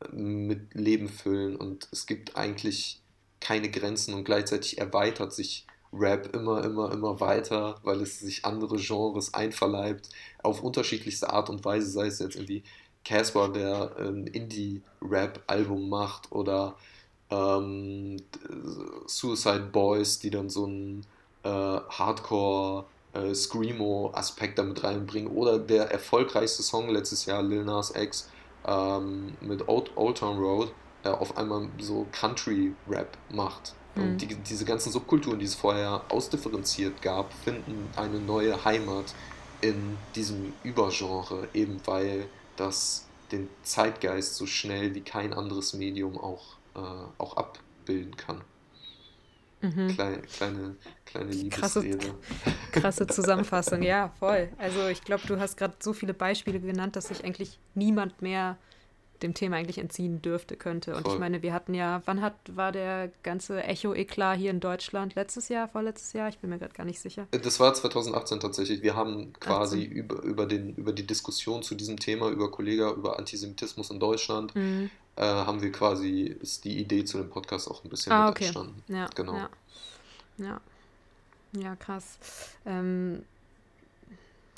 äh, 0.00 0.14
mit 0.14 0.74
Leben 0.74 1.08
füllen. 1.08 1.56
Und 1.56 1.88
es 1.92 2.06
gibt 2.06 2.36
eigentlich 2.36 3.00
keine 3.40 3.70
Grenzen 3.70 4.14
und 4.14 4.24
gleichzeitig 4.24 4.78
erweitert 4.78 5.32
sich 5.32 5.66
Rap 5.92 6.34
immer, 6.34 6.64
immer, 6.64 6.92
immer 6.92 7.20
weiter, 7.20 7.80
weil 7.84 8.00
es 8.00 8.18
sich 8.18 8.44
andere 8.44 8.76
Genres 8.76 9.32
einverleibt, 9.32 10.08
auf 10.42 10.62
unterschiedlichste 10.62 11.30
Art 11.30 11.50
und 11.50 11.64
Weise, 11.64 11.88
sei 11.88 12.06
es 12.06 12.18
jetzt 12.18 12.34
irgendwie 12.34 12.64
Casper, 13.04 13.48
der 13.50 13.96
ein 13.98 14.26
Indie-Rap-Album 14.26 15.88
macht 15.88 16.32
oder 16.32 16.74
ähm, 17.30 18.16
Suicide 19.06 19.68
Boys, 19.72 20.18
die 20.18 20.30
dann 20.30 20.48
so 20.48 20.64
einen 20.64 21.06
äh, 21.42 21.48
Hardcore 21.48 22.86
äh, 23.14 23.34
Screamo-Aspekt 23.34 24.58
damit 24.58 24.82
reinbringen 24.84 25.30
oder 25.32 25.58
der 25.58 25.90
erfolgreichste 25.90 26.62
Song 26.62 26.88
letztes 26.88 27.26
Jahr, 27.26 27.42
Lil 27.42 27.64
Nas 27.64 27.94
X 27.94 28.28
ähm, 28.66 29.34
mit 29.40 29.68
Old, 29.68 29.90
Old 29.96 30.18
Town 30.18 30.38
Road, 30.38 30.72
äh, 31.04 31.08
auf 31.08 31.36
einmal 31.36 31.68
so 31.78 32.06
Country-Rap 32.12 33.16
macht. 33.30 33.74
Mhm. 33.94 34.02
Und 34.02 34.18
die, 34.18 34.34
diese 34.34 34.64
ganzen 34.64 34.92
Subkulturen, 34.92 35.38
die 35.38 35.44
es 35.44 35.54
vorher 35.54 36.02
ausdifferenziert 36.08 37.00
gab, 37.02 37.32
finden 37.32 37.88
eine 37.96 38.18
neue 38.18 38.64
Heimat 38.64 39.14
in 39.60 39.96
diesem 40.14 40.52
Übergenre, 40.62 41.48
eben 41.54 41.80
weil 41.86 42.26
das 42.56 43.06
den 43.32 43.48
Zeitgeist 43.62 44.36
so 44.36 44.46
schnell 44.46 44.94
wie 44.94 45.00
kein 45.00 45.32
anderes 45.32 45.74
Medium 45.74 46.18
auch, 46.18 46.56
äh, 46.74 46.78
auch 47.18 47.36
abbilden 47.36 48.16
kann. 48.16 48.42
Mhm. 49.64 49.88
Kleine, 49.88 50.18
kleine, 50.22 50.76
kleine 51.06 51.30
Liebesrede. 51.30 51.98
Krasse, 51.98 52.14
krasse 52.72 53.06
Zusammenfassung, 53.06 53.82
ja, 53.82 54.10
voll. 54.18 54.50
Also 54.58 54.88
ich 54.88 55.02
glaube, 55.02 55.26
du 55.26 55.40
hast 55.40 55.56
gerade 55.56 55.74
so 55.80 55.92
viele 55.94 56.12
Beispiele 56.12 56.60
genannt, 56.60 56.96
dass 56.96 57.08
sich 57.08 57.24
eigentlich 57.24 57.58
niemand 57.74 58.20
mehr 58.20 58.58
dem 59.24 59.34
Thema 59.34 59.56
eigentlich 59.56 59.78
entziehen 59.78 60.22
dürfte, 60.22 60.56
könnte. 60.56 60.94
Und 60.94 61.02
Voll. 61.02 61.14
ich 61.14 61.18
meine, 61.18 61.42
wir 61.42 61.52
hatten 61.52 61.74
ja, 61.74 62.02
wann 62.04 62.20
hat, 62.20 62.34
war 62.54 62.70
der 62.70 63.10
ganze 63.22 63.62
Echo-Eklat 63.64 64.38
hier 64.38 64.50
in 64.50 64.60
Deutschland? 64.60 65.14
Letztes 65.14 65.48
Jahr, 65.48 65.68
vorletztes 65.68 66.12
Jahr? 66.12 66.28
Ich 66.28 66.38
bin 66.38 66.50
mir 66.50 66.58
gerade 66.58 66.74
gar 66.74 66.84
nicht 66.84 67.00
sicher. 67.00 67.26
Das 67.30 67.58
war 67.58 67.74
2018 67.74 68.38
tatsächlich. 68.40 68.82
Wir 68.82 68.94
haben 68.94 69.32
quasi 69.40 69.82
über, 69.82 70.22
über, 70.22 70.46
den, 70.46 70.74
über 70.74 70.92
die 70.92 71.06
Diskussion 71.06 71.62
zu 71.62 71.74
diesem 71.74 71.98
Thema, 71.98 72.28
über 72.28 72.50
Kollega, 72.50 72.92
über 72.92 73.18
Antisemitismus 73.18 73.90
in 73.90 73.98
Deutschland, 73.98 74.54
mhm. 74.54 74.90
äh, 75.16 75.22
haben 75.22 75.62
wir 75.62 75.72
quasi, 75.72 76.22
ist 76.22 76.64
die 76.64 76.78
Idee 76.78 77.04
zu 77.04 77.18
dem 77.18 77.30
Podcast 77.30 77.70
auch 77.70 77.82
ein 77.82 77.90
bisschen 77.90 78.12
ah, 78.12 78.28
okay. 78.28 78.44
entstanden. 78.44 78.82
Ja, 78.88 79.08
genau. 79.14 79.34
Ja. 79.34 79.48
ja. 80.38 80.60
Ja, 81.56 81.76
krass. 81.76 82.18
Ähm, 82.66 83.24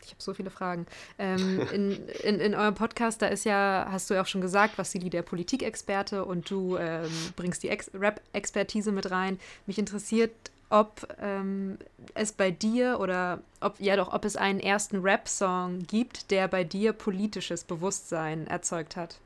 ich 0.06 0.12
habe 0.12 0.22
so 0.22 0.34
viele 0.34 0.50
Fragen. 0.50 0.86
Ähm, 1.18 1.60
in, 1.72 2.08
in, 2.22 2.40
in 2.40 2.54
eurem 2.54 2.74
Podcast, 2.74 3.22
da 3.22 3.26
ist 3.26 3.44
ja, 3.44 3.88
hast 3.90 4.08
du 4.08 4.14
ja 4.14 4.22
auch 4.22 4.26
schon 4.26 4.40
gesagt, 4.40 4.78
was 4.78 4.92
sie 4.92 4.98
der 4.98 5.22
Politikexperte 5.22 6.24
und 6.24 6.50
du 6.50 6.76
ähm, 6.76 7.10
bringst 7.36 7.62
die 7.62 7.68
Rap-Expertise 7.68 8.92
mit 8.92 9.10
rein. 9.10 9.38
Mich 9.66 9.78
interessiert, 9.78 10.32
ob 10.70 11.06
ähm, 11.20 11.78
es 12.14 12.32
bei 12.32 12.50
dir 12.50 12.98
oder 13.00 13.40
ob, 13.60 13.80
ja 13.80 13.96
doch, 13.96 14.12
ob 14.12 14.24
es 14.24 14.36
einen 14.36 14.60
ersten 14.60 15.00
Rap-Song 15.00 15.80
gibt, 15.86 16.30
der 16.30 16.48
bei 16.48 16.64
dir 16.64 16.92
politisches 16.92 17.64
Bewusstsein 17.64 18.46
erzeugt 18.46 18.96
hat. 18.96 19.18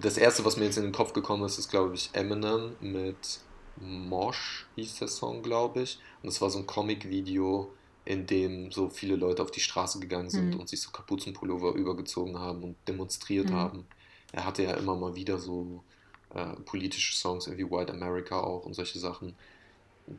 Das 0.00 0.16
erste, 0.16 0.44
was 0.44 0.56
mir 0.56 0.66
jetzt 0.66 0.76
in 0.76 0.84
den 0.84 0.92
Kopf 0.92 1.12
gekommen 1.12 1.44
ist, 1.44 1.58
ist, 1.58 1.70
glaube 1.70 1.94
ich, 1.94 2.10
Eminem 2.12 2.76
mit 2.80 3.40
Mosh, 3.80 4.66
hieß 4.76 4.98
der 4.98 5.08
Song, 5.08 5.42
glaube 5.42 5.82
ich. 5.82 5.98
Und 6.22 6.28
das 6.28 6.40
war 6.40 6.50
so 6.50 6.60
ein 6.60 6.66
Comic-Video 6.66 7.72
in 8.04 8.26
dem 8.26 8.72
so 8.72 8.88
viele 8.88 9.16
Leute 9.16 9.42
auf 9.42 9.50
die 9.50 9.60
Straße 9.60 10.00
gegangen 10.00 10.30
sind 10.30 10.54
mhm. 10.54 10.60
und 10.60 10.68
sich 10.68 10.80
so 10.80 10.90
Kapuzenpullover 10.90 11.74
übergezogen 11.74 12.38
haben 12.38 12.62
und 12.62 12.76
demonstriert 12.88 13.50
mhm. 13.50 13.54
haben. 13.54 13.86
Er 14.32 14.44
hatte 14.44 14.62
ja 14.62 14.74
immer 14.74 14.96
mal 14.96 15.14
wieder 15.14 15.38
so 15.38 15.84
äh, 16.34 16.56
politische 16.64 17.14
Songs, 17.14 17.46
irgendwie 17.46 17.70
White 17.70 17.92
America 17.92 18.40
auch 18.40 18.64
und 18.64 18.74
solche 18.74 18.98
Sachen. 18.98 19.36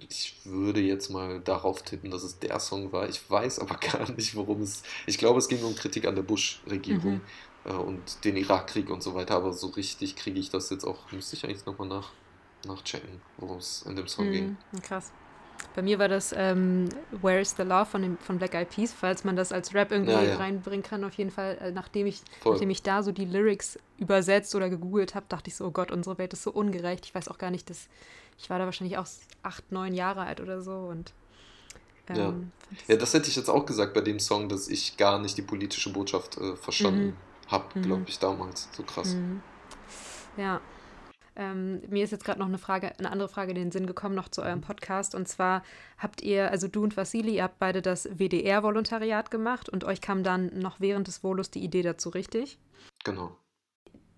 Ich 0.09 0.39
würde 0.45 0.79
jetzt 0.79 1.09
mal 1.09 1.41
darauf 1.41 1.81
tippen, 1.81 2.09
dass 2.09 2.23
es 2.23 2.39
der 2.39 2.57
Song 2.59 2.93
war. 2.93 3.09
Ich 3.09 3.29
weiß 3.29 3.59
aber 3.59 3.75
gar 3.91 4.09
nicht, 4.11 4.35
worum 4.35 4.61
es. 4.61 4.83
Ich 5.05 5.17
glaube, 5.17 5.39
es 5.39 5.49
ging 5.49 5.61
um 5.63 5.75
Kritik 5.75 6.07
an 6.07 6.15
der 6.15 6.23
Bush-Regierung 6.23 7.15
mhm. 7.15 7.21
äh, 7.65 7.73
und 7.73 8.23
den 8.23 8.37
Irakkrieg 8.37 8.89
und 8.89 9.03
so 9.03 9.13
weiter. 9.13 9.35
Aber 9.35 9.51
so 9.51 9.67
richtig 9.67 10.15
kriege 10.15 10.39
ich 10.39 10.49
das 10.49 10.69
jetzt 10.69 10.85
auch. 10.85 11.11
Müsste 11.11 11.35
ich 11.35 11.43
eigentlich 11.43 11.65
nochmal 11.65 11.89
nach, 11.89 12.11
nachchecken, 12.65 13.19
worum 13.37 13.57
es 13.57 13.81
in 13.81 13.97
dem 13.97 14.07
Song 14.07 14.31
ging. 14.31 14.57
Mhm. 14.71 14.81
Krass. 14.81 15.11
Bei 15.75 15.81
mir 15.81 15.99
war 15.99 16.07
das 16.07 16.33
ähm, 16.37 16.89
Where 17.21 17.41
is 17.41 17.55
the 17.57 17.63
Love 17.63 17.85
von, 17.85 18.01
dem, 18.01 18.17
von 18.17 18.37
Black 18.37 18.53
Eyed 18.53 18.69
Peas, 18.69 18.93
falls 18.93 19.23
man 19.23 19.35
das 19.35 19.51
als 19.51 19.73
Rap 19.73 19.91
irgendwie 19.91 20.13
ja, 20.13 20.21
ja. 20.21 20.35
reinbringen 20.37 20.83
kann. 20.83 21.03
Auf 21.03 21.13
jeden 21.15 21.31
Fall, 21.31 21.57
äh, 21.61 21.71
nachdem, 21.71 22.05
ich, 22.05 22.21
nachdem 22.45 22.69
ich 22.69 22.83
da 22.83 23.03
so 23.03 23.11
die 23.11 23.25
Lyrics 23.25 23.79
übersetzt 23.97 24.53
oder 24.55 24.69
gegoogelt 24.69 25.15
habe, 25.15 25.25
dachte 25.29 25.49
ich 25.49 25.55
so, 25.55 25.65
oh 25.65 25.71
Gott, 25.71 25.91
unsere 25.91 26.17
Welt 26.17 26.33
ist 26.33 26.43
so 26.43 26.51
ungerecht. 26.51 27.05
Ich 27.05 27.15
weiß 27.15 27.27
auch 27.27 27.37
gar 27.37 27.51
nicht, 27.51 27.69
dass 27.69 27.87
ich 28.37 28.49
war 28.49 28.59
da 28.59 28.65
wahrscheinlich 28.65 28.97
auch 28.97 29.07
acht, 29.41 29.71
neun 29.71 29.93
Jahre 29.93 30.21
alt 30.21 30.41
oder 30.41 30.61
so 30.61 30.71
und 30.71 31.13
ähm, 32.09 32.51
ja. 32.87 32.93
ja, 32.93 32.95
das 32.97 33.13
hätte 33.13 33.29
ich 33.29 33.35
jetzt 33.35 33.49
auch 33.49 33.65
gesagt 33.65 33.93
bei 33.93 34.01
dem 34.01 34.19
Song, 34.19 34.49
dass 34.49 34.67
ich 34.67 34.97
gar 34.97 35.19
nicht 35.19 35.37
die 35.37 35.41
politische 35.41 35.91
Botschaft 35.93 36.37
äh, 36.37 36.55
verstanden 36.57 37.05
mhm. 37.05 37.51
habe, 37.51 37.79
glaube 37.79 38.01
mhm. 38.01 38.07
ich, 38.07 38.19
damals. 38.19 38.67
So 38.73 38.83
krass. 38.83 39.13
Mhm. 39.13 39.41
Ja, 40.35 40.59
ähm, 41.35 41.81
mir 41.89 42.03
ist 42.03 42.11
jetzt 42.11 42.25
gerade 42.25 42.39
noch 42.39 42.47
eine 42.47 42.57
Frage, 42.57 42.93
eine 42.97 43.11
andere 43.11 43.29
Frage 43.29 43.51
in 43.51 43.55
den 43.55 43.71
Sinn 43.71 43.87
gekommen, 43.87 44.15
noch 44.15 44.29
zu 44.29 44.41
eurem 44.41 44.59
mhm. 44.59 44.63
Podcast. 44.63 45.15
Und 45.15 45.27
zwar 45.27 45.63
habt 45.97 46.21
ihr, 46.21 46.51
also 46.51 46.67
du 46.67 46.83
und 46.83 46.95
Vasili, 46.95 47.35
ihr 47.35 47.43
habt 47.43 47.59
beide 47.59 47.81
das 47.81 48.07
WDR-Volontariat 48.17 49.31
gemacht 49.31 49.69
und 49.69 49.83
euch 49.83 50.01
kam 50.01 50.23
dann 50.23 50.57
noch 50.59 50.79
während 50.79 51.07
des 51.07 51.23
Volus 51.23 51.49
die 51.49 51.63
Idee 51.63 51.81
dazu, 51.81 52.09
richtig? 52.09 52.59
Genau. 53.03 53.35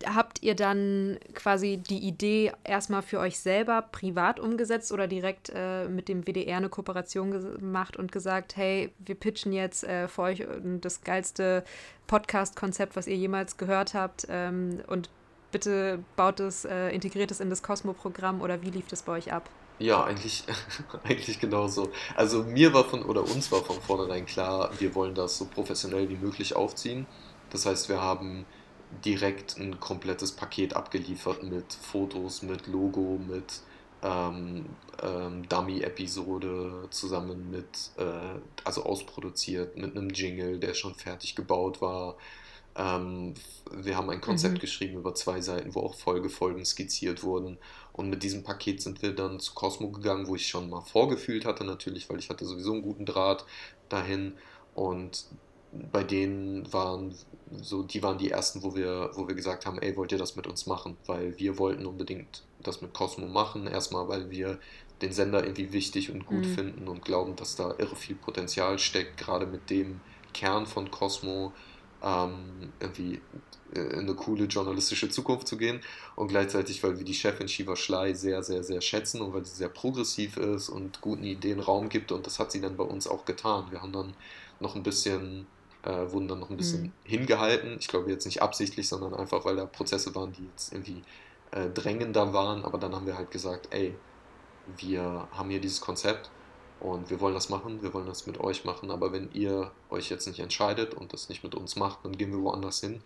Habt 0.06 0.44
ihr 0.44 0.56
dann 0.56 1.18
quasi 1.34 1.78
die 1.78 2.00
Idee 2.00 2.52
erstmal 2.66 3.02
für 3.02 3.20
euch 3.20 3.40
selber 3.40 3.82
privat 3.82 4.42
umgesetzt 4.42 4.92
oder 4.92 5.08
direkt 5.08 5.54
äh, 5.56 5.88
mit 5.88 6.10
dem 6.10 6.24
WDR 6.28 6.58
eine 6.58 6.68
Kooperation 6.68 7.32
gemacht 7.32 7.96
und 7.96 8.12
gesagt, 8.12 8.58
hey, 8.58 8.94
wir 9.00 9.16
pitchen 9.16 9.54
jetzt 9.54 9.86
äh, 9.86 10.10
für 10.10 10.24
euch 10.24 10.46
das 10.82 11.02
geilste 11.02 11.64
Podcast-Konzept, 12.08 12.98
was 12.98 13.08
ihr 13.08 13.16
jemals 13.16 13.56
gehört 13.56 13.94
habt 13.94 14.28
ähm, 14.30 14.82
und 14.88 15.10
bitte 15.56 16.04
baut 16.18 16.42
es, 16.42 16.66
äh, 16.66 16.90
integriert 16.90 17.32
es 17.32 17.40
in 17.40 17.50
das 17.50 17.64
Cosmo-Programm 17.64 18.42
oder 18.42 18.62
wie 18.62 18.72
lief 18.72 18.88
das 18.90 19.04
bei 19.04 19.14
euch 19.14 19.32
ab? 19.32 19.50
Ja, 19.80 20.04
eigentlich, 20.04 20.44
eigentlich 21.04 21.40
genauso. 21.40 21.94
Also 22.18 22.44
mir 22.44 22.74
war 22.74 22.84
von, 22.84 23.04
oder 23.04 23.22
uns 23.22 23.50
war 23.54 23.64
von 23.64 23.82
vornherein 23.82 24.26
klar, 24.26 24.70
wir 24.80 24.94
wollen 24.96 25.16
das 25.16 25.38
so 25.38 25.46
professionell 25.46 26.10
wie 26.10 26.18
möglich 26.18 26.58
aufziehen. 26.58 27.08
Das 27.52 27.66
heißt, 27.66 27.88
wir 27.88 28.02
haben 28.02 28.46
direkt 29.06 29.56
ein 29.58 29.80
komplettes 29.80 30.34
Paket 30.34 30.76
abgeliefert 30.76 31.42
mit 31.44 31.74
Fotos, 31.74 32.42
mit 32.42 32.68
Logo, 32.68 33.18
mit 33.26 33.62
ähm, 34.04 34.66
ähm, 35.02 35.48
Dummy-Episode 35.48 36.88
zusammen 36.90 37.50
mit, 37.50 37.92
äh, 37.96 38.40
also 38.66 38.84
ausproduziert, 38.84 39.78
mit 39.78 39.96
einem 39.96 40.10
Jingle, 40.10 40.60
der 40.60 40.74
schon 40.74 40.96
fertig 40.96 41.34
gebaut 41.34 41.80
war, 41.80 42.18
ähm, 42.76 43.34
wir 43.72 43.96
haben 43.96 44.10
ein 44.10 44.22
Konzept 44.22 44.56
mhm. 44.56 44.60
geschrieben 44.60 44.98
über 44.98 45.16
zwei 45.16 45.42
Seiten, 45.42 45.74
wo 45.76 45.82
auch 45.82 45.96
Folgefolgen 45.96 46.66
skizziert 46.66 47.24
wurden. 47.24 47.58
Und 47.94 48.10
mit 48.10 48.24
diesem 48.24 48.44
Paket 48.44 48.82
sind 48.82 49.02
wir 49.02 49.14
dann 49.14 49.40
zu 49.40 49.54
Cosmo 49.54 49.90
gegangen, 49.90 50.28
wo 50.28 50.36
ich 50.36 50.48
schon 50.48 50.70
mal 50.70 50.82
vorgefühlt 50.82 51.46
hatte, 51.46 51.64
natürlich, 51.64 52.10
weil 52.10 52.20
ich 52.20 52.30
hatte 52.30 52.46
sowieso 52.46 52.74
einen 52.74 52.82
guten 52.82 53.06
Draht 53.06 53.46
dahin. 53.88 54.34
Und 54.74 55.26
bei 55.92 56.04
denen 56.04 56.72
waren 56.74 57.16
so, 57.52 57.84
die 57.84 58.04
waren 58.04 58.18
die 58.18 58.32
ersten, 58.32 58.62
wo 58.64 58.76
wir, 58.76 59.12
wo 59.14 59.28
wir 59.28 59.36
gesagt 59.36 59.66
haben, 59.66 59.80
ey, 59.80 59.96
wollt 59.96 60.12
ihr 60.12 60.18
das 60.18 60.36
mit 60.36 60.48
uns 60.48 60.66
machen? 60.66 60.98
Weil 61.06 61.38
wir 61.40 61.58
wollten 61.58 61.86
unbedingt 61.86 62.44
das 62.62 62.82
mit 62.82 62.94
Cosmo 62.94 63.28
machen. 63.28 63.68
Erstmal, 63.68 64.10
weil 64.10 64.30
wir 64.30 64.60
den 65.02 65.14
Sender 65.14 65.44
irgendwie 65.44 65.72
wichtig 65.72 66.12
und 66.12 66.26
gut 66.26 66.46
mhm. 66.46 66.56
finden 66.56 66.88
und 66.88 67.04
glauben, 67.06 67.36
dass 67.38 67.56
da 67.56 67.74
irre 67.78 67.96
viel 67.96 68.16
Potenzial 68.16 68.80
steckt, 68.80 69.18
gerade 69.18 69.46
mit 69.46 69.70
dem 69.70 70.02
Kern 70.34 70.66
von 70.66 70.92
Cosmo 70.92 71.54
ähm, 72.04 72.72
irgendwie 72.80 73.22
in 73.74 73.92
äh, 73.92 73.98
eine 73.98 74.16
coole 74.16 74.46
journalistische 74.46 75.10
Zukunft 75.10 75.48
zu 75.48 75.58
gehen 75.58 75.82
und 76.16 76.28
gleichzeitig, 76.28 76.84
weil 76.84 76.98
wir 76.98 77.06
die 77.06 77.14
Chefin 77.14 77.48
Shiva 77.48 77.76
Schley 77.76 78.16
sehr, 78.16 78.44
sehr, 78.44 78.64
sehr 78.64 78.82
schätzen 78.82 79.22
und 79.22 79.34
weil 79.34 79.46
sie 79.46 79.56
sehr 79.56 79.70
progressiv 79.70 80.38
ist 80.38 80.70
und 80.70 81.02
guten 81.02 81.24
Ideen 81.24 81.60
Raum 81.60 81.90
gibt 81.90 82.12
und 82.12 82.26
das 82.26 82.40
hat 82.40 82.52
sie 82.52 82.62
dann 82.62 82.78
bei 82.78 82.84
uns 82.84 83.08
auch 83.08 83.26
getan. 83.26 83.66
Wir 83.72 83.82
haben 83.82 83.92
dann 83.92 84.14
noch 84.60 84.76
ein 84.76 84.84
bisschen, 84.84 85.48
äh, 85.84 86.12
wurden 86.12 86.28
dann 86.28 86.40
noch 86.40 86.50
ein 86.50 86.58
bisschen 86.58 86.84
mhm. 86.84 86.92
hingehalten. 87.04 87.78
Ich 87.80 87.88
glaube 87.88 88.10
jetzt 88.12 88.26
nicht 88.26 88.42
absichtlich, 88.42 88.88
sondern 88.88 89.14
einfach, 89.14 89.46
weil 89.46 89.56
da 89.56 89.66
Prozesse 89.66 90.14
waren, 90.16 90.32
die 90.34 90.46
jetzt 90.46 90.74
irgendwie 90.74 91.02
äh, 91.52 91.70
drängender 91.70 92.34
waren, 92.34 92.64
aber 92.64 92.78
dann 92.78 92.96
haben 92.96 93.06
wir 93.06 93.18
halt 93.18 93.32
gesagt, 93.32 93.68
ey, 93.72 93.96
wir 94.78 95.28
haben 95.32 95.50
hier 95.50 95.62
dieses 95.62 95.82
Konzept 95.82 96.32
und 96.86 97.10
wir 97.10 97.20
wollen 97.20 97.34
das 97.34 97.50
machen, 97.50 97.82
wir 97.82 97.96
wollen 97.96 98.06
das 98.06 98.28
mit 98.28 98.40
euch 98.40 98.64
machen, 98.64 98.92
aber 98.92 99.12
wenn 99.12 99.32
ihr 99.34 99.72
euch 99.90 100.12
jetzt 100.12 100.28
nicht 100.28 100.40
entscheidet 100.40 100.94
und 100.94 101.14
das 101.14 101.30
nicht 101.30 101.44
mit 101.44 101.56
uns 101.56 101.76
macht, 101.76 102.06
dann 102.06 102.16
gehen 102.16 102.32
wir 102.32 102.44
woanders 102.44 102.80
hin. 102.80 103.02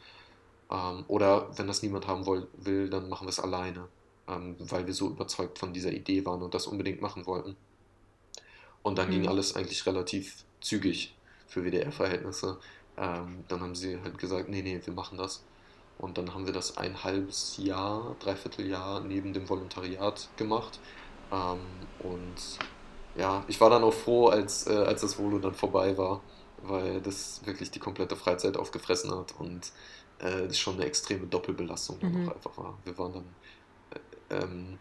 Ähm, 0.69 1.05
oder 1.07 1.57
wenn 1.57 1.65
das 1.65 1.82
niemand 1.82 2.05
haben 2.05 2.25
will, 2.25 2.89
dann 2.89 3.07
machen 3.07 3.25
wir 3.25 3.30
es 3.30 3.39
alleine, 3.39 3.88
ähm, 4.27 4.57
weil 4.59 4.86
wir 4.86 4.93
so 4.93 5.07
überzeugt 5.07 5.59
von 5.59 5.71
dieser 5.71 5.93
Idee 5.93 6.25
waren 6.25 6.41
und 6.41 6.53
das 6.53 6.67
unbedingt 6.67 7.01
machen 7.01 7.25
wollten. 7.25 7.55
Und 8.84 8.97
dann 8.97 9.07
mhm. 9.07 9.11
ging 9.11 9.27
alles 9.30 9.55
eigentlich 9.55 9.86
relativ 9.86 10.43
zügig 10.59 11.15
für 11.47 11.63
WDR-Verhältnisse. 11.63 12.59
Ähm, 12.97 13.45
dann 13.47 13.61
haben 13.61 13.75
sie 13.75 13.97
halt 14.01 14.17
gesagt, 14.17 14.49
nee, 14.49 14.61
nee, 14.61 14.82
wir 14.84 14.93
machen 14.93 15.17
das. 15.17 15.41
Und 15.99 16.17
dann 16.17 16.34
haben 16.34 16.45
wir 16.45 16.53
das 16.53 16.75
ein 16.75 17.01
halbes 17.05 17.55
Jahr, 17.55 18.17
dreiviertel 18.19 18.67
Jahr 18.67 18.99
neben 18.99 19.32
dem 19.32 19.47
Volontariat 19.47 20.27
gemacht. 20.36 20.82
Ähm, 21.32 21.59
und 21.99 22.59
ja, 23.20 23.43
ich 23.47 23.59
war 23.59 23.70
dann 23.70 23.84
auch 23.84 23.93
froh, 23.93 24.28
als, 24.28 24.65
äh, 24.67 24.72
als 24.72 25.01
das 25.01 25.20
Volo 25.20 25.39
dann 25.39 25.53
vorbei 25.53 25.97
war, 25.97 26.22
weil 26.63 27.01
das 27.01 27.41
wirklich 27.45 27.70
die 27.70 27.80
komplette 27.80 28.15
Freizeit 28.15 28.55
aufgefressen 28.55 29.11
hat 29.11 29.36
und 29.38 29.72
äh, 30.20 30.47
das 30.47 30.57
schon 30.57 30.76
eine 30.76 30.86
extreme 30.86 31.28
Doppelbelastung 31.28 31.99
dann 31.99 32.13
mhm. 32.13 32.30
auch 32.30 32.36
einfach 32.36 32.57
war. 32.57 32.78
Wir 32.86 32.97
waren 32.97 33.13
dann, 33.13 33.26
äh, 33.91 34.43
ähm, 34.43 34.80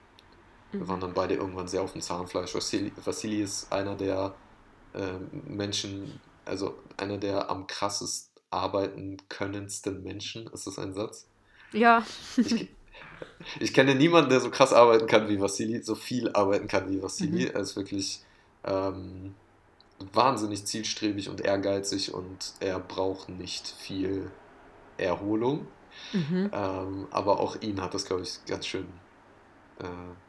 wir 0.70 0.86
waren 0.86 0.96
mhm. 0.96 1.02
dann 1.02 1.14
beide 1.14 1.34
irgendwann 1.34 1.66
sehr 1.66 1.82
auf 1.82 1.92
dem 1.92 2.00
Zahnfleisch. 2.00 2.54
Vassili, 2.54 2.92
Vassili 3.04 3.42
ist 3.42 3.72
einer 3.72 3.96
der 3.96 4.34
äh, 4.94 5.18
Menschen, 5.32 6.20
also 6.44 6.78
einer 6.96 7.18
der 7.18 7.50
am 7.50 7.66
krassest 7.66 8.30
arbeiten 8.50 9.16
könnendsten 9.28 10.02
Menschen. 10.04 10.46
Ist 10.48 10.66
das 10.66 10.78
ein 10.78 10.94
Satz? 10.94 11.26
Ja. 11.72 12.04
Ich, 12.36 12.68
ich 13.60 13.74
kenne 13.74 13.94
niemanden, 13.96 14.30
der 14.30 14.40
so 14.40 14.50
krass 14.50 14.72
arbeiten 14.72 15.06
kann 15.06 15.28
wie 15.28 15.40
Vassili, 15.40 15.82
so 15.82 15.96
viel 15.96 16.30
arbeiten 16.32 16.68
kann 16.68 16.88
wie 16.88 17.02
Vassili. 17.02 17.46
Mhm. 17.46 17.50
Er 17.50 17.60
ist 17.60 17.76
wirklich 17.76 18.22
ähm, 18.64 19.34
wahnsinnig 20.12 20.64
zielstrebig 20.64 21.28
und 21.28 21.40
ehrgeizig 21.40 22.14
und 22.14 22.54
er 22.60 22.78
braucht 22.78 23.28
nicht 23.28 23.66
viel 23.66 24.30
Erholung. 24.96 25.66
Mhm. 26.12 26.50
Ähm, 26.52 27.08
aber 27.10 27.40
auch 27.40 27.60
ihn 27.60 27.80
hat 27.80 27.94
das, 27.94 28.04
glaube 28.04 28.22
ich, 28.22 28.44
ganz 28.46 28.66
schön 28.66 28.86
äh, 29.80 29.84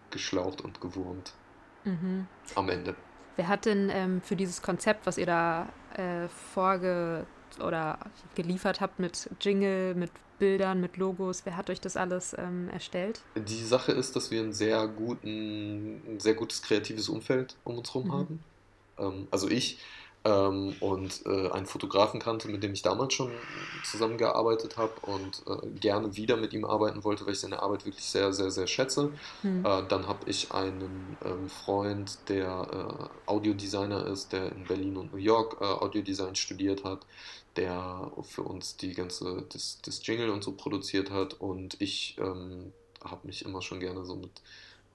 geschlaucht 0.10 0.62
und 0.62 0.82
gewurmt. 0.82 1.34
Mhm. 1.84 2.28
Am 2.56 2.70
Ende. 2.70 2.96
Wer 3.36 3.48
hat 3.48 3.66
denn 3.66 3.90
ähm, 3.92 4.22
für 4.22 4.36
dieses 4.36 4.62
Konzept, 4.62 5.06
was 5.06 5.18
ihr 5.18 5.26
da 5.26 5.70
äh, 5.96 6.28
vorge 6.28 7.26
oder 7.60 8.00
geliefert 8.36 8.82
habt 8.82 9.00
mit 9.00 9.30
Jingle, 9.42 9.96
mit 9.96 10.12
Bildern, 10.40 10.80
mit 10.80 10.98
Logos, 10.98 11.42
wer 11.46 11.58
hat 11.58 11.70
euch 11.70 11.82
das 11.82 11.98
alles 11.98 12.36
ähm, 12.38 12.70
erstellt? 12.70 13.22
Die 13.36 13.64
Sache 13.64 13.92
ist, 13.92 14.16
dass 14.16 14.32
wir 14.32 14.42
ein 14.42 14.54
sehr, 14.54 14.88
guten, 14.88 16.02
ein 16.08 16.20
sehr 16.20 16.34
gutes 16.34 16.62
kreatives 16.62 17.10
Umfeld 17.10 17.58
um 17.66 17.78
uns 17.78 17.94
herum 17.94 18.08
mhm. 18.08 18.14
haben. 18.14 18.44
Ähm, 18.98 19.28
also 19.32 19.50
ich 19.50 19.80
ähm, 20.26 20.76
und 20.82 21.26
äh, 21.26 21.50
einen 21.52 21.66
Fotografen 21.66 22.20
kannte, 22.20 22.50
mit 22.50 22.62
dem 22.62 22.74
ich 22.74 22.82
damals 22.82 23.14
schon 23.14 23.32
zusammengearbeitet 23.84 24.78
habe 24.78 24.94
und 25.04 25.44
äh, 25.48 25.68
gerne 25.80 26.16
wieder 26.16 26.36
mit 26.36 26.54
ihm 26.54 26.66
arbeiten 26.66 27.04
wollte, 27.04 27.26
weil 27.26 27.34
ich 27.34 27.40
seine 27.40 27.62
Arbeit 27.62 27.86
wirklich 27.86 28.06
sehr, 28.06 28.34
sehr, 28.34 28.52
sehr 28.52 28.68
schätze. 28.68 29.12
Mhm. 29.44 29.66
Äh, 29.66 29.84
dann 29.88 30.08
habe 30.08 30.30
ich 30.30 30.52
einen 30.52 31.18
ähm, 31.24 31.50
Freund, 31.50 32.18
der 32.28 33.10
äh, 33.28 33.30
Audiodesigner 33.30 34.08
ist, 34.08 34.34
der 34.34 34.52
in 34.52 34.66
Berlin 34.66 34.98
und 34.98 35.14
New 35.14 35.20
York 35.20 35.58
äh, 35.62 35.66
Audiodesign 35.66 36.36
studiert 36.36 36.84
hat, 36.84 37.06
der 37.56 38.12
für 38.24 38.44
uns 38.44 38.76
die 38.76 38.94
ganze, 38.94 39.46
das, 39.52 39.80
das 39.84 40.06
Jingle 40.06 40.30
und 40.30 40.44
so 40.44 40.52
produziert 40.52 41.12
hat 41.12 41.36
und 41.36 41.80
ich 41.82 42.18
ähm, 42.20 42.74
habe 43.04 43.26
mich 43.26 43.46
immer 43.46 43.62
schon 43.62 43.80
gerne 43.80 44.06
so 44.06 44.16
mit 44.16 44.32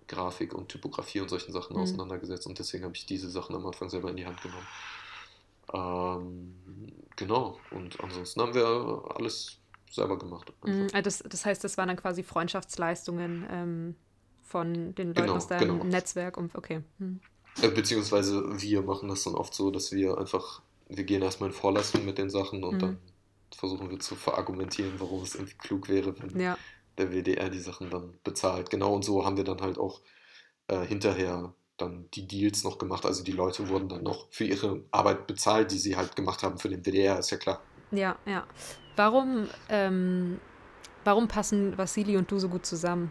Grafik 0.06 0.54
und 0.54 0.68
Typografie 0.68 1.20
und 1.20 1.30
solchen 1.30 1.52
Sachen 1.52 1.76
mhm. 1.76 1.82
auseinandergesetzt 1.82 2.46
und 2.46 2.58
deswegen 2.58 2.84
habe 2.84 2.94
ich 2.94 3.06
diese 3.06 3.30
Sachen 3.30 3.56
am 3.56 3.66
Anfang 3.66 3.88
selber 3.88 4.10
in 4.10 4.16
die 4.16 4.26
Hand 4.26 4.42
genommen. 4.42 4.66
Ähm, 5.72 6.54
genau, 7.16 7.58
und 7.70 7.98
ansonsten 8.00 8.40
haben 8.40 8.54
wir 8.54 9.04
alles 9.16 9.58
selber 9.90 10.18
gemacht. 10.18 10.52
Mhm, 10.64 10.88
also 10.92 11.02
das, 11.02 11.24
das 11.26 11.46
heißt, 11.46 11.64
das 11.64 11.78
waren 11.78 11.88
dann 11.88 11.96
quasi 11.96 12.22
Freundschaftsleistungen 12.22 13.46
ähm, 13.50 13.94
von 14.42 14.94
den 14.94 15.08
Leuten 15.08 15.22
genau, 15.22 15.36
aus 15.36 15.46
deinem 15.46 15.78
genau. 15.78 15.84
Netzwerk. 15.84 16.36
Und, 16.36 16.54
okay. 16.54 16.82
Mhm. 16.98 17.20
Beziehungsweise 17.60 18.60
wir 18.60 18.82
machen 18.82 19.08
das 19.08 19.24
dann 19.24 19.34
oft 19.34 19.54
so, 19.54 19.70
dass 19.70 19.92
wir 19.92 20.18
einfach, 20.18 20.62
wir 20.88 21.04
gehen 21.04 21.22
erstmal 21.22 21.50
in 21.50 21.54
Vorleistung 21.54 22.04
mit 22.04 22.18
den 22.18 22.30
Sachen 22.30 22.64
und 22.64 22.74
mhm. 22.74 22.78
dann 22.80 22.98
versuchen 23.56 23.90
wir 23.90 24.00
zu 24.00 24.16
verargumentieren, 24.16 24.94
warum 24.98 25.22
es 25.22 25.36
irgendwie 25.36 25.56
klug 25.56 25.88
wäre, 25.88 26.20
wenn 26.20 26.40
ja. 26.40 26.58
der 26.98 27.12
WDR 27.12 27.48
die 27.48 27.60
Sachen 27.60 27.90
dann 27.90 28.18
bezahlt. 28.24 28.70
Genau 28.70 28.92
und 28.94 29.04
so 29.04 29.24
haben 29.24 29.36
wir 29.36 29.44
dann 29.44 29.60
halt 29.60 29.78
auch 29.78 30.00
äh, 30.66 30.84
hinterher 30.84 31.54
dann 31.76 32.08
die 32.14 32.26
Deals 32.26 32.64
noch 32.64 32.78
gemacht. 32.78 33.04
Also 33.04 33.24
die 33.24 33.32
Leute 33.32 33.68
wurden 33.68 33.88
dann 33.88 34.02
noch 34.02 34.26
für 34.30 34.44
ihre 34.44 34.82
Arbeit 34.90 35.26
bezahlt, 35.26 35.70
die 35.70 35.78
sie 35.78 35.96
halt 35.96 36.14
gemacht 36.16 36.42
haben 36.42 36.58
für 36.58 36.68
den 36.68 36.84
WDR, 36.84 37.18
ist 37.18 37.30
ja 37.30 37.36
klar. 37.36 37.60
Ja, 37.90 38.16
ja. 38.26 38.46
Warum, 38.96 39.48
ähm, 39.68 40.40
warum 41.04 41.28
passen 41.28 41.76
Vassili 41.76 42.16
und 42.16 42.30
du 42.30 42.38
so 42.38 42.48
gut 42.48 42.64
zusammen? 42.64 43.10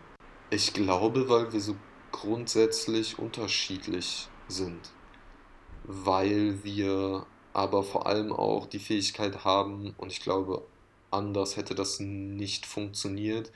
Ich 0.49 0.73
glaube, 0.73 1.27
weil 1.29 1.51
wir 1.51 1.59
so 1.59 1.75
grundsätzlich 2.11 3.19
unterschiedlich 3.19 4.29
sind. 4.47 4.91
Weil 5.83 6.63
wir 6.63 7.25
aber 7.51 7.83
vor 7.83 8.07
allem 8.07 8.31
auch 8.31 8.65
die 8.67 8.79
Fähigkeit 8.79 9.43
haben, 9.43 9.93
und 9.97 10.11
ich 10.11 10.21
glaube, 10.21 10.65
anders 11.11 11.57
hätte 11.57 11.75
das 11.75 11.99
nicht 11.99 12.65
funktioniert, 12.65 13.51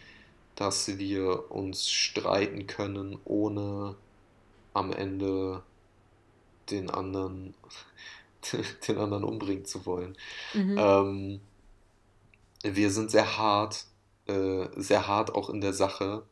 dass 0.55 0.97
wir 0.97 1.51
uns 1.51 1.89
streiten 1.89 2.67
können, 2.67 3.17
ohne 3.25 3.95
am 4.77 4.93
Ende 4.93 5.63
den 6.69 6.89
anderen, 6.89 7.53
den 8.87 8.97
anderen 8.97 9.23
umbringen 9.23 9.65
zu 9.65 9.85
wollen. 9.85 10.17
Mhm. 10.53 10.75
Ähm, 10.77 11.41
wir 12.63 12.91
sind 12.91 13.11
sehr 13.11 13.37
hart, 13.37 13.85
äh, 14.27 14.67
sehr 14.75 15.07
hart 15.07 15.33
auch 15.35 15.49
in 15.49 15.61
der 15.61 15.73
Sache. 15.73 16.23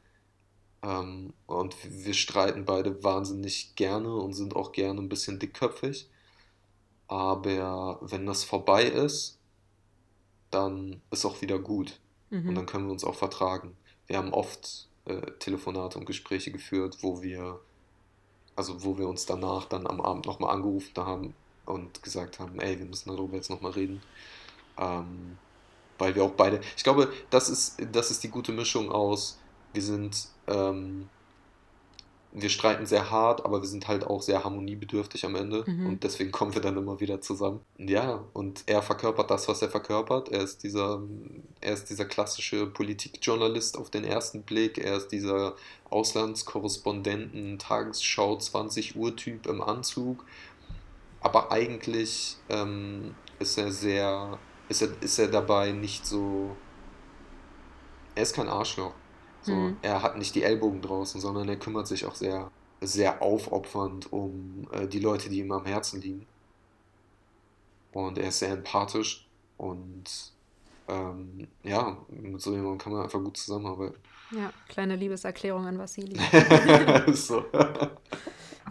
Ähm, 0.81 1.33
und 1.47 1.75
wir 1.83 2.13
streiten 2.13 2.65
beide 2.65 3.03
wahnsinnig 3.03 3.75
gerne 3.75 4.13
und 4.13 4.33
sind 4.33 4.55
auch 4.55 4.71
gerne 4.71 5.01
ein 5.01 5.09
bisschen 5.09 5.39
dickköpfig. 5.39 6.09
Aber 7.07 7.99
wenn 8.01 8.25
das 8.25 8.43
vorbei 8.43 8.83
ist, 8.83 9.37
dann 10.51 11.01
ist 11.11 11.25
auch 11.25 11.41
wieder 11.41 11.59
gut. 11.59 11.99
Mhm. 12.29 12.49
Und 12.49 12.55
dann 12.55 12.65
können 12.65 12.85
wir 12.85 12.91
uns 12.91 13.03
auch 13.03 13.15
vertragen. 13.15 13.75
Wir 14.07 14.17
haben 14.17 14.33
oft 14.33 14.87
äh, 15.05 15.31
Telefonate 15.39 15.99
und 15.99 16.05
Gespräche 16.05 16.51
geführt, 16.51 16.97
wo 17.01 17.21
wir 17.21 17.59
also 18.55 18.83
wo 18.83 18.97
wir 18.97 19.07
uns 19.07 19.25
danach 19.25 19.65
dann 19.65 19.87
am 19.87 20.01
Abend 20.01 20.25
nochmal 20.25 20.55
angerufen 20.55 20.93
haben 20.97 21.33
und 21.65 22.03
gesagt 22.03 22.39
haben, 22.39 22.59
ey, 22.59 22.79
wir 22.79 22.85
müssen 22.85 23.09
darüber 23.09 23.35
jetzt 23.35 23.49
nochmal 23.49 23.71
reden. 23.71 24.01
Ähm, 24.77 25.37
weil 25.97 26.15
wir 26.15 26.23
auch 26.23 26.31
beide, 26.31 26.59
ich 26.75 26.83
glaube, 26.83 27.11
das 27.29 27.49
ist, 27.49 27.77
das 27.91 28.11
ist 28.11 28.23
die 28.23 28.29
gute 28.29 28.51
Mischung 28.51 28.91
aus, 28.91 29.39
wir 29.73 29.81
sind 29.81 30.27
ähm, 30.47 31.09
wir 32.37 32.49
streiten 32.49 32.85
sehr 32.85 33.11
hart, 33.11 33.45
aber 33.45 33.61
wir 33.61 33.67
sind 33.67 33.87
halt 33.87 34.05
auch 34.05 34.21
sehr 34.21 34.43
harmoniebedürftig 34.43 35.25
am 35.25 35.35
Ende 35.35 35.63
mhm. 35.65 35.87
und 35.87 36.03
deswegen 36.03 36.31
kommen 36.33 36.53
wir 36.53 36.61
dann 36.61 36.75
immer 36.75 36.99
wieder 36.99 37.21
zusammen. 37.21 37.61
Ja, 37.77 38.25
und 38.33 38.63
er 38.65 38.81
verkörpert 38.81 39.31
das, 39.31 39.47
was 39.47 39.61
er 39.61 39.69
verkörpert. 39.69 40.29
Er 40.29 40.41
ist 40.41 40.63
dieser, 40.63 41.01
er 41.61 41.73
ist 41.73 41.89
dieser 41.89 42.03
klassische 42.03 42.67
Politikjournalist 42.67 43.77
auf 43.77 43.89
den 43.89 44.03
ersten 44.03 44.43
Blick. 44.43 44.77
Er 44.77 44.97
ist 44.97 45.09
dieser 45.09 45.55
Auslandskorrespondenten, 45.89 47.57
Tagesschau 47.57 48.37
20 48.37 48.97
Uhr 48.97 49.15
Typ 49.15 49.47
im 49.47 49.61
Anzug. 49.61 50.25
Aber 51.21 51.53
eigentlich 51.53 52.35
ähm, 52.49 53.15
ist 53.39 53.57
er 53.57 53.71
sehr, 53.71 54.37
ist 54.67 54.81
er, 54.81 54.89
ist 54.99 55.17
er 55.19 55.29
dabei 55.29 55.71
nicht 55.71 56.05
so. 56.05 56.55
Er 58.13 58.23
ist 58.23 58.35
kein 58.35 58.49
Arschloch. 58.49 58.93
So, 59.45 59.53
mhm. 59.53 59.77
Er 59.83 60.01
hat 60.01 60.17
nicht 60.17 60.33
die 60.33 60.43
Ellbogen 60.43 60.81
draußen, 60.81 61.21
sondern 61.21 61.47
er 61.47 61.57
kümmert 61.57 61.85
sich 61.85 62.05
auch 62.05 62.15
sehr, 62.15 62.49
sehr 62.81 63.21
aufopfernd 63.21 64.11
um 64.11 64.67
äh, 64.71 64.87
die 64.87 64.99
Leute, 64.99 65.29
die 65.29 65.39
ihm 65.39 65.51
am 65.51 65.65
Herzen 65.65 66.01
liegen. 66.01 66.25
Und 67.91 68.17
er 68.17 68.29
ist 68.29 68.39
sehr 68.39 68.49
empathisch 68.49 69.27
und 69.57 70.03
ähm, 70.87 71.47
ja, 71.63 71.97
mit 72.09 72.41
so 72.41 72.51
jemandem 72.53 72.79
kann 72.79 72.91
man 72.91 73.03
einfach 73.03 73.23
gut 73.23 73.37
zusammenarbeiten. 73.37 73.97
Ja, 74.31 74.51
kleine 74.67 74.95
Liebeserklärung 74.95 75.67
an 75.67 75.77
Vassili. 75.77 76.19
so. 77.13 77.45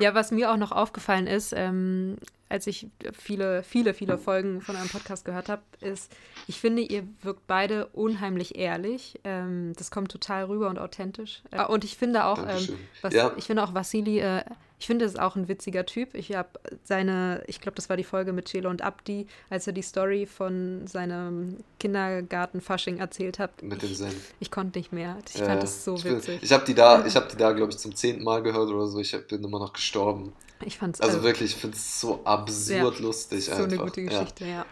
Ja, 0.01 0.15
was 0.15 0.33
mir 0.33 0.53
auch 0.53 0.57
noch 0.57 0.73
aufgefallen 0.73 1.29
ist, 1.29 1.53
ähm, 1.57 2.17
als 2.49 2.67
ich 2.67 2.89
viele, 3.13 3.63
viele, 3.63 3.95
viele 3.95 4.19
Folgen 4.19 4.61
von 4.61 4.77
eurem 4.77 4.89
Podcast 4.89 5.25
gehört 5.25 5.49
habe, 5.49 5.63
ist, 5.81 6.13
ich 6.47 6.61
finde, 6.61 6.83
ihr 6.83 7.07
wirkt 7.23 7.47
beide 7.47 7.87
unheimlich 7.87 8.57
ehrlich. 8.57 9.19
Ähm, 9.25 9.73
das 9.77 9.91
kommt 9.91 10.11
total 10.11 10.45
rüber 10.45 10.69
und 10.69 10.79
authentisch. 10.79 11.43
Äh, 11.51 11.65
und 11.65 11.85
ich 11.85 11.97
finde 11.97 12.25
auch, 12.25 12.39
ähm, 12.39 12.79
was, 13.03 13.15
ja. 13.15 13.33
ich 13.37 13.45
finde 13.45 13.65
auch 13.65 13.75
Vassili, 13.75 14.21
äh, 14.21 14.45
ich 14.85 14.87
finde, 14.87 15.07
er 15.07 15.09
ist 15.09 15.19
auch 15.19 15.35
ein 15.35 15.49
witziger 15.49 15.87
Typ. 15.87 16.15
Ich 16.15 16.35
habe 16.35 16.51
seine, 16.85 17.43
ich 17.47 17.63
glaube, 17.63 17.75
das 17.75 17.89
war 17.89 17.97
die 17.97 18.05
Folge 18.05 18.35
mit 18.35 18.51
Chelo 18.51 18.69
und 18.69 18.83
Abdi, 18.83 19.27
als 19.49 19.67
er 19.67 19.73
die 19.73 19.81
Story 19.81 20.27
von 20.27 20.87
seinem 20.87 21.57
Kindergarten-Fasching 21.81 22.99
erzählt 22.99 23.39
hat. 23.39 23.63
Mit 23.63 23.81
dem 23.81 23.95
Zen. 23.95 24.09
Ich, 24.09 24.15
ich 24.41 24.51
konnte 24.51 24.79
nicht 24.79 24.93
mehr. 24.93 25.17
Ich 25.35 25.41
fand 25.41 25.63
das 25.63 25.87
so 25.87 25.95
ich 25.95 26.05
witzig. 26.05 26.43
Ich 26.43 26.53
habe 26.53 26.67
die 26.67 26.75
da, 26.75 27.07
ich 27.07 27.17
habe 27.17 27.27
die 27.33 27.37
da, 27.39 27.53
glaube 27.53 27.73
ich, 27.73 27.79
zum 27.79 27.97
zehnten 27.97 28.25
Mal 28.25 28.43
gehört 28.43 28.69
oder 28.69 28.87
so. 28.87 28.99
Ich 28.99 29.17
bin 29.27 29.43
immer 29.43 29.59
noch 29.59 29.73
gestorben. 29.73 30.35
Ich 30.63 30.77
fand's 30.77 31.01
also 31.01 31.17
äh, 31.17 31.23
wirklich, 31.23 31.53
ich 31.53 31.57
finde 31.57 31.79
es 31.79 31.99
so 32.03 32.21
absurd 32.23 32.97
ja, 32.97 33.03
lustig. 33.03 33.47
So 33.47 33.53
einfach. 33.53 33.65
eine 33.65 33.79
gute 33.79 34.03
Geschichte, 34.03 34.45
ja. 34.45 34.51
ja. 34.51 34.67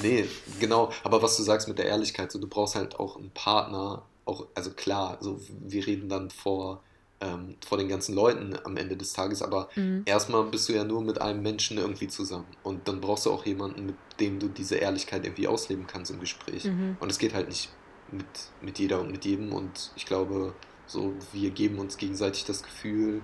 Nee, 0.00 0.26
genau. 0.58 0.90
Aber 1.02 1.20
was 1.20 1.36
du 1.36 1.42
sagst 1.42 1.68
mit 1.68 1.76
der 1.76 1.84
Ehrlichkeit, 1.84 2.32
so, 2.32 2.38
du 2.38 2.46
brauchst 2.46 2.76
halt 2.76 2.98
auch 2.98 3.18
einen 3.18 3.30
Partner, 3.32 4.06
auch, 4.24 4.46
also 4.54 4.70
klar, 4.70 5.18
so, 5.20 5.38
wir 5.60 5.86
reden 5.86 6.08
dann 6.08 6.30
vor, 6.30 6.82
ähm, 7.20 7.56
vor 7.66 7.78
den 7.78 7.88
ganzen 7.88 8.14
Leuten 8.14 8.56
am 8.64 8.76
Ende 8.76 8.96
des 8.96 9.12
Tages, 9.12 9.42
aber 9.42 9.68
mhm. 9.76 10.02
erstmal 10.04 10.44
bist 10.44 10.68
du 10.68 10.72
ja 10.72 10.84
nur 10.84 11.02
mit 11.02 11.20
einem 11.20 11.42
Menschen 11.42 11.78
irgendwie 11.78 12.08
zusammen. 12.08 12.46
Und 12.62 12.88
dann 12.88 13.00
brauchst 13.00 13.26
du 13.26 13.32
auch 13.32 13.46
jemanden, 13.46 13.86
mit 13.86 13.96
dem 14.20 14.38
du 14.38 14.48
diese 14.48 14.76
Ehrlichkeit 14.76 15.24
irgendwie 15.24 15.48
ausleben 15.48 15.86
kannst 15.86 16.10
im 16.10 16.20
Gespräch. 16.20 16.64
Mhm. 16.64 16.96
Und 17.00 17.10
es 17.10 17.18
geht 17.18 17.34
halt 17.34 17.48
nicht 17.48 17.70
mit, 18.10 18.26
mit 18.60 18.78
jeder 18.78 19.00
und 19.00 19.10
mit 19.10 19.24
jedem. 19.24 19.52
Und 19.52 19.92
ich 19.96 20.06
glaube, 20.06 20.54
so, 20.86 21.14
wir 21.32 21.50
geben 21.50 21.78
uns 21.78 21.96
gegenseitig 21.96 22.44
das 22.44 22.62
Gefühl, 22.62 23.22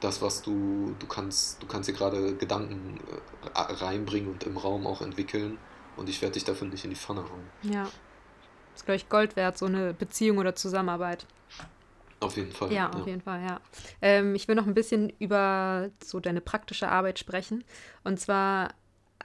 das, 0.00 0.22
was 0.22 0.42
du, 0.42 0.94
du 0.98 1.06
kannst, 1.06 1.62
du 1.62 1.66
kannst 1.66 1.88
hier 1.88 1.96
gerade 1.96 2.34
Gedanken 2.34 2.98
äh, 3.54 3.60
reinbringen 3.60 4.30
und 4.30 4.44
im 4.44 4.56
Raum 4.56 4.86
auch 4.86 5.02
entwickeln. 5.02 5.58
Und 5.96 6.08
ich 6.08 6.22
werde 6.22 6.34
dich 6.34 6.44
dafür 6.44 6.68
nicht 6.68 6.84
in 6.84 6.90
die 6.90 6.96
Pfanne 6.96 7.22
hauen. 7.22 7.72
Ja. 7.72 7.84
Das 7.84 8.82
ist, 8.82 8.84
glaube 8.86 8.96
ich, 8.96 9.08
Gold 9.08 9.36
wert, 9.36 9.58
so 9.58 9.66
eine 9.66 9.92
Beziehung 9.92 10.38
oder 10.38 10.54
Zusammenarbeit. 10.54 11.26
Auf 12.20 12.36
jeden 12.36 12.52
Fall. 12.52 12.70
Ja, 12.70 12.90
auf 12.90 13.06
jeden 13.06 13.22
Fall, 13.22 13.42
ja. 13.42 13.60
Ähm, 14.02 14.34
ich 14.34 14.46
will 14.46 14.54
noch 14.54 14.66
ein 14.66 14.74
bisschen 14.74 15.10
über 15.18 15.88
so 16.04 16.20
deine 16.20 16.42
praktische 16.42 16.88
Arbeit 16.88 17.18
sprechen. 17.18 17.64
Und 18.04 18.20
zwar 18.20 18.74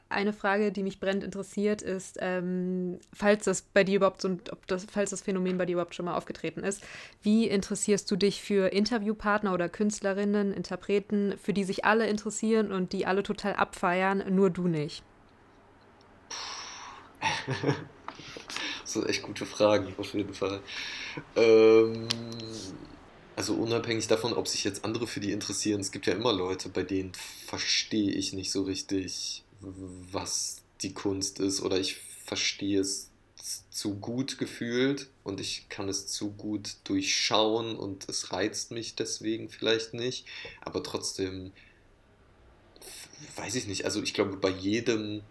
eine 0.07 0.31
Frage, 0.33 0.71
die 0.71 0.83
mich 0.83 0.99
brennend 1.01 1.23
interessiert, 1.23 1.81
ist, 1.81 2.17
ähm, 2.21 2.99
falls 3.11 3.45
das 3.45 3.63
bei 3.63 3.83
dir 3.83 3.97
überhaupt 3.97 4.21
so, 4.21 4.29
ob 4.51 4.65
das, 4.67 4.87
falls 4.89 5.09
das 5.09 5.21
Phänomen 5.21 5.57
bei 5.57 5.65
dir 5.65 5.73
überhaupt 5.73 5.95
schon 5.95 6.05
mal 6.05 6.15
aufgetreten 6.15 6.63
ist, 6.63 6.83
wie 7.21 7.47
interessierst 7.47 8.09
du 8.09 8.15
dich 8.15 8.41
für 8.41 8.71
Interviewpartner 8.71 9.53
oder 9.53 9.67
Künstlerinnen, 9.67 10.53
Interpreten, 10.53 11.33
für 11.41 11.53
die 11.53 11.63
sich 11.65 11.83
alle 11.83 12.07
interessieren 12.07 12.71
und 12.71 12.93
die 12.93 13.05
alle 13.05 13.23
total 13.23 13.55
abfeiern, 13.55 14.23
nur 14.29 14.49
du 14.49 14.67
nicht? 14.67 15.03
das 18.85 18.93
sind 18.93 19.09
echt 19.09 19.23
gute 19.23 19.47
Fragen, 19.47 19.93
auf 19.97 20.13
jeden 20.13 20.35
Fall. 20.35 20.61
Ähm, 21.35 22.07
also 23.35 23.55
unabhängig 23.55 24.07
davon, 24.07 24.33
ob 24.33 24.47
sich 24.47 24.63
jetzt 24.63 24.85
andere 24.85 25.07
für 25.07 25.19
die 25.19 25.31
interessieren, 25.31 25.81
es 25.81 25.91
gibt 25.91 26.05
ja 26.05 26.13
immer 26.13 26.31
Leute, 26.31 26.69
bei 26.69 26.83
denen 26.83 27.13
verstehe 27.47 28.11
ich 28.11 28.33
nicht 28.33 28.51
so 28.51 28.61
richtig, 28.61 29.43
was 29.59 30.61
die 30.83 30.93
Kunst 30.93 31.39
ist 31.39 31.61
oder 31.61 31.79
ich 31.79 31.95
verstehe 32.25 32.79
es 32.79 33.09
zu 33.71 33.95
gut 33.95 34.37
gefühlt 34.37 35.09
und 35.23 35.39
ich 35.39 35.67
kann 35.69 35.89
es 35.89 36.05
zu 36.05 36.31
gut 36.31 36.75
durchschauen 36.83 37.75
und 37.75 38.07
es 38.07 38.31
reizt 38.31 38.71
mich 38.71 38.93
deswegen 38.93 39.49
vielleicht 39.49 39.95
nicht, 39.95 40.27
aber 40.61 40.83
trotzdem 40.83 41.51
weiß 43.35 43.55
ich 43.55 43.65
nicht, 43.65 43.85
also 43.85 44.03
ich 44.03 44.13
glaube 44.13 44.37
bei 44.37 44.49
jedem 44.49 45.23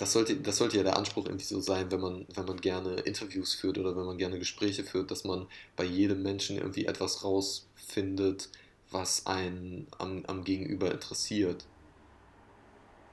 das 0.00 0.14
sollte, 0.14 0.34
das 0.36 0.56
sollte 0.56 0.78
ja 0.78 0.82
der 0.82 0.96
Anspruch 0.96 1.26
irgendwie 1.26 1.44
so 1.44 1.60
sein, 1.60 1.90
wenn 1.90 2.00
man, 2.00 2.26
wenn 2.34 2.46
man 2.46 2.58
gerne 2.58 2.94
Interviews 3.00 3.52
führt 3.52 3.76
oder 3.76 3.94
wenn 3.94 4.06
man 4.06 4.16
gerne 4.16 4.38
Gespräche 4.38 4.82
führt, 4.82 5.10
dass 5.10 5.24
man 5.24 5.46
bei 5.76 5.84
jedem 5.84 6.22
Menschen 6.22 6.56
irgendwie 6.56 6.86
etwas 6.86 7.22
rausfindet, 7.22 8.48
was 8.90 9.26
einen 9.26 9.86
am, 9.98 10.24
am 10.26 10.42
Gegenüber 10.42 10.90
interessiert. 10.90 11.66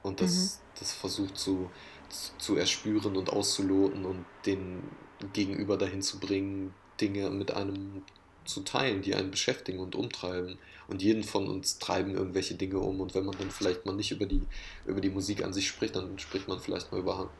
Und 0.02 0.22
das, 0.22 0.32
mhm. 0.32 0.78
das 0.78 0.92
versucht 0.92 1.36
zu, 1.36 1.70
zu 2.38 2.56
erspüren 2.56 3.18
und 3.18 3.28
auszuloten 3.28 4.06
und 4.06 4.24
den 4.46 4.82
Gegenüber 5.34 5.76
dahin 5.76 6.00
zu 6.00 6.18
bringen, 6.18 6.72
Dinge 7.02 7.28
mit 7.28 7.50
einem 7.50 8.02
zu 8.48 8.60
teilen, 8.60 9.02
die 9.02 9.14
einen 9.14 9.30
beschäftigen 9.30 9.78
und 9.78 9.94
umtreiben. 9.94 10.58
Und 10.88 11.02
jeden 11.02 11.22
von 11.22 11.48
uns 11.48 11.78
treiben 11.78 12.14
irgendwelche 12.14 12.54
Dinge 12.54 12.78
um. 12.78 13.00
Und 13.00 13.14
wenn 13.14 13.26
man 13.26 13.36
dann 13.38 13.50
vielleicht 13.50 13.84
mal 13.84 13.94
nicht 13.94 14.10
über 14.10 14.26
die, 14.26 14.42
über 14.86 15.00
die 15.00 15.10
Musik 15.10 15.44
an 15.44 15.52
sich 15.52 15.68
spricht, 15.68 15.94
dann 15.94 16.18
spricht 16.18 16.48
man 16.48 16.58
vielleicht 16.58 16.90
mal 16.90 16.98
über 16.98 17.30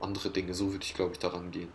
andere 0.00 0.30
Dinge. 0.30 0.54
So 0.54 0.72
würde 0.72 0.84
ich, 0.84 0.94
glaube 0.94 1.12
ich, 1.12 1.18
daran 1.18 1.50
gehen. 1.50 1.68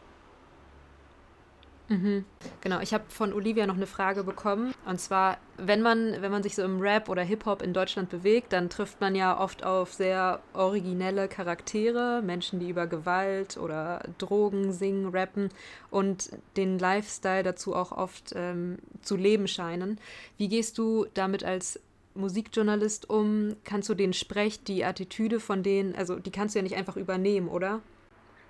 Mhm. 1.91 2.23
Genau, 2.61 2.79
ich 2.79 2.93
habe 2.93 3.03
von 3.09 3.33
Olivia 3.33 3.67
noch 3.67 3.75
eine 3.75 3.85
Frage 3.85 4.23
bekommen. 4.23 4.73
Und 4.85 5.01
zwar, 5.01 5.37
wenn 5.57 5.81
man, 5.81 6.21
wenn 6.21 6.31
man 6.31 6.41
sich 6.41 6.55
so 6.55 6.63
im 6.63 6.79
Rap 6.79 7.09
oder 7.09 7.21
Hip-Hop 7.21 7.61
in 7.61 7.73
Deutschland 7.73 8.09
bewegt, 8.09 8.53
dann 8.53 8.69
trifft 8.69 9.01
man 9.01 9.13
ja 9.13 9.37
oft 9.37 9.65
auf 9.65 9.93
sehr 9.93 10.41
originelle 10.53 11.27
Charaktere, 11.27 12.21
Menschen, 12.21 12.59
die 12.61 12.69
über 12.69 12.87
Gewalt 12.87 13.57
oder 13.57 14.03
Drogen 14.19 14.71
singen, 14.71 15.09
rappen 15.09 15.49
und 15.89 16.29
den 16.55 16.79
Lifestyle 16.79 17.43
dazu 17.43 17.75
auch 17.75 17.91
oft 17.91 18.31
ähm, 18.35 18.77
zu 19.01 19.17
leben 19.17 19.49
scheinen. 19.49 19.99
Wie 20.37 20.47
gehst 20.47 20.77
du 20.77 21.07
damit 21.13 21.43
als 21.43 21.77
Musikjournalist 22.13 23.09
um? 23.09 23.57
Kannst 23.65 23.89
du 23.89 23.95
den 23.95 24.13
Sprech, 24.13 24.63
die 24.63 24.85
Attitüde 24.85 25.41
von 25.41 25.61
denen, 25.61 25.95
also 25.95 26.19
die 26.19 26.31
kannst 26.31 26.55
du 26.55 26.59
ja 26.59 26.63
nicht 26.63 26.75
einfach 26.75 26.95
übernehmen, 26.95 27.49
oder? 27.49 27.81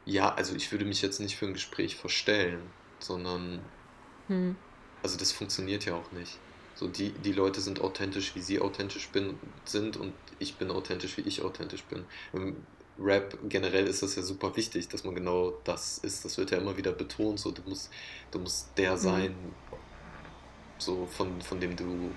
Ja, 0.06 0.34
also 0.34 0.56
ich 0.56 0.72
würde 0.72 0.86
mich 0.86 1.02
jetzt 1.02 1.20
nicht 1.20 1.38
für 1.38 1.46
ein 1.46 1.54
Gespräch 1.54 1.96
verstellen 1.96 2.62
sondern 3.04 3.62
hm. 4.28 4.56
also 5.04 5.18
das 5.18 5.32
funktioniert 5.32 5.86
ja 5.86 5.96
auch 5.96 6.12
nicht. 6.12 6.38
So 6.76 6.88
die, 6.88 7.12
die 7.12 7.34
Leute 7.34 7.62
sind 7.62 7.82
authentisch, 7.82 8.34
wie 8.36 8.42
sie 8.42 8.60
authentisch 8.60 9.10
bin, 9.10 9.38
sind 9.66 9.98
und 9.98 10.14
ich 10.40 10.56
bin 10.56 10.72
authentisch, 10.72 11.18
wie 11.18 11.22
ich 11.22 11.42
authentisch 11.42 11.84
bin. 11.84 12.06
Im 12.34 12.56
Rap 12.98 13.38
generell 13.50 13.88
ist 13.88 14.04
das 14.04 14.16
ja 14.16 14.22
super 14.22 14.56
wichtig, 14.56 14.88
dass 14.88 15.04
man 15.04 15.16
genau 15.16 15.54
das 15.64 15.98
ist. 16.00 16.26
Das 16.26 16.38
wird 16.38 16.52
ja 16.52 16.58
immer 16.58 16.78
wieder 16.78 16.92
betont. 16.92 17.40
So, 17.40 17.52
du 17.52 17.62
musst, 17.68 17.90
du 18.32 18.40
musst 18.40 18.70
der 18.78 18.94
hm. 18.94 18.98
sein, 18.98 19.28
hm. 19.28 19.54
so 20.78 21.06
von, 21.08 21.42
von 21.42 21.60
dem 21.60 21.76
du, 21.76 22.12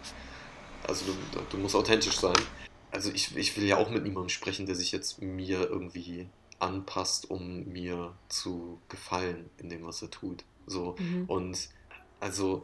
also 0.87 1.05
du, 1.07 1.41
du 1.51 1.57
musst 1.59 1.75
authentisch 1.75 2.19
sein. 2.19 2.37
Also 2.91 3.11
ich, 3.11 3.37
ich 3.37 3.57
will 3.57 3.65
ja 3.65 3.77
auch 3.77 3.91
mit 3.91 4.05
niemandem 4.05 4.29
sprechen, 4.29 4.67
der 4.67 4.77
sich 4.77 4.93
jetzt 4.93 5.21
mir 5.21 5.69
irgendwie 5.69 6.29
anpasst, 6.61 7.29
um 7.29 7.65
mir 7.65 8.15
zu 8.29 8.81
gefallen 8.89 9.51
in 9.59 9.69
dem, 9.69 9.85
was 9.85 10.01
er 10.01 10.11
tut. 10.11 10.45
So. 10.67 10.95
Mhm. 10.99 11.25
Und 11.27 11.69
also 12.21 12.63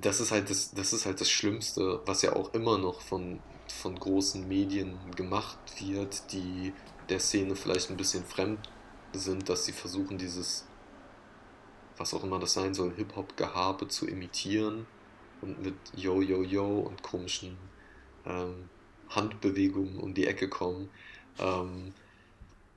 das 0.00 0.20
ist 0.20 0.30
halt 0.30 0.50
das, 0.50 0.72
das 0.72 0.92
ist 0.92 1.06
halt 1.06 1.20
das 1.20 1.30
Schlimmste, 1.30 2.00
was 2.06 2.22
ja 2.22 2.34
auch 2.34 2.54
immer 2.54 2.78
noch 2.78 3.00
von, 3.00 3.40
von 3.68 3.98
großen 3.98 4.46
Medien 4.46 4.98
gemacht 5.16 5.58
wird, 5.80 6.32
die 6.32 6.72
der 7.08 7.20
Szene 7.20 7.56
vielleicht 7.56 7.90
ein 7.90 7.96
bisschen 7.96 8.24
fremd 8.24 8.70
sind, 9.12 9.48
dass 9.48 9.66
sie 9.66 9.72
versuchen, 9.72 10.16
dieses, 10.16 10.66
was 11.98 12.14
auch 12.14 12.24
immer 12.24 12.38
das 12.38 12.54
sein 12.54 12.72
soll, 12.72 12.94
Hip-Hop-Gehabe 12.94 13.88
zu 13.88 14.06
imitieren 14.06 14.86
und 15.42 15.62
mit 15.62 15.74
Yo, 15.94 16.22
Yo, 16.22 16.42
Yo 16.42 16.80
und 16.80 17.02
komischen 17.02 17.58
ähm, 18.24 18.70
Handbewegungen 19.10 19.98
um 19.98 20.14
die 20.14 20.26
Ecke 20.26 20.48
kommen. 20.48 20.88
Ähm, 21.38 21.92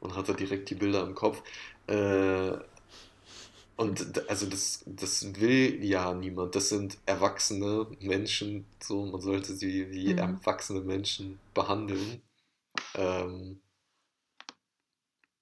und 0.05 0.15
hat 0.15 0.29
da 0.29 0.33
direkt 0.33 0.69
die 0.69 0.75
Bilder 0.75 1.03
im 1.03 1.15
Kopf. 1.15 1.41
Äh, 1.87 2.57
und 3.77 4.29
also 4.29 4.45
das, 4.45 4.83
das 4.85 5.39
will 5.39 5.83
ja 5.83 6.13
niemand. 6.13 6.55
Das 6.55 6.69
sind 6.69 6.97
erwachsene 7.05 7.87
Menschen, 7.99 8.65
so 8.81 9.05
man 9.05 9.21
sollte 9.21 9.53
sie 9.53 9.91
wie 9.91 10.13
mhm. 10.13 10.19
erwachsene 10.19 10.81
Menschen 10.81 11.39
behandeln. 11.53 12.21
Ähm, 12.95 13.59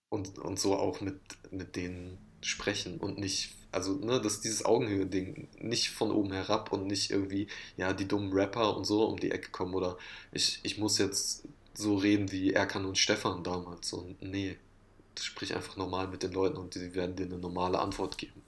und, 0.09 0.37
und 0.39 0.59
so 0.59 0.75
auch 0.75 1.01
mit, 1.01 1.19
mit 1.51 1.75
denen 1.75 2.19
sprechen 2.41 2.99
und 2.99 3.17
nicht, 3.17 3.55
also 3.71 3.93
ne, 3.93 4.21
das 4.21 4.33
ist 4.33 4.43
dieses 4.43 4.65
Augenhöhe-Ding, 4.65 5.47
nicht 5.59 5.89
von 5.89 6.11
oben 6.11 6.31
herab 6.31 6.71
und 6.71 6.85
nicht 6.85 7.09
irgendwie, 7.09 7.47
ja, 7.77 7.93
die 7.93 8.07
dummen 8.07 8.31
Rapper 8.31 8.77
und 8.77 8.85
so 8.85 9.05
um 9.05 9.19
die 9.19 9.31
Ecke 9.31 9.49
kommen 9.49 9.73
oder 9.73 9.97
ich, 10.31 10.59
ich 10.63 10.77
muss 10.77 10.99
jetzt 10.99 11.47
so 11.73 11.95
reden 11.95 12.31
wie 12.31 12.53
Erkan 12.53 12.85
und 12.85 12.97
Stefan 12.97 13.43
damals. 13.43 13.93
Und 13.93 14.21
nee, 14.21 14.57
sprich 15.21 15.55
einfach 15.55 15.77
normal 15.77 16.07
mit 16.07 16.23
den 16.23 16.31
Leuten 16.31 16.57
und 16.57 16.73
sie 16.73 16.95
werden 16.95 17.15
dir 17.15 17.25
eine 17.25 17.37
normale 17.37 17.79
Antwort 17.79 18.17
geben. 18.17 18.41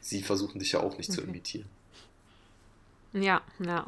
Sie 0.00 0.22
versuchen 0.22 0.58
dich 0.58 0.72
ja 0.72 0.80
auch 0.80 0.96
nicht 0.96 1.10
okay. 1.10 1.20
zu 1.20 1.26
imitieren. 1.26 1.68
Ja, 3.12 3.42
ja. 3.58 3.86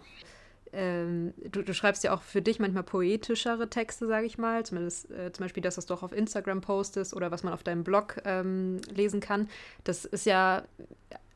Ähm, 0.73 1.35
du, 1.51 1.63
du, 1.63 1.75
schreibst 1.75 2.05
ja 2.05 2.15
auch 2.15 2.23
für 2.23 2.43
dich 2.43 2.61
manchmal 2.61 2.85
poetischere 2.85 3.69
Texte, 3.69 4.07
sage 4.07 4.27
ich 4.27 4.39
mal. 4.39 4.65
Zumindest 4.65 5.11
äh, 5.11 5.33
zum 5.33 5.45
Beispiel, 5.45 5.63
dass 5.63 5.75
du 5.75 5.81
es 5.81 5.87
doch 5.87 6.03
auf 6.03 6.13
Instagram 6.13 6.61
postest 6.61 7.15
oder 7.15 7.31
was 7.31 7.43
man 7.43 7.53
auf 7.53 7.65
deinem 7.65 7.83
Blog 7.83 8.19
ähm, 8.25 8.81
lesen 8.95 9.21
kann. 9.21 9.49
Das 9.83 10.05
ist 10.05 10.27
ja 10.27 10.63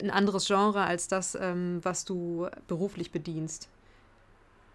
ein 0.01 0.11
anderes 0.11 0.47
Genre 0.47 0.84
als 0.84 1.09
das, 1.09 1.36
ähm, 1.40 1.80
was 1.82 2.05
du 2.05 2.49
beruflich 2.68 3.11
bedienst. 3.11 3.68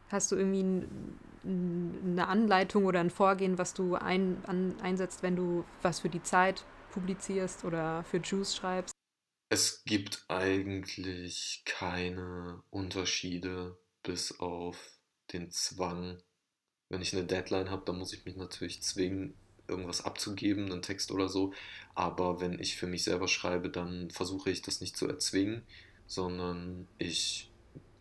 Hast 0.10 0.32
du 0.32 0.36
irgendwie 0.36 0.64
ein, 0.64 1.20
eine 1.44 2.28
Anleitung 2.28 2.86
oder 2.86 3.00
ein 3.00 3.10
Vorgehen, 3.10 3.58
was 3.58 3.74
du 3.74 3.96
ein, 3.96 4.44
an, 4.46 4.76
einsetzt, 4.82 5.24
wenn 5.24 5.36
du 5.36 5.64
was 5.82 6.00
für 6.00 6.10
die 6.10 6.24
Zeit 6.24 6.66
publizierst 6.92 7.64
oder 7.64 8.04
für 8.04 8.18
Juice 8.18 8.56
schreibst? 8.56 8.94
Es 9.52 9.84
gibt 9.84 10.26
eigentlich 10.28 11.64
keine 11.66 12.62
Unterschiede 12.70 13.78
bis 14.04 14.40
auf 14.40 14.78
den 15.34 15.52
Zwang, 15.52 16.22
wenn 16.90 17.02
ich 17.02 17.16
eine 17.16 17.26
Deadline 17.26 17.70
habe, 17.70 17.84
dann 17.86 17.98
muss 17.98 18.14
ich 18.14 18.26
mich 18.26 18.36
natürlich 18.36 18.82
zwingen, 18.82 19.36
irgendwas 19.68 20.04
abzugeben, 20.04 20.72
einen 20.72 20.82
Text 20.82 21.12
oder 21.12 21.30
so. 21.30 21.54
Aber 21.94 22.42
wenn 22.42 22.60
ich 22.60 22.78
für 22.78 22.88
mich 22.88 23.04
selber 23.04 23.28
schreibe, 23.28 23.70
dann 23.70 24.10
versuche 24.10 24.50
ich 24.50 24.64
das 24.64 24.82
nicht 24.82 24.98
zu 24.98 25.08
erzwingen, 25.08 25.64
sondern 26.08 26.88
ich 26.98 27.52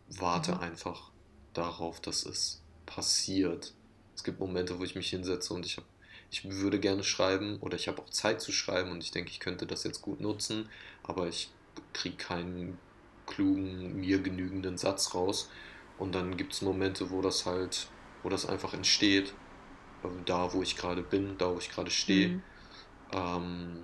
warte 0.07 0.53
mhm. 0.53 0.59
einfach 0.59 1.08
darauf, 1.53 1.99
dass 1.99 2.25
es 2.25 2.61
passiert. 2.85 3.73
Es 4.15 4.23
gibt 4.23 4.39
Momente, 4.39 4.79
wo 4.79 4.83
ich 4.83 4.95
mich 4.95 5.09
hinsetze 5.09 5.53
und 5.53 5.65
ich 5.65 5.77
habe 5.77 5.87
ich 6.31 6.47
würde 6.49 6.79
gerne 6.79 7.03
schreiben 7.03 7.57
oder 7.59 7.75
ich 7.75 7.87
habe 7.87 8.01
auch 8.01 8.09
Zeit 8.09 8.41
zu 8.41 8.51
schreiben 8.51 8.91
und 8.91 9.03
ich 9.03 9.11
denke, 9.11 9.31
ich 9.31 9.39
könnte 9.39 9.65
das 9.65 9.83
jetzt 9.83 10.01
gut 10.01 10.21
nutzen, 10.21 10.69
aber 11.03 11.27
ich 11.27 11.49
kriege 11.93 12.17
keinen 12.17 12.77
klugen, 13.25 13.95
mir 13.99 14.19
genügenden 14.19 14.77
Satz 14.77 15.13
raus. 15.15 15.49
Und 15.97 16.13
dann 16.15 16.37
gibt 16.37 16.53
es 16.53 16.61
Momente, 16.61 17.09
wo 17.11 17.21
das 17.21 17.45
halt, 17.45 17.87
wo 18.23 18.29
das 18.29 18.45
einfach 18.45 18.73
entsteht, 18.73 19.33
ähm, 20.03 20.23
da 20.25 20.53
wo 20.53 20.61
ich 20.61 20.75
gerade 20.75 21.01
bin, 21.01 21.37
da 21.37 21.53
wo 21.53 21.57
ich 21.57 21.69
gerade 21.69 21.91
stehe. 21.91 22.29
Mhm. 22.29 22.43
Ähm, 23.11 23.83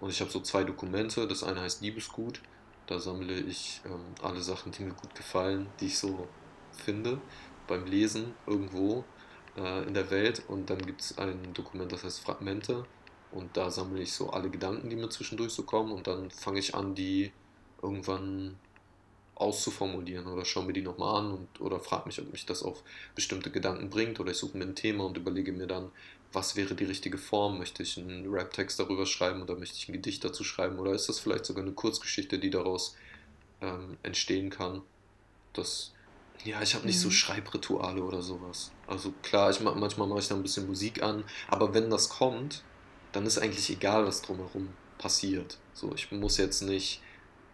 und 0.00 0.10
ich 0.10 0.20
habe 0.20 0.30
so 0.30 0.40
zwei 0.40 0.64
Dokumente. 0.64 1.28
Das 1.28 1.44
eine 1.44 1.60
heißt 1.60 1.82
Liebesgut. 1.82 2.40
Da 2.86 2.98
sammle 2.98 3.34
ich 3.34 3.80
ähm, 3.84 4.14
alle 4.22 4.40
Sachen, 4.40 4.72
die 4.72 4.82
mir 4.82 4.94
gut 4.94 5.14
gefallen, 5.14 5.68
die 5.80 5.86
ich 5.86 5.98
so 5.98 6.26
finde 6.80 7.20
beim 7.66 7.86
Lesen 7.86 8.34
irgendwo 8.46 9.04
äh, 9.56 9.86
in 9.86 9.94
der 9.94 10.10
Welt. 10.10 10.42
Und 10.48 10.70
dann 10.70 10.84
gibt 10.84 11.00
es 11.00 11.18
ein 11.18 11.52
Dokument, 11.54 11.92
das 11.92 12.04
heißt 12.04 12.20
Fragmente. 12.20 12.84
Und 13.32 13.56
da 13.56 13.70
sammle 13.70 14.02
ich 14.02 14.12
so 14.12 14.30
alle 14.30 14.50
Gedanken, 14.50 14.90
die 14.90 14.96
mir 14.96 15.08
zwischendurch 15.08 15.52
so 15.52 15.62
kommen. 15.62 15.92
Und 15.92 16.06
dann 16.06 16.30
fange 16.30 16.58
ich 16.58 16.74
an, 16.74 16.94
die 16.94 17.32
irgendwann 17.82 18.56
auszuformulieren 19.40 20.26
oder 20.26 20.44
schaue 20.44 20.66
mir 20.66 20.74
die 20.74 20.82
nochmal 20.82 21.20
an 21.20 21.32
und, 21.32 21.60
oder 21.60 21.80
frage 21.80 22.06
mich, 22.06 22.20
ob 22.20 22.30
mich 22.30 22.44
das 22.44 22.62
auf 22.62 22.82
bestimmte 23.14 23.50
Gedanken 23.50 23.88
bringt 23.88 24.20
oder 24.20 24.32
ich 24.32 24.36
suche 24.36 24.58
mir 24.58 24.64
ein 24.64 24.74
Thema 24.74 25.04
und 25.04 25.16
überlege 25.16 25.52
mir 25.52 25.66
dann, 25.66 25.90
was 26.32 26.56
wäre 26.56 26.74
die 26.74 26.84
richtige 26.84 27.16
Form? 27.16 27.58
Möchte 27.58 27.82
ich 27.82 27.98
einen 27.98 28.30
Rap-Text 28.30 28.78
darüber 28.78 29.06
schreiben 29.06 29.42
oder 29.42 29.56
möchte 29.56 29.76
ich 29.76 29.88
ein 29.88 29.94
Gedicht 29.94 30.24
dazu 30.24 30.44
schreiben 30.44 30.78
oder 30.78 30.92
ist 30.92 31.08
das 31.08 31.18
vielleicht 31.18 31.46
sogar 31.46 31.64
eine 31.64 31.72
Kurzgeschichte, 31.72 32.38
die 32.38 32.50
daraus 32.50 32.96
ähm, 33.62 33.96
entstehen 34.02 34.50
kann? 34.50 34.82
Das, 35.54 35.92
ja, 36.44 36.62
ich 36.62 36.74
habe 36.74 36.86
nicht 36.86 36.96
mhm. 36.96 37.02
so 37.02 37.10
Schreibrituale 37.10 38.02
oder 38.02 38.22
sowas. 38.22 38.70
Also 38.86 39.12
klar, 39.22 39.50
ich, 39.50 39.60
manchmal 39.60 40.08
mache 40.08 40.20
ich 40.20 40.28
da 40.28 40.34
ein 40.34 40.42
bisschen 40.42 40.66
Musik 40.66 41.02
an, 41.02 41.24
aber 41.48 41.74
wenn 41.74 41.90
das 41.90 42.08
kommt, 42.08 42.62
dann 43.12 43.26
ist 43.26 43.38
eigentlich 43.38 43.68
egal, 43.70 44.06
was 44.06 44.22
drumherum 44.22 44.68
passiert. 44.98 45.58
So, 45.74 45.92
ich 45.94 46.10
muss 46.12 46.36
jetzt 46.36 46.62
nicht 46.62 47.02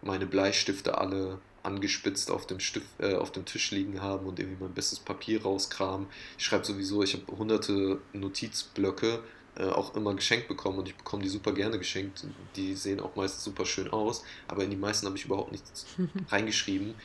meine 0.01 0.25
Bleistifte 0.25 0.97
alle 0.97 1.39
angespitzt 1.63 2.31
auf 2.31 2.47
dem, 2.47 2.59
Stift, 2.59 2.87
äh, 2.99 3.15
auf 3.15 3.31
dem 3.31 3.45
Tisch 3.45 3.71
liegen 3.71 4.01
haben 4.01 4.25
und 4.25 4.39
irgendwie 4.39 4.63
mein 4.63 4.73
bestes 4.73 4.99
Papier 4.99 5.41
rauskramen. 5.41 6.07
Ich 6.37 6.45
schreibe 6.45 6.65
sowieso, 6.65 7.03
ich 7.03 7.13
habe 7.13 7.25
hunderte 7.37 7.99
Notizblöcke 8.13 9.19
äh, 9.57 9.65
auch 9.65 9.95
immer 9.95 10.13
geschenkt 10.13 10.47
bekommen 10.47 10.79
und 10.79 10.87
ich 10.87 10.95
bekomme 10.95 11.23
die 11.23 11.29
super 11.29 11.51
gerne 11.51 11.77
geschenkt. 11.77 12.25
Die 12.55 12.75
sehen 12.75 12.99
auch 12.99 13.15
meistens 13.15 13.43
super 13.43 13.65
schön 13.65 13.89
aus, 13.89 14.23
aber 14.47 14.63
in 14.63 14.69
die 14.69 14.77
meisten 14.77 15.07
habe 15.07 15.17
ich 15.17 15.25
überhaupt 15.25 15.51
nichts 15.51 15.85
reingeschrieben, 16.29 16.95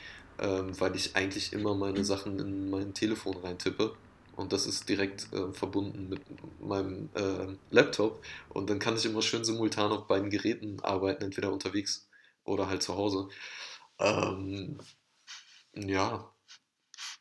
ähm, 0.43 0.79
weil 0.81 0.97
ich 0.97 1.15
eigentlich 1.15 1.53
immer 1.53 1.75
meine 1.75 2.05
Sachen 2.05 2.39
in 2.41 2.69
mein 2.69 2.95
Telefon 2.95 3.37
reintippe. 3.37 3.95
Und 4.35 4.53
das 4.53 4.67
ist 4.67 4.89
direkt 4.89 5.33
äh, 5.33 5.53
verbunden 5.53 6.09
mit 6.09 6.21
meinem 6.61 7.11
äh, 7.15 7.55
Laptop. 7.71 8.25
Und 8.49 8.69
dann 8.69 8.81
kann 8.81 8.97
ich 8.97 9.05
immer 9.05 9.23
schön 9.23 9.45
simultan 9.45 9.93
auf 9.93 10.09
beiden 10.09 10.31
Geräten 10.31 10.81
arbeiten, 10.81 11.23
entweder 11.25 11.53
unterwegs 11.53 12.09
oder 12.45 12.67
halt 12.69 12.83
zu 12.83 12.97
Hause. 12.97 13.29
Ähm, 14.01 14.79
ja, 15.75 16.29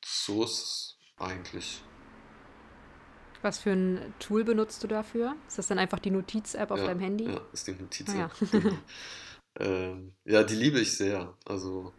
so 0.03 0.43
ist 0.43 0.51
es 0.51 0.97
eigentlich. 1.17 1.81
Was 3.43 3.59
für 3.59 3.71
ein 3.71 4.13
Tool 4.19 4.43
benutzt 4.43 4.83
du 4.83 4.87
dafür? 4.87 5.35
Ist 5.47 5.59
das 5.59 5.67
dann 5.67 5.79
einfach 5.79 5.99
die 5.99 6.11
Notiz-App 6.11 6.71
auf 6.71 6.79
ja, 6.79 6.85
deinem 6.85 7.01
Handy? 7.01 7.25
Ja, 7.25 7.41
ist 7.53 7.67
die 7.67 7.73
Notiz-App. 7.73 8.31
Ah, 8.41 8.57
ja. 8.57 8.71
ähm, 9.59 10.13
ja, 10.25 10.43
die 10.43 10.55
liebe 10.55 10.79
ich 10.79 10.95
sehr. 10.95 11.35
Also 11.45 11.93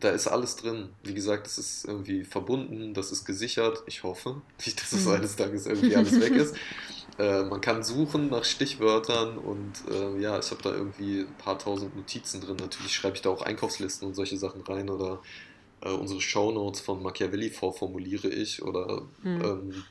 da 0.00 0.10
ist 0.10 0.26
alles 0.26 0.56
drin. 0.56 0.88
Wie 1.02 1.14
gesagt, 1.14 1.46
es 1.46 1.58
ist 1.58 1.84
irgendwie 1.84 2.24
verbunden, 2.24 2.94
das 2.94 3.12
ist 3.12 3.24
gesichert. 3.24 3.82
Ich 3.86 4.02
hoffe 4.02 4.42
nicht, 4.64 4.80
dass 4.80 4.92
es 4.92 5.04
mhm. 5.04 5.12
eines 5.12 5.36
Tages 5.36 5.66
irgendwie 5.66 5.96
alles 5.96 6.20
weg 6.20 6.32
ist. 6.32 6.54
Äh, 7.18 7.42
man 7.42 7.60
kann 7.60 7.82
suchen 7.82 8.30
nach 8.30 8.44
Stichwörtern 8.44 9.36
und 9.36 9.72
äh, 9.90 10.20
ja, 10.20 10.38
ich 10.38 10.50
habe 10.52 10.62
da 10.62 10.72
irgendwie 10.72 11.20
ein 11.20 11.34
paar 11.36 11.58
tausend 11.58 11.94
Notizen 11.94 12.40
drin. 12.40 12.56
Natürlich 12.56 12.94
schreibe 12.94 13.16
ich 13.16 13.20
da 13.20 13.28
auch 13.28 13.42
Einkaufslisten 13.42 14.08
und 14.08 14.14
solche 14.14 14.38
Sachen 14.38 14.62
rein 14.62 14.88
oder 14.88 15.20
äh, 15.82 15.90
unsere 15.90 16.20
Shownotes 16.20 16.80
von 16.80 17.02
Machiavelli 17.02 17.50
vorformuliere 17.50 18.28
ich 18.28 18.62
oder 18.62 19.02
mhm. 19.22 19.44
ähm, 19.44 19.84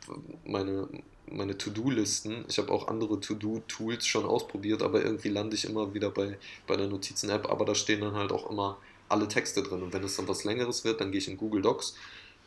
meine, 0.46 0.88
meine 1.30 1.58
To-Do-Listen. 1.58 2.46
Ich 2.48 2.58
habe 2.58 2.72
auch 2.72 2.88
andere 2.88 3.20
To-Do-Tools 3.20 4.08
schon 4.08 4.26
ausprobiert, 4.26 4.82
aber 4.82 5.04
irgendwie 5.04 5.30
lande 5.30 5.56
ich 5.56 5.66
immer 5.66 5.94
wieder 5.94 6.10
bei, 6.10 6.38
bei 6.68 6.78
der 6.78 6.88
Notizen-App. 6.88 7.50
Aber 7.52 7.66
da 7.66 7.76
stehen 7.76 8.02
dann 8.02 8.16
halt 8.16 8.32
auch 8.32 8.50
immer 8.50 8.78
alle 9.10 9.28
Texte 9.28 9.64
drin. 9.64 9.84
Und 9.84 9.94
wenn 9.94 10.04
es 10.04 10.16
dann 10.16 10.28
was 10.28 10.44
Längeres 10.44 10.84
wird, 10.84 11.02
dann 11.02 11.12
gehe 11.12 11.20
ich 11.20 11.28
in 11.28 11.38
Google 11.38 11.62
Docs. 11.62 11.96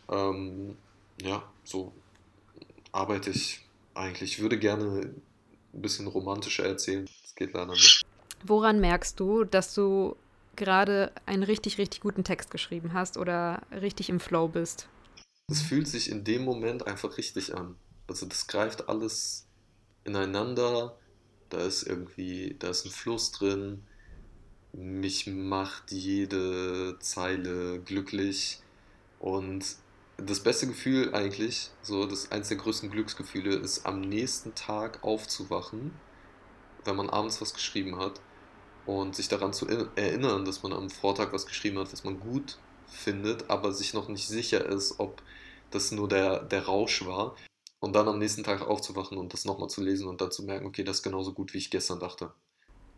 Ähm, 0.08 0.76
ja, 1.20 1.42
so 1.64 1.92
arbeite 2.92 3.30
ich 3.30 3.66
eigentlich. 3.94 4.34
Ich 4.34 4.38
würde 4.40 4.58
gerne 4.58 5.12
ein 5.74 5.82
bisschen 5.82 6.06
romantischer 6.06 6.64
erzählen. 6.64 7.08
Das 7.22 7.34
geht 7.34 7.52
leider 7.52 7.72
nicht. 7.72 8.02
Woran 8.44 8.80
merkst 8.80 9.18
du, 9.20 9.44
dass 9.44 9.74
du 9.74 10.16
gerade 10.56 11.12
einen 11.26 11.42
richtig, 11.42 11.78
richtig 11.78 12.00
guten 12.00 12.24
Text 12.24 12.50
geschrieben 12.50 12.92
hast 12.92 13.16
oder 13.16 13.62
richtig 13.70 14.08
im 14.08 14.20
Flow 14.20 14.48
bist? 14.48 14.88
Es 15.50 15.62
fühlt 15.62 15.88
sich 15.88 16.10
in 16.10 16.24
dem 16.24 16.44
Moment 16.44 16.86
einfach 16.86 17.18
richtig 17.18 17.54
an. 17.54 17.76
Also 18.06 18.26
das 18.26 18.46
greift 18.46 18.88
alles 18.88 19.46
ineinander. 20.04 20.96
Da 21.50 21.58
ist 21.58 21.82
irgendwie, 21.82 22.56
da 22.58 22.70
ist 22.70 22.84
ein 22.84 22.90
Fluss 22.90 23.32
drin 23.32 23.84
mich 24.72 25.26
macht 25.26 25.92
jede 25.92 26.96
Zeile 27.00 27.80
glücklich 27.80 28.60
und 29.18 29.64
das 30.16 30.40
beste 30.40 30.66
Gefühl 30.66 31.14
eigentlich, 31.14 31.70
so 31.82 32.06
das 32.06 32.30
eines 32.32 32.48
der 32.48 32.56
größten 32.56 32.90
Glücksgefühle, 32.90 33.56
ist 33.56 33.86
am 33.86 34.00
nächsten 34.00 34.54
Tag 34.54 35.02
aufzuwachen, 35.02 35.92
wenn 36.84 36.96
man 36.96 37.10
abends 37.10 37.40
was 37.40 37.54
geschrieben 37.54 37.98
hat 37.98 38.20
und 38.86 39.14
sich 39.14 39.28
daran 39.28 39.52
zu 39.52 39.66
erinnern, 39.66 40.44
dass 40.44 40.62
man 40.62 40.72
am 40.72 40.90
Vortag 40.90 41.32
was 41.32 41.46
geschrieben 41.46 41.78
hat, 41.78 41.92
was 41.92 42.04
man 42.04 42.20
gut 42.20 42.58
findet, 42.86 43.50
aber 43.50 43.72
sich 43.72 43.94
noch 43.94 44.08
nicht 44.08 44.26
sicher 44.26 44.64
ist, 44.64 44.98
ob 44.98 45.22
das 45.70 45.92
nur 45.92 46.08
der, 46.08 46.44
der 46.44 46.66
Rausch 46.66 47.04
war. 47.04 47.36
Und 47.80 47.94
dann 47.94 48.06
am 48.06 48.20
nächsten 48.20 48.44
Tag 48.44 48.62
aufzuwachen 48.62 49.18
und 49.18 49.32
das 49.32 49.44
nochmal 49.44 49.68
zu 49.68 49.82
lesen 49.82 50.06
und 50.06 50.20
dann 50.20 50.30
zu 50.30 50.44
merken, 50.44 50.66
okay, 50.66 50.84
das 50.84 50.98
ist 50.98 51.02
genauso 51.02 51.32
gut, 51.32 51.52
wie 51.52 51.58
ich 51.58 51.70
gestern 51.70 51.98
dachte. 51.98 52.32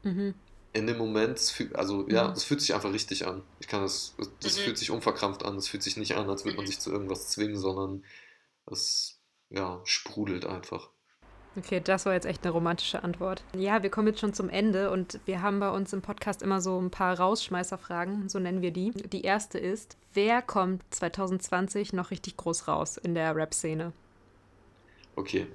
Mhm 0.03 0.35
in 0.75 0.87
dem 0.89 0.99
Moment, 0.99 1.55
also 1.75 2.07
ja, 2.09 2.33
es 2.33 2.45
fühlt 2.45 2.61
sich 2.61 2.75
einfach 2.75 2.93
richtig 2.93 3.27
an. 3.27 3.43
Ich 3.61 3.69
kann 3.69 3.83
das, 3.83 4.15
das 4.41 4.59
mhm. 4.59 4.63
fühlt 4.63 4.79
sich 4.79 4.91
unverkrampft 4.91 5.45
an, 5.45 5.57
es 5.57 5.69
fühlt 5.69 5.85
sich 5.85 5.97
nicht 5.97 6.17
an, 6.17 6.29
als 6.29 6.45
würde 6.45 6.57
man 6.57 6.65
mhm. 6.65 6.69
sich 6.69 6.81
zu 6.81 6.91
irgendwas 6.91 7.31
zwingen, 7.31 7.57
sondern 7.57 8.05
es 8.67 9.21
ja, 9.51 9.81
sprudelt 9.85 10.45
einfach. 10.45 10.91
Okay, 11.57 11.81
das 11.83 12.05
war 12.05 12.15
jetzt 12.15 12.27
echt 12.27 12.43
eine 12.43 12.53
romantische 12.53 13.05
Antwort. 13.05 13.45
Ja, 13.57 13.85
wir 13.85 13.91
kommen 13.91 14.09
jetzt 14.09 14.19
schon 14.19 14.35
zum 14.35 14.49
Ende 14.49 14.91
und 14.91 15.21
wir 15.25 15.41
haben 15.41 15.61
bei 15.61 15.71
uns 15.71 15.93
im 15.93 16.03
Podcast 16.03 16.43
immer 16.43 16.61
so 16.61 16.81
ein 16.81 16.91
paar 16.91 17.17
Rausschmeißerfragen, 17.17 18.29
so 18.29 18.41
nennen 18.41 18.61
wir 18.61 18.73
die. 18.73 18.91
Die 18.91 19.23
erste 19.23 19.59
ist, 19.59 19.97
wer 20.13 20.43
kommt 20.43 20.83
2020 20.91 21.93
noch 21.93 22.11
richtig 22.11 22.37
groß 22.37 22.67
raus 22.67 22.97
in 22.97 23.15
der 23.15 23.37
Rap-Szene? 23.37 23.93
Okay, 25.15 25.47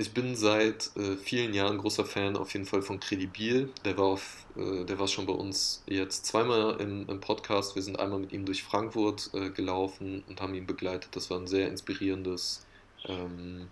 ich 0.00 0.14
bin 0.14 0.34
seit 0.34 0.96
äh, 0.96 1.16
vielen 1.16 1.52
Jahren 1.52 1.76
großer 1.76 2.06
Fan 2.06 2.36
auf 2.36 2.54
jeden 2.54 2.64
Fall 2.64 2.80
von 2.80 3.00
Credibil. 3.00 3.70
Der 3.84 3.98
war, 3.98 4.06
auf, 4.06 4.46
äh, 4.56 4.84
der 4.86 4.98
war 4.98 5.06
schon 5.06 5.26
bei 5.26 5.34
uns 5.34 5.82
jetzt 5.86 6.24
zweimal 6.24 6.80
im, 6.80 7.06
im, 7.06 7.20
Podcast. 7.20 7.74
Wir 7.74 7.82
sind 7.82 8.00
einmal 8.00 8.18
mit 8.20 8.32
ihm 8.32 8.46
durch 8.46 8.62
Frankfurt 8.62 9.30
äh, 9.34 9.50
gelaufen 9.50 10.24
und 10.26 10.40
haben 10.40 10.54
ihn 10.54 10.66
begleitet. 10.66 11.14
Das 11.14 11.28
war 11.28 11.38
ein 11.38 11.46
sehr 11.46 11.68
inspirierendes, 11.68 12.64
ähm, 13.04 13.68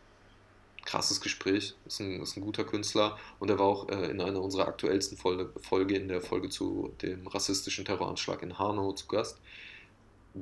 krasses 0.85 1.23
Gespräch. 1.23 1.75
Ist 1.87 2.01
ein, 2.01 2.21
ist 2.21 2.37
ein 2.37 2.43
guter 2.43 2.65
Künstler. 2.65 3.17
Und 3.39 3.49
er 3.49 3.59
war 3.59 3.67
auch 3.67 3.89
äh, 3.89 4.11
in 4.11 4.21
einer 4.21 4.43
unserer 4.43 4.69
aktuellsten 4.69 5.17
Folge, 5.17 5.51
Folge, 5.63 5.97
in 5.97 6.09
der 6.09 6.21
Folge 6.21 6.51
zu 6.51 6.93
dem 7.01 7.27
rassistischen 7.27 7.87
Terroranschlag 7.87 8.43
in 8.43 8.59
Hanau 8.59 8.93
zu 8.93 9.07
Gast 9.07 9.41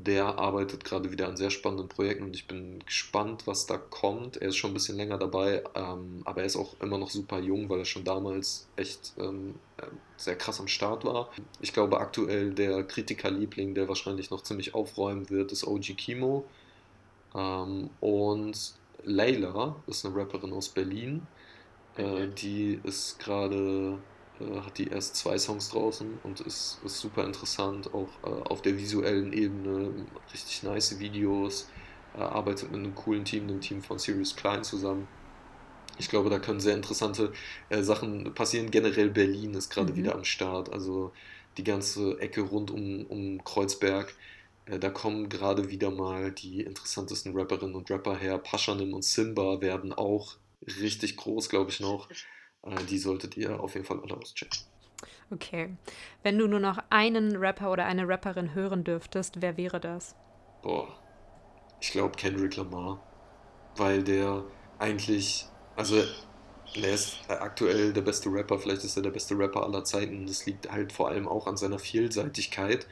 der 0.05 0.39
arbeitet 0.39 0.85
gerade 0.85 1.11
wieder 1.13 1.29
an 1.29 1.37
sehr 1.37 1.51
spannenden 1.51 1.89
Projekten 1.89 2.25
und 2.25 2.35
ich 2.35 2.47
bin 2.47 2.81
gespannt, 2.85 3.47
was 3.47 3.67
da 3.67 3.79
kommt. 3.79 4.37
Er 4.37 4.49
ist 4.49 4.57
schon 4.57 4.71
ein 4.71 4.75
bisschen 4.75 4.97
länger 4.97 5.19
dabei, 5.19 5.63
ähm, 5.75 6.23
aber 6.25 6.41
er 6.41 6.47
ist 6.47 6.57
auch 6.57 6.79
immer 6.81 6.99
noch 6.99 7.11
super 7.11 7.39
jung, 7.39 7.69
weil 7.69 7.81
er 7.81 7.85
schon 7.85 8.05
damals 8.05 8.69
echt 8.77 9.13
ähm, 9.19 9.55
äh, 9.79 9.87
sehr 10.17 10.37
krass 10.37 10.61
am 10.61 10.69
Start 10.69 11.05
war. 11.05 11.31
Ich 11.61 11.73
glaube, 11.73 12.01
aktuell 12.01 12.53
der 12.53 12.85
Kritikerliebling, 12.85 13.75
der 13.75 13.89
wahrscheinlich 13.89 14.31
noch 14.31 14.43
ziemlich 14.43 14.75
aufräumen 14.75 15.31
wird, 15.31 15.53
ist 15.53 15.67
OG 15.67 15.97
Kimo. 15.97 16.45
Ähm, 17.35 17.91
und 18.01 18.75
Layla 19.05 19.77
ist 19.87 20.05
eine 20.05 20.17
Rapperin 20.17 20.53
aus 20.53 20.69
Berlin. 20.69 21.27
Äh, 21.97 22.29
die 22.29 22.81
ist 22.83 23.19
gerade 23.19 23.99
äh, 24.41 24.61
hat 24.61 24.79
die 24.79 24.89
erst 24.89 25.17
zwei 25.17 25.39
Songs 25.39 25.71
draußen 25.71 26.19
und 26.23 26.41
ist, 26.41 26.79
ist 26.85 26.99
super 26.99 27.25
interessant, 27.25 27.93
auch 27.95 28.09
äh, 28.23 28.29
auf 28.49 28.63
der 28.63 28.77
visuellen 28.77 29.33
Ebene, 29.33 30.07
richtig 30.33 30.63
nice 30.63 30.99
Videos, 30.99 31.69
äh, 32.17 32.21
arbeitet 32.21 32.71
mit 32.71 32.81
einem 32.81 32.95
coolen 32.95 33.25
Team, 33.25 33.45
einem 33.45 33.61
Team 33.61 33.83
von 33.83 33.99
Sirius 33.99 34.37
Klein 34.37 34.65
zusammen. 34.65 35.09
Ich 35.99 36.09
glaube, 36.09 36.29
da 36.29 36.39
können 36.39 36.61
sehr 36.61 36.75
interessante 36.75 37.33
äh, 37.69 37.83
Sachen 37.83 38.35
passieren. 38.35 38.71
Generell 38.71 39.11
Berlin 39.11 39.55
ist 39.55 39.71
gerade 39.71 39.93
mhm. 39.93 39.97
wieder 39.97 40.15
am 40.15 40.25
Start, 40.25 40.73
also 40.73 41.13
die 41.57 41.65
ganze 41.65 42.19
Ecke 42.21 42.43
rund 42.43 42.71
um, 42.71 43.07
um 43.07 43.43
Kreuzberg. 43.45 44.15
Äh, 44.67 44.79
da 44.79 44.91
kommen 44.91 45.29
gerade 45.29 45.71
wieder 45.71 45.91
mal 45.91 46.33
die 46.33 46.63
interessantesten 46.63 47.37
Rapperinnen 47.37 47.75
und 47.75 47.91
Rapper 47.91 48.17
her. 48.17 48.39
Paschanim 48.39 48.93
und 48.93 49.05
Simba 49.05 49.61
werden 49.61 49.93
auch 49.93 50.37
richtig 50.81 51.17
groß, 51.17 51.49
glaube 51.49 51.71
ich, 51.71 51.81
noch. 51.81 52.09
Äh, 52.67 52.85
die 52.85 52.99
solltet 52.99 53.37
ihr 53.37 53.61
auf 53.61 53.75
jeden 53.75 53.87
Fall 53.87 54.01
alle 54.01 54.17
auschecken. 54.17 54.59
Okay. 55.31 55.77
Wenn 56.23 56.39
du 56.39 56.47
nur 56.47 56.61
noch 56.61 56.79
einen 56.91 57.37
Rapper 57.37 57.71
oder 57.73 57.87
eine 57.87 58.09
Rapperin 58.09 58.55
hören 58.55 58.85
dürftest, 58.85 59.41
wer 59.41 59.57
wäre 59.57 59.81
das? 59.81 60.15
Boah. 60.63 60.89
Ich 61.81 61.91
glaube 61.91 62.17
Kendrick 62.17 62.57
Lamar. 62.57 63.03
Weil 63.77 64.03
der 64.03 64.45
eigentlich, 64.79 65.47
also 65.77 66.03
er 66.75 66.95
ist 66.95 67.19
aktuell 67.29 67.93
der 67.93 68.03
beste 68.03 68.31
Rapper, 68.31 68.59
vielleicht 68.59 68.85
ist 68.85 68.97
er 68.97 69.03
der 69.03 69.11
beste 69.11 69.39
Rapper 69.39 69.65
aller 69.65 69.85
Zeiten. 69.85 70.27
Das 70.27 70.47
liegt 70.47 70.71
halt 70.71 70.93
vor 70.93 71.09
allem 71.09 71.29
auch 71.29 71.47
an 71.47 71.57
seiner 71.57 71.79
Vielseitigkeit. 71.79 72.87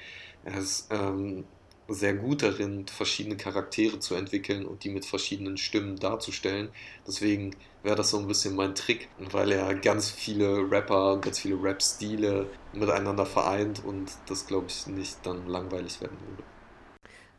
Er 0.45 0.59
ist 0.59 0.89
ähm, 0.91 1.47
sehr 1.89 2.15
gut 2.15 2.43
darin, 2.43 2.87
verschiedene 2.87 3.37
Charaktere 3.37 3.99
zu 3.99 4.15
entwickeln 4.15 4.65
und 4.65 4.85
die 4.85 4.91
mit 4.91 5.05
verschiedenen 5.05 5.57
Stimmen 5.57 5.97
darzustellen. 5.97 6.71
Deswegen 7.07 7.55
wäre 7.83 7.97
das 7.97 8.11
so 8.11 8.19
ein 8.19 8.27
bisschen 8.27 8.57
mein 8.57 8.75
Trick, 8.75 9.09
weil 9.19 9.53
er 9.53 9.75
ganz 9.75 10.11
viele 10.11 10.71
Rapper 10.71 11.15
und 11.15 11.25
ganz 11.25 11.39
viele 11.39 11.63
Rap-Stile 11.63 12.49
miteinander 12.73 13.27
vereint 13.27 13.85
und 13.85 14.11
das, 14.27 14.47
glaube 14.47 14.67
ich, 14.69 14.87
nicht 14.87 15.19
dann 15.25 15.47
langweilig 15.47 16.01
werden 16.01 16.19
würde. 16.29 16.43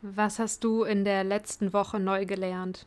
Was 0.02 0.38
hast 0.38 0.62
du 0.62 0.84
in 0.84 1.04
der 1.04 1.24
letzten 1.24 1.72
Woche 1.72 1.98
neu 1.98 2.26
gelernt? 2.26 2.86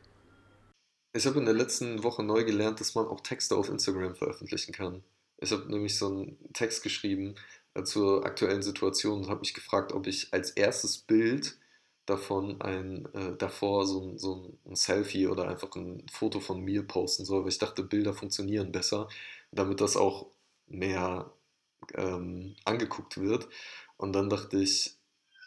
Ich 1.14 1.26
habe 1.26 1.39
in 1.39 1.45
der 1.45 1.55
letzten 1.55 2.03
Woche 2.03 2.24
neu 2.24 2.45
gelernt, 2.45 2.80
dass 2.80 2.95
man 2.95 3.07
auch 3.07 3.20
Texte 3.22 3.55
auf 3.55 3.68
Instagram 3.68 4.16
veröffentlichen 4.16 4.74
kann. 4.74 5.03
Ich 5.41 5.51
habe 5.51 5.70
nämlich 5.70 5.97
so 5.97 6.07
einen 6.07 6.38
Text 6.53 6.84
geschrieben, 6.84 7.36
zur 7.84 8.26
aktuellen 8.26 8.62
Situation 8.62 9.24
und 9.24 9.30
habe 9.30 9.42
mich 9.42 9.54
gefragt, 9.54 9.94
ob 9.94 10.08
ich 10.08 10.34
als 10.34 10.52
erstes 10.52 10.98
Bild 10.98 11.58
davon 12.06 12.62
ein, 12.62 13.08
äh, 13.14 13.36
davor 13.38 13.86
so 13.86 14.02
ein, 14.02 14.18
so 14.18 14.58
ein 14.66 14.76
Selfie 14.76 15.28
oder 15.28 15.48
einfach 15.48 15.76
ein 15.76 16.04
Foto 16.12 16.40
von 16.40 16.62
mir 16.62 16.84
posten 16.84 17.26
soll, 17.26 17.44
weil 17.44 17.50
ich 17.50 17.60
dachte, 17.60 17.84
Bilder 17.84 18.14
funktionieren 18.14 18.72
besser, 18.72 19.08
damit 19.52 19.82
das 19.82 19.96
auch 19.96 20.28
mehr 20.68 21.32
ähm, 21.96 22.56
angeguckt 22.66 23.20
wird. 23.20 23.48
Und 23.98 24.14
dann 24.14 24.30
dachte 24.30 24.60
ich, 24.60 24.96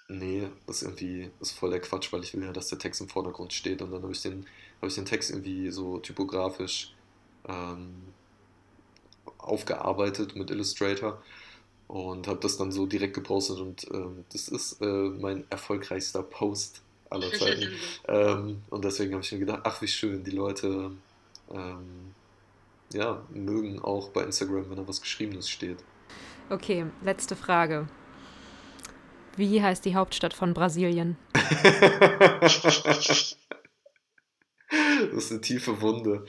nee, 0.09 0.49
das 0.67 0.77
ist 0.77 0.83
irgendwie 0.83 1.31
das 1.39 1.51
ist 1.51 1.59
voll 1.59 1.71
der 1.71 1.81
Quatsch, 1.81 2.13
weil 2.13 2.23
ich 2.23 2.35
will 2.35 2.45
ja, 2.45 2.53
dass 2.53 2.69
der 2.69 2.79
Text 2.79 3.01
im 3.01 3.09
Vordergrund 3.09 3.53
steht. 3.53 3.83
Und 3.83 3.91
dann 3.91 4.03
habe 4.03 4.13
ich, 4.13 4.23
den, 4.23 4.47
hab 4.81 4.89
ich 4.89 4.95
den 4.95 5.07
Text 5.07 5.31
irgendwie 5.31 5.71
so 5.71 5.99
typografisch 5.99 6.95
ähm, 7.49 8.03
aufgearbeitet 9.39 10.37
mit 10.37 10.51
Illustrator 10.51 11.23
und 11.93 12.27
habe 12.27 12.41
das 12.41 12.57
dann 12.57 12.73
so 12.73 12.87
direkt 12.87 13.13
gepostet 13.13 13.59
und 13.59 13.87
ähm, 13.93 14.25
das 14.33 14.49
ist 14.49 14.81
äh, 14.81 14.87
mein 14.87 15.45
erfolgreichster 15.51 16.23
Post 16.23 16.81
aller 17.11 17.31
Zeiten. 17.39 17.71
ähm, 18.09 18.63
und 18.71 18.83
deswegen 18.83 19.13
habe 19.13 19.23
ich 19.23 19.31
mir 19.31 19.41
gedacht, 19.41 19.61
ach 19.65 19.83
wie 19.83 19.89
schön, 19.89 20.25
die 20.25 20.31
Leute 20.31 20.93
ähm, 21.53 22.15
ja, 22.95 23.21
mögen 23.29 23.79
auch 23.83 24.09
bei 24.09 24.23
Instagram, 24.23 24.71
wenn 24.71 24.77
da 24.79 24.89
was 24.89 25.03
Geschriebenes 25.03 25.51
steht. 25.51 25.85
Okay, 26.49 26.87
letzte 27.03 27.37
Frage. 27.37 27.87
Wie 29.37 29.63
heißt 29.63 29.85
die 29.85 29.95
Hauptstadt 29.95 30.33
von 30.33 30.55
Brasilien? 30.55 31.19
das 32.41 32.65
ist 35.13 35.31
eine 35.31 35.43
tiefe 35.43 35.83
Wunde. 35.83 36.25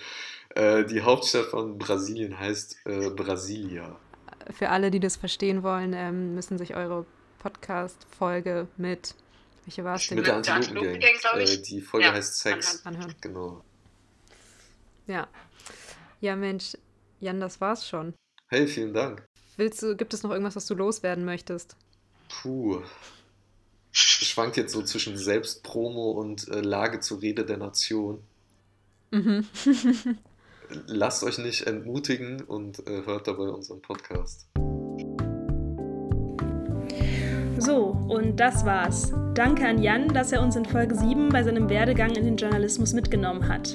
Äh, 0.49 0.84
die 0.84 1.03
Hauptstadt 1.03 1.45
von 1.45 1.78
Brasilien 1.78 2.38
heißt 2.38 2.86
äh, 2.86 3.09
Brasilia 3.11 3.97
für 4.52 4.70
alle, 4.70 4.91
die 4.91 5.00
das 5.00 5.16
verstehen 5.16 5.64
wollen, 5.64 5.94
ähm, 5.94 6.36
müssen 6.36 6.58
sich 6.58 6.76
eure 6.76 7.06
Podcast-Folge 7.39 8.68
mit, 8.78 9.16
welche 9.66 9.84
war 9.84 9.96
es 9.96 10.08
denn? 10.08 10.18
Mit 10.18 10.28
der 10.28 10.36
Antilopen 10.36 11.00
Gang, 11.00 11.20
glaube 11.20 11.44
ich. 11.44 11.60
Äh, 11.60 11.62
die 11.62 11.82
Folge 11.82 12.08
ja, 12.08 12.14
heißt 12.14 12.39
Sex. 12.39 12.86
Anhören. 12.86 13.14
Genau. 13.22 13.64
Ja. 15.08 15.28
Ja, 16.22 16.36
Mensch, 16.36 16.78
Jan, 17.20 17.39
das 17.39 17.60
war's 17.60 17.88
schon. 17.88 18.14
Hey, 18.48 18.68
vielen 18.68 18.94
Dank. 18.94 19.26
Willst 19.58 19.82
du, 19.82 19.96
gibt 19.96 20.14
es 20.14 20.24
noch 20.24 20.32
irgendwas, 20.32 20.56
was 20.56 20.66
du 20.66 20.76
loswerden 20.76 21.26
möchtest? 21.26 21.76
Puh. 22.30 22.82
Es 23.91 24.00
schwankt 24.00 24.58
jetzt 24.58 24.74
so 24.74 24.82
zwischen 24.82 25.18
Selbstpromo 25.18 26.12
und 26.12 26.48
äh, 26.48 26.62
Lage 26.62 27.00
zur 27.00 27.22
Rede 27.22 27.46
der 27.46 27.58
Nation. 27.58 28.24
Mhm. 29.12 29.46
lasst 30.88 31.24
euch 31.24 31.38
nicht 31.38 31.67
entmutigen 31.67 32.41
und 32.41 32.86
äh, 32.88 33.05
hört 33.05 33.28
dabei 33.28 33.49
unseren 33.49 33.82
Podcast. 33.82 34.47
So, 37.66 37.97
und 38.09 38.41
das 38.41 38.66
war's. 38.66 39.14
Danke 39.36 39.66
an 39.66 39.82
Jan, 39.82 40.09
dass 40.09 40.34
er 40.34 40.41
uns 40.41 40.57
in 40.57 40.66
Folge 40.66 40.95
7 40.95 41.30
bei 41.30 41.43
seinem 41.43 41.70
Werdegang 41.70 42.14
in 42.14 42.26
den 42.26 42.36
Journalismus 42.36 42.91
mitgenommen 42.91 43.47
hat. 43.47 43.74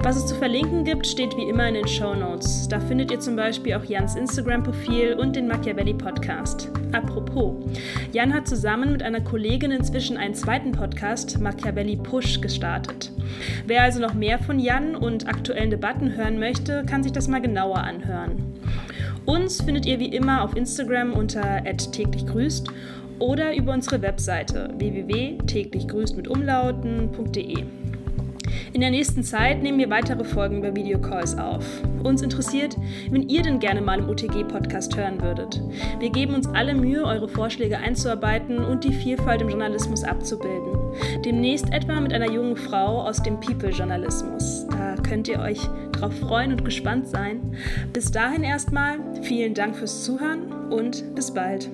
Was 0.00 0.16
es 0.16 0.24
zu 0.24 0.34
verlinken 0.34 0.82
gibt, 0.84 1.06
steht 1.06 1.36
wie 1.36 1.46
immer 1.46 1.68
in 1.68 1.74
den 1.74 1.86
Show 1.86 2.14
Notes. 2.14 2.68
Da 2.68 2.80
findet 2.80 3.10
ihr 3.10 3.20
zum 3.20 3.36
Beispiel 3.36 3.74
auch 3.74 3.84
Jans 3.84 4.16
Instagram-Profil 4.16 5.12
und 5.12 5.36
den 5.36 5.46
Machiavelli 5.46 5.92
Podcast. 5.92 6.70
Apropos, 6.92 7.56
Jan 8.12 8.32
hat 8.32 8.48
zusammen 8.48 8.92
mit 8.92 9.02
einer 9.02 9.20
Kollegin 9.20 9.72
inzwischen 9.72 10.16
einen 10.16 10.34
zweiten 10.34 10.72
Podcast, 10.72 11.38
Machiavelli 11.38 11.96
Push, 11.96 12.40
gestartet. 12.40 13.12
Wer 13.66 13.82
also 13.82 14.00
noch 14.00 14.14
mehr 14.14 14.38
von 14.38 14.58
Jan 14.58 14.96
und 14.96 15.28
aktuellen 15.28 15.68
Debatten 15.68 16.16
hören 16.16 16.38
möchte, 16.38 16.82
kann 16.86 17.02
sich 17.02 17.12
das 17.12 17.28
mal 17.28 17.42
genauer 17.42 17.76
anhören. 17.76 18.54
Uns 19.26 19.60
findet 19.60 19.84
ihr 19.84 20.00
wie 20.00 20.08
immer 20.08 20.42
auf 20.42 20.56
Instagram 20.56 21.12
unter 21.12 21.62
täglich 21.92 22.24
grüßt 22.24 22.68
oder 23.18 23.54
über 23.56 23.72
unsere 23.72 24.02
Webseite 24.02 24.70
www.täglichgrüßt 24.76 26.16
mit 26.16 26.28
umlauten.de. 26.28 27.64
In 28.72 28.80
der 28.80 28.90
nächsten 28.90 29.22
Zeit 29.22 29.62
nehmen 29.62 29.78
wir 29.78 29.90
weitere 29.90 30.24
Folgen 30.24 30.58
über 30.58 30.74
Videocalls 30.74 31.36
auf. 31.38 31.64
Uns 32.02 32.22
interessiert, 32.22 32.76
wenn 33.10 33.28
ihr 33.28 33.42
denn 33.42 33.58
gerne 33.58 33.80
mal 33.80 33.98
im 33.98 34.08
UTG-Podcast 34.08 34.96
hören 34.96 35.20
würdet. 35.22 35.60
Wir 35.98 36.10
geben 36.10 36.34
uns 36.34 36.46
alle 36.48 36.74
Mühe, 36.74 37.04
eure 37.04 37.28
Vorschläge 37.28 37.78
einzuarbeiten 37.78 38.58
und 38.58 38.84
die 38.84 38.92
Vielfalt 38.92 39.42
im 39.42 39.48
Journalismus 39.48 40.04
abzubilden. 40.04 40.78
Demnächst 41.24 41.72
etwa 41.72 42.00
mit 42.00 42.12
einer 42.12 42.30
jungen 42.30 42.56
Frau 42.56 43.02
aus 43.02 43.22
dem 43.22 43.40
People-Journalismus. 43.40 44.66
Da 44.70 44.96
könnt 44.96 45.28
ihr 45.28 45.40
euch 45.40 45.60
drauf 45.92 46.14
freuen 46.18 46.52
und 46.52 46.64
gespannt 46.64 47.08
sein. 47.08 47.56
Bis 47.92 48.10
dahin 48.10 48.44
erstmal 48.44 48.98
vielen 49.22 49.54
Dank 49.54 49.76
fürs 49.76 50.04
Zuhören 50.04 50.52
und 50.70 51.14
bis 51.14 51.32
bald. 51.32 51.70